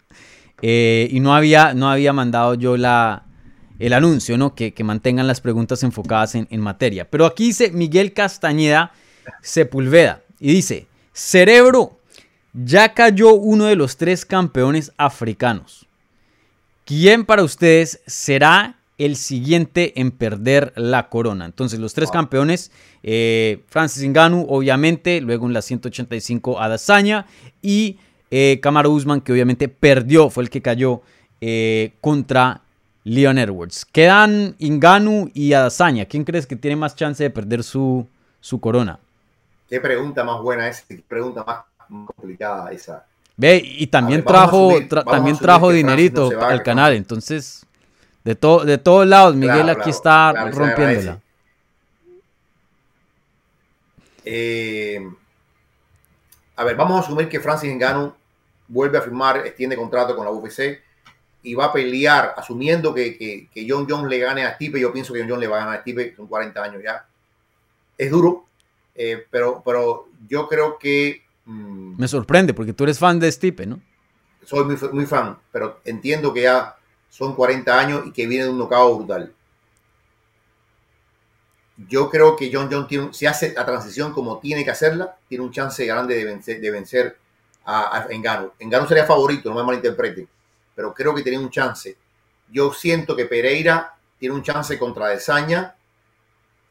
Eh, 0.62 1.08
y 1.10 1.18
no 1.18 1.34
había, 1.34 1.74
no 1.74 1.90
había 1.90 2.12
mandado 2.12 2.54
yo 2.54 2.76
la, 2.76 3.24
el 3.80 3.94
anuncio, 3.94 4.38
¿no? 4.38 4.54
Que, 4.54 4.72
mantengan 4.84 5.26
las 5.26 5.40
preguntas 5.40 5.82
enfocadas 5.82 6.36
en, 6.36 6.46
en, 6.52 6.60
materia. 6.60 7.10
Pero 7.10 7.26
aquí 7.26 7.46
dice 7.46 7.72
Miguel 7.72 8.12
Castañeda 8.12 8.92
Sepulveda 9.42 10.22
y 10.38 10.52
dice, 10.52 10.86
cerebro, 11.12 11.98
ya 12.52 12.94
cayó 12.94 13.34
uno 13.34 13.64
de 13.64 13.74
los 13.74 13.96
tres 13.96 14.24
campeones 14.24 14.92
africanos. 14.96 15.88
¿Quién 16.84 17.24
para 17.24 17.42
ustedes 17.42 18.00
será 18.06 18.76
el 19.00 19.16
siguiente 19.16 19.98
en 19.98 20.10
perder 20.10 20.74
la 20.76 21.08
corona. 21.08 21.46
Entonces, 21.46 21.80
los 21.80 21.94
tres 21.94 22.10
campeones, 22.10 22.70
eh, 23.02 23.64
Francis 23.66 24.06
Ngannou, 24.06 24.44
obviamente, 24.50 25.22
luego 25.22 25.46
en 25.46 25.54
la 25.54 25.62
185 25.62 26.60
Adesanya 26.60 27.24
y 27.62 27.98
eh, 28.30 28.60
Usman, 28.86 29.22
que 29.22 29.32
obviamente 29.32 29.68
perdió, 29.68 30.28
fue 30.28 30.42
el 30.42 30.50
que 30.50 30.60
cayó 30.60 31.00
eh, 31.40 31.94
contra 32.02 32.60
Leon 33.04 33.38
Edwards. 33.38 33.86
Quedan 33.86 34.54
Ngannou 34.60 35.30
y 35.32 35.54
Adesanya. 35.54 36.04
¿Quién 36.04 36.24
crees 36.24 36.46
que 36.46 36.56
tiene 36.56 36.76
más 36.76 36.94
chance 36.94 37.22
de 37.22 37.30
perder 37.30 37.64
su, 37.64 38.06
su 38.40 38.60
corona? 38.60 38.98
Qué 39.66 39.80
pregunta 39.80 40.24
más 40.24 40.42
buena 40.42 40.68
esa, 40.68 40.84
qué 40.86 41.02
pregunta 41.08 41.42
más 41.42 41.64
complicada 42.04 42.70
esa. 42.70 43.06
Ve, 43.38 43.62
y 43.64 43.86
también 43.86 44.22
trajo, 44.22 44.74
también 45.06 45.38
trajo 45.38 45.72
dinerito 45.72 46.30
al 46.38 46.62
canal, 46.62 46.92
entonces 46.92 47.64
de, 48.24 48.34
de 48.66 48.78
todos 48.78 49.06
lados, 49.06 49.34
Miguel 49.34 49.68
aquí 49.68 49.90
está 49.90 50.32
rompiéndola. 50.50 51.20
Eh, 54.24 55.00
a 56.56 56.64
ver, 56.64 56.76
vamos 56.76 56.98
a 56.98 57.00
asumir 57.00 57.28
que 57.28 57.40
Francis 57.40 57.74
Ngannou 57.74 58.14
vuelve 58.68 58.98
a 58.98 59.02
firmar, 59.02 59.38
extiende 59.46 59.76
contrato 59.76 60.14
con 60.14 60.24
la 60.24 60.30
UFC 60.30 60.80
y 61.42 61.54
va 61.54 61.66
a 61.66 61.72
pelear, 61.72 62.34
asumiendo 62.36 62.92
que, 62.92 63.16
que, 63.16 63.66
John 63.66 63.86
Jones 63.88 64.10
le 64.10 64.18
gane 64.18 64.44
a 64.44 64.54
Stipe. 64.54 64.78
Yo 64.78 64.92
pienso 64.92 65.14
que 65.14 65.20
John 65.20 65.30
Jones 65.30 65.40
le 65.40 65.48
va 65.48 65.56
a 65.56 65.60
ganar 65.60 65.78
a 65.78 65.80
Stipe, 65.80 66.14
son 66.14 66.26
40 66.26 66.62
años 66.62 66.82
ya. 66.82 67.06
Es 67.96 68.10
duro, 68.10 68.44
eh, 68.94 69.24
pero, 69.30 69.62
pero 69.64 70.08
yo 70.28 70.46
creo 70.46 70.78
que... 70.78 71.22
Mm, 71.46 71.98
Me 71.98 72.08
sorprende 72.08 72.52
porque 72.52 72.74
tú 72.74 72.84
eres 72.84 72.98
fan 72.98 73.18
de 73.18 73.32
Stipe, 73.32 73.66
¿no? 73.66 73.80
Soy 74.44 74.64
muy, 74.64 74.76
muy 74.92 75.06
fan, 75.06 75.38
pero 75.50 75.80
entiendo 75.84 76.32
que 76.34 76.42
ya 76.42 76.76
son 77.10 77.34
40 77.34 77.78
años 77.78 78.06
y 78.06 78.12
que 78.12 78.26
viene 78.26 78.44
de 78.44 78.50
un 78.50 78.58
knockout 78.58 78.98
brutal. 78.98 79.34
yo 81.88 82.08
creo 82.10 82.36
que 82.36 82.50
John 82.52 82.68
John 82.70 82.86
tiene, 82.86 83.12
si 83.12 83.26
hace 83.26 83.52
la 83.54 83.64
transición 83.66 84.12
como 84.12 84.38
tiene 84.38 84.64
que 84.64 84.70
hacerla, 84.70 85.16
tiene 85.28 85.44
un 85.44 85.50
chance 85.50 85.84
grande 85.84 86.14
de 86.14 86.24
vencer, 86.24 86.60
de 86.60 86.70
vencer 86.70 87.16
a, 87.64 88.06
Engano. 88.10 88.52
Engano 88.58 88.86
sería 88.86 89.04
favorito, 89.04 89.48
no 89.50 89.56
me 89.56 89.62
malinterpreten, 89.62 90.28
pero 90.74 90.94
creo 90.94 91.14
que 91.14 91.22
tiene 91.22 91.38
un 91.38 91.50
chance. 91.50 91.96
Yo 92.50 92.72
siento 92.72 93.16
que 93.16 93.26
Pereira 93.26 93.94
tiene 94.18 94.34
un 94.34 94.42
chance 94.42 94.78
contra 94.78 95.08
Desaña, 95.08 95.74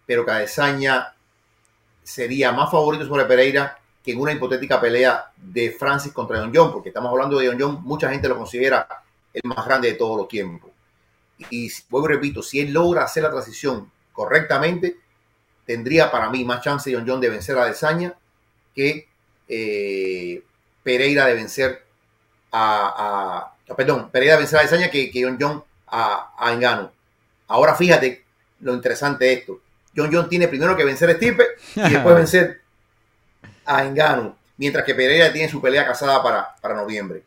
pero 0.05 0.25
que 0.25 0.31
Desaña 0.31 1.13
sería 2.03 2.51
más 2.51 2.71
favorito 2.71 3.05
sobre 3.05 3.25
Pereira 3.25 3.77
que 4.03 4.11
en 4.11 4.19
una 4.19 4.31
hipotética 4.31 4.79
pelea 4.79 5.31
de 5.35 5.71
Francis 5.71 6.13
contra 6.13 6.39
John 6.39 6.51
John, 6.53 6.71
porque 6.71 6.89
estamos 6.89 7.11
hablando 7.11 7.37
de 7.39 7.47
John 7.47 7.57
John, 7.59 7.83
mucha 7.83 8.09
gente 8.09 8.27
lo 8.27 8.37
considera 8.37 8.87
el 9.43 9.49
más 9.49 9.65
grande 9.65 9.89
de 9.89 9.97
todos 9.97 10.17
los 10.17 10.27
tiempos. 10.27 10.71
Y 11.49 11.71
vuelvo 11.89 12.09
y 12.09 12.13
repito, 12.13 12.43
si 12.43 12.59
él 12.59 12.73
logra 12.73 13.03
hacer 13.03 13.23
la 13.23 13.31
transición 13.31 13.89
correctamente, 14.11 14.97
tendría 15.65 16.11
para 16.11 16.29
mí 16.29 16.43
más 16.43 16.61
chance 16.61 16.93
John 16.93 17.05
John 17.07 17.21
de 17.21 17.29
vencer 17.29 17.57
a 17.57 17.65
Desaña 17.65 18.13
que 18.75 19.07
eh, 19.47 20.43
Pereira 20.83 21.25
de 21.25 21.33
vencer 21.33 21.85
a, 22.51 23.53
a, 23.67 23.75
perdón, 23.75 24.09
Pereira 24.09 24.33
de 24.33 24.39
vencer 24.39 24.59
a 24.59 24.63
Desaña 24.63 24.89
que, 24.89 25.09
que 25.11 25.23
John 25.23 25.37
John 25.39 25.63
a, 25.87 26.33
a 26.37 26.53
Engano. 26.53 26.91
Ahora 27.47 27.75
fíjate 27.75 28.23
lo 28.61 28.73
interesante 28.73 29.25
de 29.25 29.33
esto. 29.33 29.61
John 29.95 30.09
John 30.11 30.29
tiene 30.29 30.47
primero 30.47 30.75
que 30.75 30.83
vencer 30.83 31.09
a 31.09 31.13
Stipe 31.13 31.45
y 31.75 31.89
después 31.89 32.15
vencer 32.15 32.61
a 33.65 33.85
Engano, 33.85 34.37
mientras 34.57 34.83
que 34.83 34.95
Pereira 34.95 35.31
tiene 35.31 35.49
su 35.49 35.61
pelea 35.61 35.85
casada 35.85 36.21
para, 36.21 36.55
para 36.59 36.75
noviembre. 36.75 37.23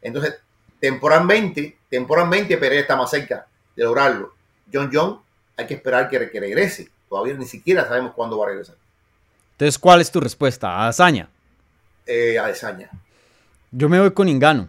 Entonces, 0.00 0.36
temporalmente, 0.80 1.76
temporalmente 1.88 2.56
Pereira 2.56 2.82
está 2.82 2.96
más 2.96 3.10
cerca 3.10 3.46
de 3.74 3.84
lograrlo. 3.84 4.34
John 4.72 4.90
John 4.92 5.20
hay 5.56 5.66
que 5.66 5.74
esperar 5.74 6.08
que, 6.08 6.30
que 6.30 6.40
regrese. 6.40 6.88
Todavía 7.08 7.34
ni 7.34 7.46
siquiera 7.46 7.86
sabemos 7.86 8.12
cuándo 8.14 8.38
va 8.38 8.46
a 8.46 8.48
regresar. 8.50 8.76
Entonces, 9.52 9.78
¿cuál 9.78 10.00
es 10.00 10.10
tu 10.10 10.20
respuesta? 10.20 10.70
¿A 10.70 10.88
Azaña? 10.88 11.30
Eh, 12.06 12.38
a 12.38 12.46
Desaña. 12.46 12.90
Yo 13.70 13.88
me 13.88 13.98
voy 13.98 14.12
con 14.12 14.28
Ingano. 14.28 14.68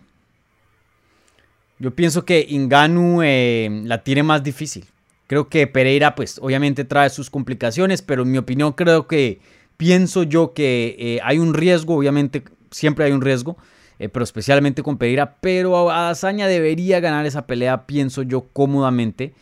Yo 1.79 1.91
pienso 1.91 2.25
que 2.25 2.45
Inganu 2.49 3.21
eh, 3.21 3.69
la 3.83 4.03
tiene 4.03 4.23
más 4.23 4.43
difícil. 4.43 4.85
Creo 5.27 5.49
que 5.49 5.67
Pereira, 5.67 6.15
pues 6.15 6.39
obviamente 6.41 6.85
trae 6.85 7.09
sus 7.09 7.29
complicaciones, 7.29 8.01
pero 8.01 8.23
en 8.23 8.31
mi 8.31 8.37
opinión 8.37 8.71
creo 8.71 9.07
que 9.07 9.39
pienso 9.75 10.23
yo 10.23 10.53
que 10.53 10.95
eh, 10.97 11.19
hay 11.23 11.37
un 11.37 11.53
riesgo, 11.53 11.95
obviamente 11.95 12.43
siempre 12.71 13.05
hay 13.05 13.11
un 13.11 13.21
riesgo, 13.21 13.57
eh, 13.99 14.09
pero 14.09 14.23
especialmente 14.23 14.83
con 14.83 14.97
Pereira, 14.97 15.37
pero 15.41 15.89
Adazaña 15.89 16.47
debería 16.47 16.99
ganar 16.99 17.25
esa 17.25 17.47
pelea, 17.47 17.85
pienso 17.85 18.21
yo 18.21 18.45
cómodamente. 18.53 19.33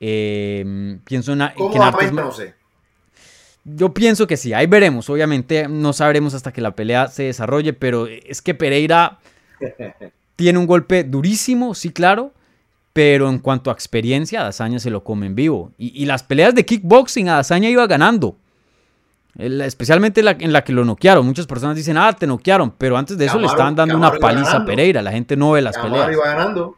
Eh, 0.00 0.98
pienso 1.04 1.32
en, 1.32 1.42
¿Cómo 1.56 1.70
que 1.98 2.06
en 2.06 2.16
no 2.16 2.32
sé. 2.32 2.54
yo 3.64 3.92
pienso 3.92 4.26
que 4.26 4.36
sí, 4.36 4.52
ahí 4.52 4.66
veremos. 4.66 5.08
Obviamente 5.10 5.68
no 5.68 5.92
sabremos 5.92 6.34
hasta 6.34 6.52
que 6.52 6.60
la 6.60 6.74
pelea 6.74 7.08
se 7.08 7.24
desarrolle, 7.24 7.72
pero 7.72 8.06
es 8.06 8.42
que 8.42 8.54
Pereira 8.54 9.18
tiene 10.36 10.58
un 10.58 10.66
golpe 10.66 11.04
durísimo, 11.04 11.74
sí, 11.74 11.90
claro. 11.90 12.32
Pero 12.92 13.30
en 13.30 13.38
cuanto 13.38 13.70
a 13.70 13.72
experiencia, 13.72 14.40
Adazaña 14.40 14.80
se 14.80 14.90
lo 14.90 15.04
come 15.04 15.26
en 15.26 15.36
vivo. 15.36 15.70
Y, 15.78 16.02
y 16.02 16.06
las 16.06 16.24
peleas 16.24 16.56
de 16.56 16.66
kickboxing, 16.66 17.28
Adazaña 17.28 17.68
iba 17.68 17.86
ganando. 17.86 18.36
Especialmente 19.38 20.22
la, 20.22 20.32
en 20.32 20.52
la 20.52 20.62
que 20.64 20.72
lo 20.72 20.84
noquearon. 20.84 21.24
Muchas 21.24 21.46
personas 21.46 21.76
dicen, 21.76 21.96
ah, 21.96 22.12
te 22.12 22.26
noquearon. 22.26 22.72
Pero 22.76 22.96
antes 22.96 23.16
de 23.16 23.26
eso 23.26 23.38
le 23.38 23.46
estaban 23.46 23.74
dando 23.76 23.96
una 23.96 24.12
paliza 24.12 24.58
a. 24.58 24.64
Pereira. 24.64 25.02
La 25.02 25.12
gente 25.12 25.36
no 25.36 25.52
ve 25.52 25.62
las 25.62 25.76
Camaro 25.76 25.94
peleas. 26.04 26.12
iba 26.12 26.24
ganando. 26.26 26.76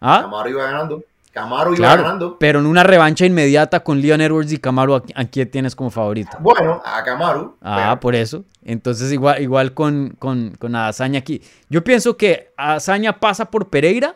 ¿Ah? 0.00 0.20
Camaro 0.22 0.48
iba 0.50 0.64
ganando. 0.64 1.02
Camaro 1.32 1.74
iba 1.74 1.96
ganando. 1.96 2.38
pero 2.38 2.60
en 2.60 2.66
una 2.66 2.84
revancha 2.84 3.26
inmediata 3.26 3.80
con 3.80 4.00
Leon 4.00 4.20
Edwards 4.20 4.52
y 4.52 4.58
Camaro, 4.58 5.02
¿a, 5.16 5.24
quién 5.24 5.50
tienes 5.50 5.74
como 5.74 5.90
favorito? 5.90 6.36
Bueno, 6.38 6.80
a 6.84 7.02
Camaro. 7.02 7.56
Ah, 7.60 7.88
pero- 7.88 8.00
por 8.00 8.14
eso. 8.14 8.44
Entonces 8.64 9.12
igual, 9.12 9.42
igual 9.42 9.74
con, 9.74 10.14
con, 10.20 10.54
con 10.60 10.76
Adazaña 10.76 11.18
aquí. 11.18 11.42
Yo 11.68 11.82
pienso 11.82 12.16
que 12.16 12.52
Adazaña 12.56 13.18
pasa 13.18 13.50
por 13.50 13.68
Pereira 13.68 14.14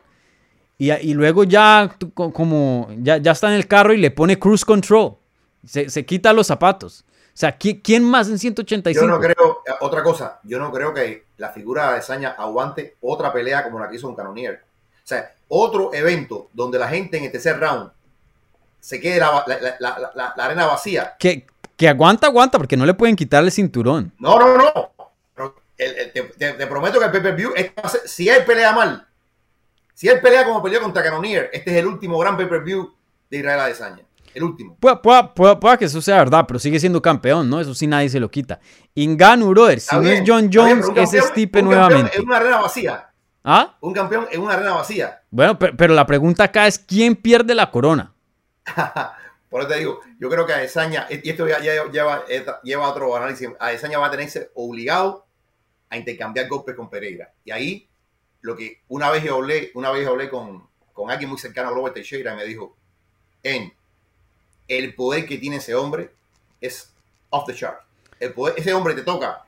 y, 0.78 0.92
y 0.92 1.14
luego 1.14 1.42
ya 1.42 1.90
como 2.14 2.88
ya, 2.98 3.16
ya 3.16 3.32
está 3.32 3.48
en 3.48 3.54
el 3.54 3.66
carro 3.66 3.92
y 3.92 3.96
le 3.96 4.12
pone 4.12 4.38
cruise 4.38 4.64
control. 4.64 5.14
Se, 5.66 5.90
se 5.90 6.06
quita 6.06 6.32
los 6.32 6.46
zapatos. 6.46 7.04
O 7.38 7.40
sea, 7.40 7.56
¿qui- 7.56 7.80
¿quién 7.80 8.02
más 8.02 8.28
en 8.28 8.36
185? 8.36 9.00
Yo 9.00 9.08
no 9.08 9.20
creo, 9.20 9.62
eh, 9.64 9.70
otra 9.78 10.02
cosa, 10.02 10.40
yo 10.42 10.58
no 10.58 10.72
creo 10.72 10.92
que 10.92 11.26
la 11.36 11.50
figura 11.50 11.92
de 11.94 12.02
Saña 12.02 12.34
aguante 12.36 12.96
otra 13.00 13.32
pelea 13.32 13.62
como 13.62 13.78
la 13.78 13.88
que 13.88 13.94
hizo 13.94 14.08
un 14.08 14.16
Canonier. 14.16 14.60
O 14.64 15.06
sea, 15.06 15.32
otro 15.46 15.94
evento 15.94 16.48
donde 16.52 16.80
la 16.80 16.88
gente 16.88 17.16
en 17.16 17.22
el 17.24 17.30
tercer 17.30 17.60
round 17.60 17.92
se 18.80 19.00
quede 19.00 19.20
la, 19.20 19.44
la- 19.46 19.60
la- 19.60 19.76
la- 19.78 20.10
la- 20.16 20.34
la 20.36 20.44
arena 20.44 20.66
vacía. 20.66 21.14
Que, 21.16 21.46
que 21.76 21.88
aguanta, 21.88 22.26
aguanta, 22.26 22.58
porque 22.58 22.76
no 22.76 22.84
le 22.84 22.94
pueden 22.94 23.14
quitar 23.14 23.44
el 23.44 23.52
cinturón. 23.52 24.12
No, 24.18 24.36
no, 24.40 24.56
no. 24.58 24.92
Pero 25.36 25.54
el- 25.78 25.96
el- 25.96 26.12
te, 26.12 26.22
te- 26.24 26.52
te 26.54 26.66
prometo 26.66 26.98
que 26.98 27.04
el 27.04 27.12
pay-per-view, 27.12 27.52
si 28.04 28.28
él 28.28 28.44
pelea 28.46 28.72
mal, 28.72 29.06
si 29.94 30.08
él 30.08 30.20
pelea 30.20 30.44
como 30.44 30.60
peleó 30.60 30.80
contra 30.82 31.04
Canonier, 31.04 31.50
este 31.52 31.70
es 31.70 31.76
el 31.76 31.86
último 31.86 32.18
gran 32.18 32.36
pay-per-view 32.36 32.92
de 33.30 33.36
Israel 33.36 33.60
Adesanya. 33.60 34.02
El 34.34 34.42
último. 34.44 34.76
Pueda, 34.80 35.00
pueda- 35.02 35.34
pueda- 35.34 35.58
pueda 35.60 35.76
que 35.76 35.84
eso 35.86 36.00
sea 36.00 36.16
verdad, 36.16 36.44
pero 36.46 36.58
sigue 36.58 36.78
siendo 36.80 37.00
campeón, 37.02 37.48
¿no? 37.50 37.60
Eso 37.60 37.74
sí 37.74 37.86
nadie 37.86 38.08
se 38.08 38.20
lo 38.20 38.30
quita. 38.30 38.60
Inganu, 38.94 39.48
brother, 39.50 39.80
si 39.80 39.94
no 39.94 40.02
bien, 40.02 40.14
es 40.22 40.24
John 40.26 40.48
bien, 40.48 40.52
Jones, 40.52 40.86
pero 40.86 40.92
un 40.92 40.98
es 40.98 41.10
campeón- 41.10 41.28
Stipe 41.30 41.58
un 41.62 41.64
campeón 41.70 41.88
nuevamente. 41.88 42.16
En 42.18 42.24
una 42.24 42.36
arena 42.36 42.56
vacía. 42.60 43.04
¿Ah? 43.44 43.76
Un 43.80 43.92
campeón 43.94 44.26
en 44.30 44.40
una 44.42 44.54
arena 44.54 44.74
vacía. 44.74 45.22
Bueno, 45.30 45.58
pe- 45.58 45.72
pero, 45.72 45.94
la 45.94 46.04
pregunta 46.06 46.44
acá 46.44 46.66
es 46.66 46.78
¿quién 46.78 47.16
pierde 47.16 47.54
la 47.54 47.70
corona? 47.70 48.12
Por 49.50 49.62
eso 49.62 49.70
te 49.70 49.78
digo, 49.78 50.00
yo 50.18 50.28
creo 50.28 50.44
que 50.44 50.52
Adesanya, 50.52 51.06
y 51.08 51.30
esto 51.30 51.48
ya, 51.48 51.58
ya 51.60 51.84
lleva, 51.90 52.24
lleva 52.62 52.88
otro 52.88 53.16
análisis, 53.16 53.48
Adesanya 53.58 53.98
va 53.98 54.08
a 54.08 54.10
tenerse 54.10 54.50
obligado 54.54 55.24
a 55.88 55.96
intercambiar 55.96 56.48
golpes 56.48 56.74
con 56.74 56.90
Pereira. 56.90 57.32
Y 57.44 57.50
ahí, 57.50 57.88
lo 58.42 58.54
que 58.54 58.82
una 58.88 59.10
vez 59.10 59.24
yo 59.24 59.36
hablé, 59.36 59.70
una 59.74 59.90
vez 59.90 60.04
yo 60.04 60.10
hablé 60.10 60.28
con, 60.28 60.68
con 60.92 61.10
alguien 61.10 61.30
muy 61.30 61.38
cercano 61.38 61.68
a 61.68 61.72
Robert 61.72 61.94
Teixeira 61.94 62.34
y 62.34 62.36
me 62.36 62.44
dijo, 62.44 62.76
en 63.42 63.72
el 64.68 64.94
poder 64.94 65.26
que 65.26 65.38
tiene 65.38 65.56
ese 65.56 65.74
hombre 65.74 66.12
es 66.60 66.92
off 67.30 67.46
the 67.46 67.54
chart. 67.54 67.80
El 68.20 68.32
poder, 68.34 68.54
ese 68.58 68.72
hombre 68.74 68.94
te 68.94 69.02
toca. 69.02 69.44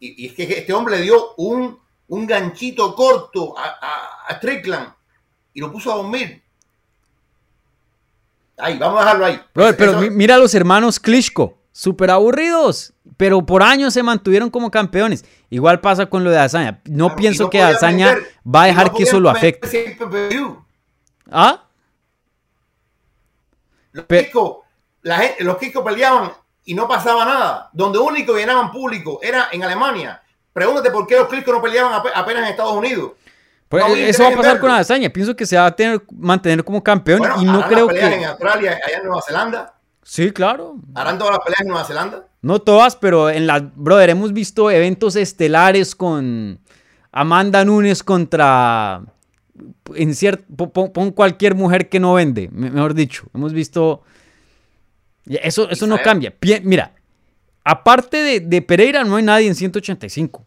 Y, 0.00 0.24
y 0.24 0.28
es 0.28 0.34
que 0.34 0.42
este 0.44 0.72
hombre 0.72 0.96
le 0.98 1.02
dio 1.02 1.34
un, 1.36 1.78
un 2.08 2.26
ganchito 2.26 2.94
corto 2.94 3.58
a, 3.58 3.64
a, 3.64 4.26
a 4.28 4.36
Strickland 4.36 4.92
y 5.54 5.60
lo 5.60 5.72
puso 5.72 5.92
a 5.92 5.96
dormir. 5.96 6.42
Ahí, 8.58 8.76
vamos 8.78 9.00
a 9.00 9.04
dejarlo 9.04 9.24
ahí. 9.26 9.40
Brother, 9.54 9.76
pero 9.76 10.00
Eso- 10.02 10.10
mira 10.10 10.34
a 10.34 10.38
los 10.38 10.54
hermanos 10.54 10.98
Klitschko, 10.98 11.56
súper 11.72 12.10
aburridos, 12.10 12.92
pero 13.16 13.44
por 13.46 13.62
años 13.62 13.94
se 13.94 14.02
mantuvieron 14.02 14.50
como 14.50 14.70
campeones. 14.70 15.24
Igual 15.50 15.80
pasa 15.80 16.06
con 16.06 16.24
lo 16.24 16.30
de 16.30 16.38
Azaña. 16.38 16.80
No 16.86 17.06
Claro, 17.06 17.16
pienso 17.20 17.44
no 17.44 17.50
que 17.50 17.62
Azaña 17.62 18.14
vender- 18.14 18.32
va 18.54 18.62
a 18.62 18.66
dejar 18.66 18.86
no 18.88 18.94
que 18.96 19.02
eso 19.04 19.20
lo 19.20 19.30
afecte. 19.30 19.96
¿Ah? 21.30 21.64
Los 24.08 24.24
Kiko, 24.24 24.64
la 25.02 25.18
gente, 25.18 25.44
los 25.44 25.56
Kiko 25.58 25.84
peleaban 25.84 26.32
y 26.64 26.74
no 26.74 26.86
pasaba 26.88 27.24
nada. 27.24 27.70
Donde 27.72 27.98
único 27.98 28.34
llenaban 28.36 28.70
público 28.70 29.18
era 29.22 29.48
en 29.52 29.62
Alemania. 29.62 30.20
Pregúntate 30.52 30.90
por 30.90 31.06
qué 31.06 31.16
los 31.16 31.28
Kiko 31.28 31.52
no 31.52 31.62
peleaban 31.62 31.92
ap- 31.92 32.06
apenas 32.14 32.42
en 32.44 32.48
Estados 32.50 32.72
Unidos. 32.74 33.12
Pues 33.68 33.86
No 33.86 33.94
eso 33.94 34.22
va 34.22 34.28
a 34.30 34.36
pasar 34.36 34.60
con 34.60 34.68
verlo. 34.68 34.80
Azaña. 34.80 35.10
Pienso 35.10 35.36
que 35.36 35.44
se 35.44 35.56
va 35.56 35.66
a 35.66 35.76
tener, 35.76 36.02
mantener 36.16 36.64
como 36.64 36.82
campeón 36.82 37.18
Bueno, 37.18 37.36
y 37.42 37.44
no 37.44 37.62
creo 37.68 37.86
las 37.86 37.94
peleas 37.94 38.12
en. 38.14 38.24
Australia, 38.24 38.80
allá 38.86 38.96
en 38.96 39.04
Nueva 39.06 39.22
Zelanda. 39.22 39.74
Sí, 40.02 40.30
claro. 40.32 40.76
Harán 40.94 41.18
todas 41.18 41.34
las 41.34 41.44
peleas 41.44 41.60
en 41.60 41.68
Nueva 41.68 41.84
Zelanda. 41.84 42.24
No 42.40 42.60
todas, 42.60 42.96
pero 42.96 43.28
en 43.28 43.46
la... 43.46 43.60
Brother, 43.74 44.08
hemos 44.10 44.32
visto 44.32 44.70
eventos 44.70 45.16
estelares 45.16 45.94
con 45.94 46.60
Amanda 47.12 47.62
Nunes 47.64 48.02
contra... 48.02 49.02
En 49.94 50.14
cierto, 50.14 50.44
pon, 50.70 50.92
pon 50.92 51.10
cualquier 51.12 51.54
mujer 51.54 51.88
que 51.88 51.98
no 52.00 52.14
vende, 52.14 52.48
me- 52.52 52.70
mejor 52.70 52.94
dicho. 52.94 53.26
Hemos 53.34 53.52
visto... 53.52 54.02
Eso, 55.26 55.68
eso 55.70 55.86
no 55.86 55.98
cambia. 56.02 56.32
Pie- 56.38 56.62
Mira, 56.64 56.92
aparte 57.64 58.16
de, 58.18 58.40
de 58.40 58.62
Pereira, 58.62 59.04
no 59.04 59.16
hay 59.16 59.22
nadie 59.22 59.46
en 59.48 59.54
185. 59.54 60.44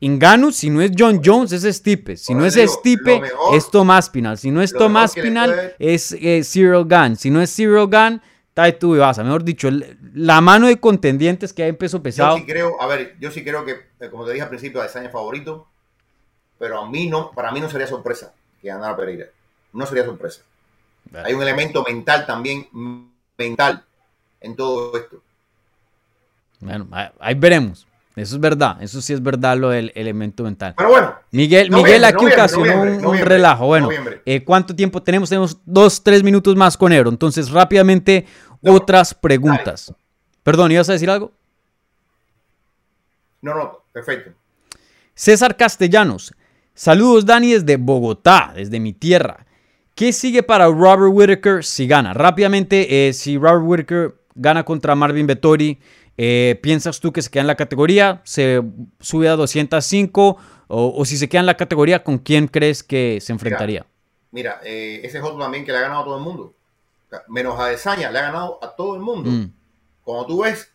Inganu, 0.00 0.52
si 0.52 0.68
no 0.68 0.82
es 0.82 0.90
John 0.98 1.20
Jones, 1.24 1.52
es 1.52 1.62
Stipe. 1.76 2.16
Si 2.16 2.34
no 2.34 2.44
es 2.44 2.54
digo, 2.54 2.68
Stipe, 2.68 3.20
mejor- 3.20 3.56
es 3.56 3.70
Tomás 3.70 4.10
Pinal. 4.10 4.36
Si 4.36 4.50
no 4.50 4.60
es 4.60 4.72
Tomás 4.72 5.14
Pinal, 5.14 5.50
puede- 5.50 5.74
es 5.78 6.12
eh, 6.12 6.42
Cyril 6.44 6.84
Gunn. 6.84 7.16
Si 7.16 7.30
no 7.30 7.40
es 7.40 7.54
Cyril 7.54 7.86
Gunn, 7.86 8.20
Taito 8.52 8.94
Ibasa. 8.96 9.22
Mejor 9.22 9.44
dicho, 9.44 9.68
el- 9.68 9.96
la 10.12 10.40
mano 10.40 10.66
de 10.66 10.78
contendientes 10.78 11.52
que 11.52 11.62
hay 11.62 11.68
en 11.70 11.76
peso 11.76 11.98
Yo 11.98 12.02
pesado. 12.02 12.36
sí 12.36 12.44
creo, 12.44 12.80
a 12.80 12.86
ver, 12.86 13.14
yo 13.20 13.30
sí 13.30 13.44
creo 13.44 13.64
que, 13.64 13.72
eh, 14.00 14.10
como 14.10 14.26
te 14.26 14.32
dije 14.32 14.42
al 14.42 14.48
principio, 14.48 14.80
Adesanya 14.80 15.06
es 15.06 15.12
favorito. 15.12 15.68
Pero 16.58 16.80
a 16.80 16.90
mí 16.90 17.06
no, 17.06 17.30
para 17.32 17.52
mí 17.52 17.60
no 17.60 17.68
sería 17.70 17.86
sorpresa 17.86 18.32
que 18.60 18.68
ganara 18.68 18.96
Pereira. 18.96 19.26
No 19.72 19.86
sería 19.86 20.04
sorpresa. 20.04 20.42
Hay 21.24 21.34
un 21.34 21.42
elemento 21.42 21.82
mental 21.84 22.26
también, 22.26 22.66
mental, 23.38 23.84
en 24.40 24.56
todo 24.56 24.96
esto. 24.96 25.22
Bueno, 26.60 26.88
ahí- 27.20 27.34
veremos. 27.34 27.86
Eso 28.16 28.36
es 28.36 28.40
verdad. 28.40 28.82
Eso 28.82 29.02
sí 29.02 29.12
es 29.12 29.22
verdad 29.22 29.58
lo 29.58 29.68
del 29.68 29.92
elemento 29.94 30.42
mental. 30.42 30.72
Pero 30.74 30.88
bueno, 30.88 31.14
Miguel, 31.32 31.70
Miguel 31.70 32.02
aquí 32.04 32.24
ocasionó 32.24 32.80
un- 33.10 33.18
relajo. 33.18 33.66
Bueno, 33.66 33.90
eh, 34.24 34.42
¿cuánto 34.42 34.74
tiempo 34.74 35.02
tenemos? 35.02 35.28
Tenemos 35.28 35.58
dos, 35.66 36.02
tres 36.02 36.22
minutos 36.22 36.56
más 36.56 36.78
con 36.78 36.92
Ebro. 36.92 37.10
Entonces, 37.10 37.50
rápidamente, 37.50 38.26
No. 38.62 38.72
otras 38.72 39.12
preguntas. 39.12 39.92
Perdón, 40.42 40.72
¿ibas 40.72 40.88
a 40.88 40.92
decir 40.94 41.10
algo? 41.10 41.30
No, 43.42 43.54
no, 43.54 43.82
perfecto. 43.92 44.30
César 45.14 45.56
Castellanos. 45.56 46.34
Saludos, 46.76 47.24
Dani, 47.24 47.54
desde 47.54 47.78
Bogotá, 47.78 48.52
desde 48.54 48.80
mi 48.80 48.92
tierra. 48.92 49.46
¿Qué 49.94 50.12
sigue 50.12 50.42
para 50.42 50.66
Robert 50.66 51.10
Whittaker 51.10 51.64
si 51.64 51.86
gana? 51.86 52.12
Rápidamente, 52.12 53.08
eh, 53.08 53.14
si 53.14 53.38
Robert 53.38 53.62
Whittaker 53.64 54.14
gana 54.34 54.62
contra 54.62 54.94
Marvin 54.94 55.26
Vettori, 55.26 55.80
eh, 56.18 56.60
¿piensas 56.62 57.00
tú 57.00 57.14
que 57.14 57.22
se 57.22 57.30
queda 57.30 57.40
en 57.40 57.46
la 57.46 57.54
categoría? 57.54 58.20
¿Se 58.24 58.62
sube 59.00 59.26
a 59.30 59.36
205? 59.36 60.36
O, 60.68 61.04
si 61.06 61.16
se 61.16 61.30
queda 61.30 61.40
en 61.40 61.46
la 61.46 61.56
categoría, 61.56 62.04
¿con 62.04 62.18
quién 62.18 62.46
crees 62.46 62.82
que 62.82 63.20
se 63.22 63.32
enfrentaría? 63.32 63.86
Mira, 64.30 64.60
eh, 64.62 65.00
ese 65.02 65.16
es 65.16 65.24
otro 65.24 65.38
también 65.38 65.64
que 65.64 65.72
le 65.72 65.78
ha 65.78 65.80
ganado 65.80 66.02
a 66.02 66.04
todo 66.04 66.18
el 66.18 66.24
mundo. 66.24 66.52
Menos 67.28 67.58
a 67.58 67.68
Desaña, 67.68 68.10
le 68.10 68.18
ha 68.18 68.22
ganado 68.22 68.58
a 68.62 68.76
todo 68.76 68.96
el 68.96 69.00
mundo. 69.00 69.30
Mm. 69.30 69.50
Cuando 70.04 70.26
tú 70.26 70.42
ves 70.42 70.70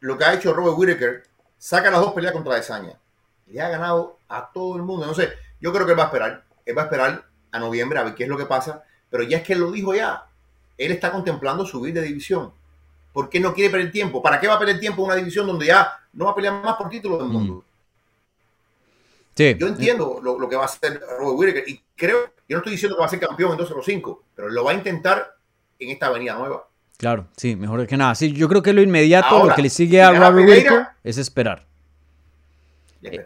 lo 0.00 0.18
que 0.18 0.24
ha 0.24 0.34
hecho 0.34 0.52
Robert 0.52 0.76
Whittaker, 0.76 1.22
saca 1.58 1.92
las 1.92 2.00
dos 2.00 2.12
peleas 2.12 2.32
contra 2.32 2.56
Desaña. 2.56 2.98
Le 3.50 3.60
ha 3.60 3.68
ganado 3.68 4.18
a 4.28 4.50
todo 4.52 4.76
el 4.76 4.82
mundo. 4.82 5.04
Entonces, 5.04 5.34
yo 5.60 5.72
creo 5.72 5.86
que 5.86 5.92
él 5.92 5.98
va 5.98 6.04
a 6.04 6.06
esperar. 6.06 6.44
Él 6.64 6.76
va 6.76 6.82
a 6.82 6.84
esperar 6.84 7.24
a 7.50 7.58
noviembre 7.58 7.98
a 7.98 8.04
ver 8.04 8.14
qué 8.14 8.24
es 8.24 8.28
lo 8.28 8.36
que 8.36 8.46
pasa. 8.46 8.84
Pero 9.10 9.22
ya 9.22 9.38
es 9.38 9.42
que 9.42 9.54
él 9.54 9.60
lo 9.60 9.70
dijo 9.70 9.94
ya. 9.94 10.24
Él 10.76 10.92
está 10.92 11.10
contemplando 11.10 11.66
subir 11.66 11.94
de 11.94 12.02
división. 12.02 12.52
¿Por 13.12 13.28
qué 13.28 13.40
no 13.40 13.54
quiere 13.54 13.70
perder 13.70 13.90
tiempo? 13.90 14.22
¿Para 14.22 14.38
qué 14.38 14.46
va 14.46 14.54
a 14.54 14.58
perder 14.58 14.78
tiempo 14.78 15.02
en 15.02 15.06
una 15.06 15.16
división 15.16 15.46
donde 15.46 15.66
ya 15.66 15.90
no 16.12 16.26
va 16.26 16.32
a 16.32 16.34
pelear 16.34 16.62
más 16.62 16.76
por 16.76 16.88
título 16.88 17.18
del 17.18 17.28
mundo? 17.28 17.64
Sí. 19.34 19.56
Yo 19.58 19.68
entiendo 19.68 20.20
lo, 20.22 20.48
que 20.48 20.56
va 20.56 20.62
a 20.62 20.66
hacer 20.66 21.00
Robert 21.18 21.38
Whittaker 21.38 21.68
y 21.68 21.80
creo, 21.96 22.32
yo 22.48 22.56
no 22.56 22.58
estoy 22.58 22.72
diciendo 22.72 22.96
que 22.96 23.00
va 23.00 23.06
a 23.06 23.08
ser 23.08 23.20
campeón 23.20 23.52
en 23.52 23.58
2 23.58 23.70
los 23.70 23.84
5, 23.84 24.22
pero 24.34 24.48
lo 24.48 24.64
va 24.64 24.72
a 24.72 24.74
intentar 24.74 25.34
en 25.78 25.90
esta 25.90 26.06
avenida 26.06 26.34
nueva. 26.34 26.66
Claro, 26.96 27.28
sí, 27.36 27.54
mejor 27.54 27.86
que 27.86 27.96
nada. 27.96 28.16
Sí, 28.16 28.32
yo 28.32 28.48
creo 28.48 28.62
que 28.62 28.72
lo 28.72 28.82
inmediato, 28.82 29.46
lo 29.46 29.54
que 29.54 29.62
le 29.62 29.70
sigue 29.70 30.02
a 30.02 30.10
Robert 30.10 30.48
Whittaker 30.48 30.86
es 31.04 31.18
esperar. 31.18 31.64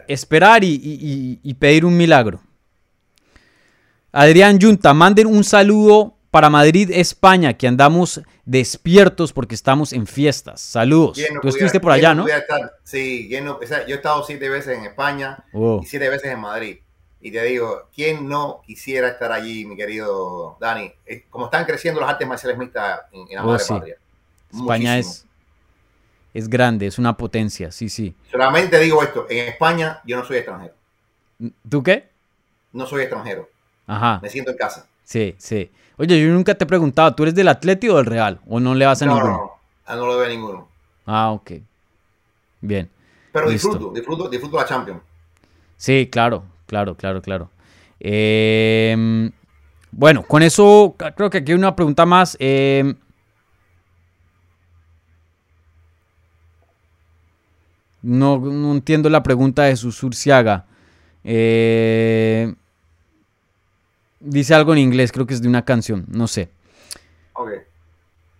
Esperar, 0.07 0.63
y 0.63 1.53
pedir 1.59 1.85
un 1.85 1.95
milagro. 1.97 2.39
Adrián 4.11 4.59
Yunta, 4.59 4.93
manden 4.93 5.25
un 5.27 5.43
saludo 5.43 6.15
para 6.29 6.49
Madrid, 6.49 6.89
España, 6.91 7.53
que 7.53 7.67
andamos 7.67 8.21
despiertos 8.45 9.33
porque 9.33 9.55
estamos 9.55 9.93
en 9.93 10.07
fiestas. 10.07 10.61
Saludos. 10.61 11.19
Tú 11.41 11.47
estuviste 11.47 11.79
por 11.79 11.91
allá, 11.91 12.13
¿no? 12.13 12.25
sí, 12.83 13.29
yo 13.29 13.59
he 13.61 13.93
estado 13.93 14.23
siete 14.23 14.49
veces 14.49 14.77
en 14.77 14.85
España 14.85 15.43
oh. 15.53 15.81
y 15.83 15.85
siete 15.85 16.09
veces 16.09 16.31
en 16.31 16.39
Madrid. 16.39 16.77
Y 17.21 17.31
te 17.31 17.43
digo, 17.43 17.87
¿quién 17.95 18.27
no 18.27 18.61
quisiera 18.65 19.09
estar 19.09 19.31
allí, 19.31 19.65
mi 19.65 19.77
querido 19.77 20.57
Dani? 20.59 20.91
Como 21.29 21.45
están 21.45 21.65
creciendo 21.65 22.01
las 22.01 22.09
artes 22.09 22.27
marciales 22.27 22.57
mixtas 22.57 23.01
en, 23.11 23.27
la 23.35 23.43
oh, 23.43 23.47
madre 23.47 23.63
patria. 23.67 23.97
España 24.51 24.97
es, 24.97 25.25
es 26.33 26.49
grande, 26.49 26.87
es 26.87 26.97
una 26.97 27.15
potencia, 27.15 27.71
sí, 27.71 27.89
sí. 27.89 28.15
Solamente 28.31 28.79
digo 28.79 29.03
esto, 29.03 29.27
en 29.29 29.49
España 29.49 30.01
yo 30.05 30.17
no 30.17 30.25
soy 30.25 30.37
extranjero. 30.37 30.73
¿Tú 31.69 31.83
qué? 31.83 32.09
No 32.71 32.85
soy 32.85 33.03
extranjero. 33.03 33.49
Ajá. 33.85 34.19
Me 34.21 34.29
siento 34.29 34.51
en 34.51 34.57
casa. 34.57 34.87
Sí, 35.03 35.35
sí. 35.37 35.69
Oye, 35.97 36.19
yo 36.19 36.33
nunca 36.33 36.55
te 36.55 36.63
he 36.63 36.67
preguntado, 36.67 37.13
¿tú 37.13 37.23
eres 37.23 37.35
del 37.35 37.47
Atlético 37.47 37.93
o 37.93 37.97
del 37.97 38.07
Real? 38.07 38.39
¿O 38.47 38.59
no 38.59 38.73
le 38.73 38.85
vas 38.85 39.01
a 39.01 39.05
ninguno? 39.05 39.25
No, 39.25 39.59
no, 39.87 39.95
no 39.95 40.07
lo 40.07 40.17
veo 40.17 40.25
a 40.25 40.29
ninguno. 40.29 40.67
Ah, 41.05 41.31
ok. 41.31 41.51
Bien. 42.61 42.89
Pero 43.31 43.49
disfruto, 43.49 43.91
disfruto, 43.91 44.29
disfruto 44.29 44.57
la 44.57 44.65
Champions. 44.65 45.01
Sí, 45.77 46.07
claro, 46.11 46.45
claro, 46.65 46.95
claro, 46.95 47.21
claro. 47.21 47.49
Em, 47.99 49.31
bueno, 49.91 50.23
con 50.23 50.43
eso 50.43 50.95
creo 51.15 51.29
que 51.29 51.39
aquí 51.39 51.51
hay 51.51 51.57
una 51.57 51.75
pregunta 51.75 52.05
más. 52.05 52.37
Em, 52.39 52.95
no, 58.03 58.37
no, 58.37 58.71
entiendo 58.73 59.09
la 59.09 59.23
pregunta 59.23 59.63
de 59.63 59.75
Susurciaga. 59.75 60.65
Eh, 61.23 62.53
Dice 64.25 64.53
algo 64.55 64.71
en 64.71 64.79
inglés, 64.79 65.11
creo 65.11 65.27
que 65.27 65.33
es 65.33 65.41
de 65.41 65.49
una 65.49 65.65
canción, 65.65 66.05
no 66.07 66.27
sé. 66.27 66.47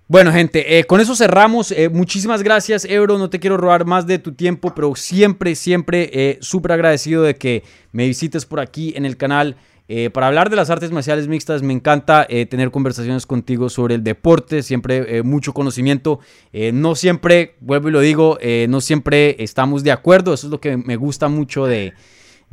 Bueno, 0.07 0.31
gente, 0.31 0.79
eh, 0.79 0.85
con 0.85 1.01
eso 1.01 1.13
cerramos. 1.13 1.71
Eh, 1.71 1.89
muchísimas 1.89 2.41
gracias, 2.41 2.85
Ebro. 2.85 3.17
No 3.17 3.29
te 3.29 3.39
quiero 3.39 3.57
robar 3.57 3.85
más 3.85 4.07
de 4.07 4.17
tu 4.17 4.33
tiempo, 4.33 4.73
pero 4.73 4.95
siempre, 4.95 5.55
siempre 5.55 6.09
eh, 6.13 6.37
súper 6.39 6.73
agradecido 6.73 7.23
de 7.23 7.35
que 7.35 7.63
me 7.91 8.07
visites 8.07 8.45
por 8.45 8.61
aquí 8.61 8.93
en 8.95 9.05
el 9.05 9.17
canal. 9.17 9.57
Para 10.13 10.27
hablar 10.27 10.49
de 10.49 10.55
las 10.55 10.69
artes 10.69 10.91
marciales 10.91 11.27
mixtas, 11.27 11.61
me 11.61 11.73
encanta 11.73 12.25
tener 12.49 12.71
conversaciones 12.71 13.25
contigo 13.25 13.69
sobre 13.69 13.95
el 13.95 14.03
deporte, 14.03 14.63
siempre 14.63 15.21
mucho 15.23 15.53
conocimiento. 15.53 16.19
no 16.73 16.95
siempre, 16.95 17.55
vuelvo 17.59 17.89
y 17.89 17.91
lo 17.91 17.99
digo, 17.99 18.37
no 18.69 18.81
siempre 18.81 19.35
estamos 19.43 19.83
de 19.83 19.91
acuerdo. 19.91 20.33
Eso 20.33 20.47
es 20.47 20.51
lo 20.51 20.59
que 20.59 20.77
me 20.77 20.95
gusta 20.95 21.27
mucho 21.27 21.65
de, 21.65 21.93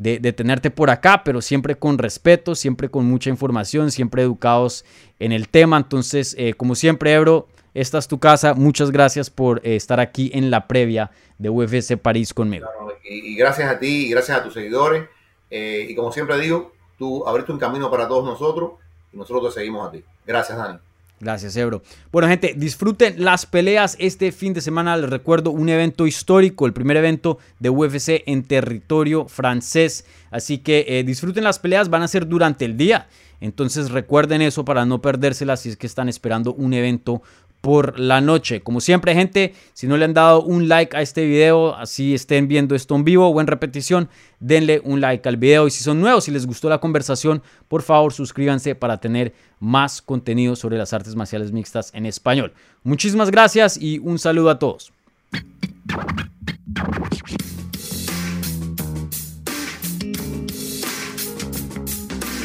de, 0.01 0.33
tenerte 0.33 0.71
por 0.71 0.89
acá, 0.89 1.23
pero 1.25 1.43
siempre 1.43 1.77
con 1.77 1.99
respeto, 1.99 2.55
siempre 2.55 2.89
con 2.89 3.05
mucha 3.05 3.29
información, 3.29 3.91
siempre 3.91 4.23
educados 4.23 4.85
en 5.19 5.33
el 5.33 5.49
tema. 5.49 5.77
Entonces, 5.77 6.35
eh, 6.39 6.55
como 6.55 6.75
siempre, 6.75 7.13
Ebro, 7.13 7.49
esta 7.75 7.99
es 7.99 8.09
tu 8.09 8.19
casa. 8.19 8.55
Muchas 8.55 8.91
gracias 8.91 9.29
por 9.29 9.59
eh, 9.59 9.77
estar 9.77 10.01
aquí 10.01 10.31
en 10.33 10.51
la 10.51 10.67
previa 10.67 11.11
de 11.39 11.51
UFC 11.51 11.99
París 11.99 12.33
conmigo. 12.33 12.67
y, 13.05 13.37
gracias 13.37 13.71
a 13.71 13.79
ti 13.79 14.07
y 14.07 14.11
gracias 14.11 14.39
a 14.39 14.43
tus 14.43 14.55
seguidores. 14.55 15.05
Eh, 15.51 15.87
y 15.91 15.95
como 15.95 16.13
siempre 16.13 16.39
digo, 16.41 16.73
tú 17.01 17.27
abriste 17.27 17.51
un 17.51 17.59
camino 17.59 17.91
para 17.91 18.07
todos 18.07 18.27
nosotros 18.27 18.73
y 19.11 19.17
nosotros 19.17 19.55
te 19.55 19.61
seguimos 19.61 19.89
a 19.89 19.91
ti. 19.91 20.05
Gracias, 20.27 20.57
Dani. 20.57 20.79
Gracias, 21.19 21.57
Ebro. 21.57 21.83
Bueno, 22.13 22.29
gente, 22.29 22.55
disfruten 22.57 23.25
las 23.25 23.47
peleas 23.47 23.97
este 23.99 24.33
fin 24.33 24.53
de 24.53 24.61
semana. 24.61 24.97
Les 24.99 25.09
recuerdo 25.09 25.51
un 25.51 25.69
evento 25.71 26.07
histórico, 26.07 26.67
el 26.67 26.75
primer 26.75 26.99
evento 26.99 27.39
de 27.59 27.71
UFC 27.71 28.23
en 28.27 28.45
territorio 28.45 29.27
francés. 29.29 30.05
Así 30.31 30.59
que 30.59 30.85
eh, 30.89 31.03
disfruten 31.03 31.45
las 31.45 31.59
peleas, 31.59 31.89
van 31.89 32.03
a 32.03 32.09
ser 32.09 32.27
durante 32.27 32.67
el 32.67 32.77
día. 32.77 33.09
Entonces 33.41 33.91
recuerden 33.91 34.43
eso 34.43 34.67
para 34.67 34.85
no 34.85 35.01
perdérselas 35.01 35.61
si 35.61 35.71
es 35.71 35.77
que 35.79 35.87
están 35.87 36.11
esperando 36.11 36.53
un 36.53 36.75
evento 36.75 37.23
por 37.61 37.99
la 37.99 38.21
noche. 38.21 38.61
Como 38.61 38.81
siempre, 38.81 39.15
gente, 39.15 39.55
si 39.73 39.87
no 39.87 39.97
le 39.97 40.05
han 40.05 40.15
dado 40.15 40.43
un 40.43 40.69
like 40.69 40.97
a 40.97 41.03
este 41.03 41.25
video, 41.27 41.75
así 41.75 42.15
estén 42.15 42.49
viendo 42.49 42.75
esto 42.75 42.95
en 42.97 43.05
vivo 43.05 43.29
o 43.29 43.41
en 43.41 43.47
repetición, 43.47 44.09
denle 44.39 44.81
un 44.85 45.01
like 45.01 45.29
al 45.29 45.37
video. 45.37 45.67
Y 45.67 45.71
si 45.71 45.85
son 45.85 46.01
nuevos, 46.01 46.25
si 46.25 46.31
les 46.31 46.47
gustó 46.47 46.69
la 46.69 46.79
conversación, 46.79 47.43
por 47.69 47.83
favor 47.83 48.13
suscríbanse 48.13 48.75
para 48.75 48.99
tener 48.99 49.35
más 49.59 50.01
contenido 50.01 50.57
sobre 50.57 50.79
las 50.79 50.93
artes 50.93 51.15
marciales 51.15 51.53
mixtas 51.53 51.91
en 51.95 52.07
español. 52.07 52.53
Muchísimas 52.83 53.31
gracias 53.31 53.77
y 53.77 53.99
un 53.99 54.19
saludo 54.19 54.51
a 54.51 54.59
todos. 54.59 54.93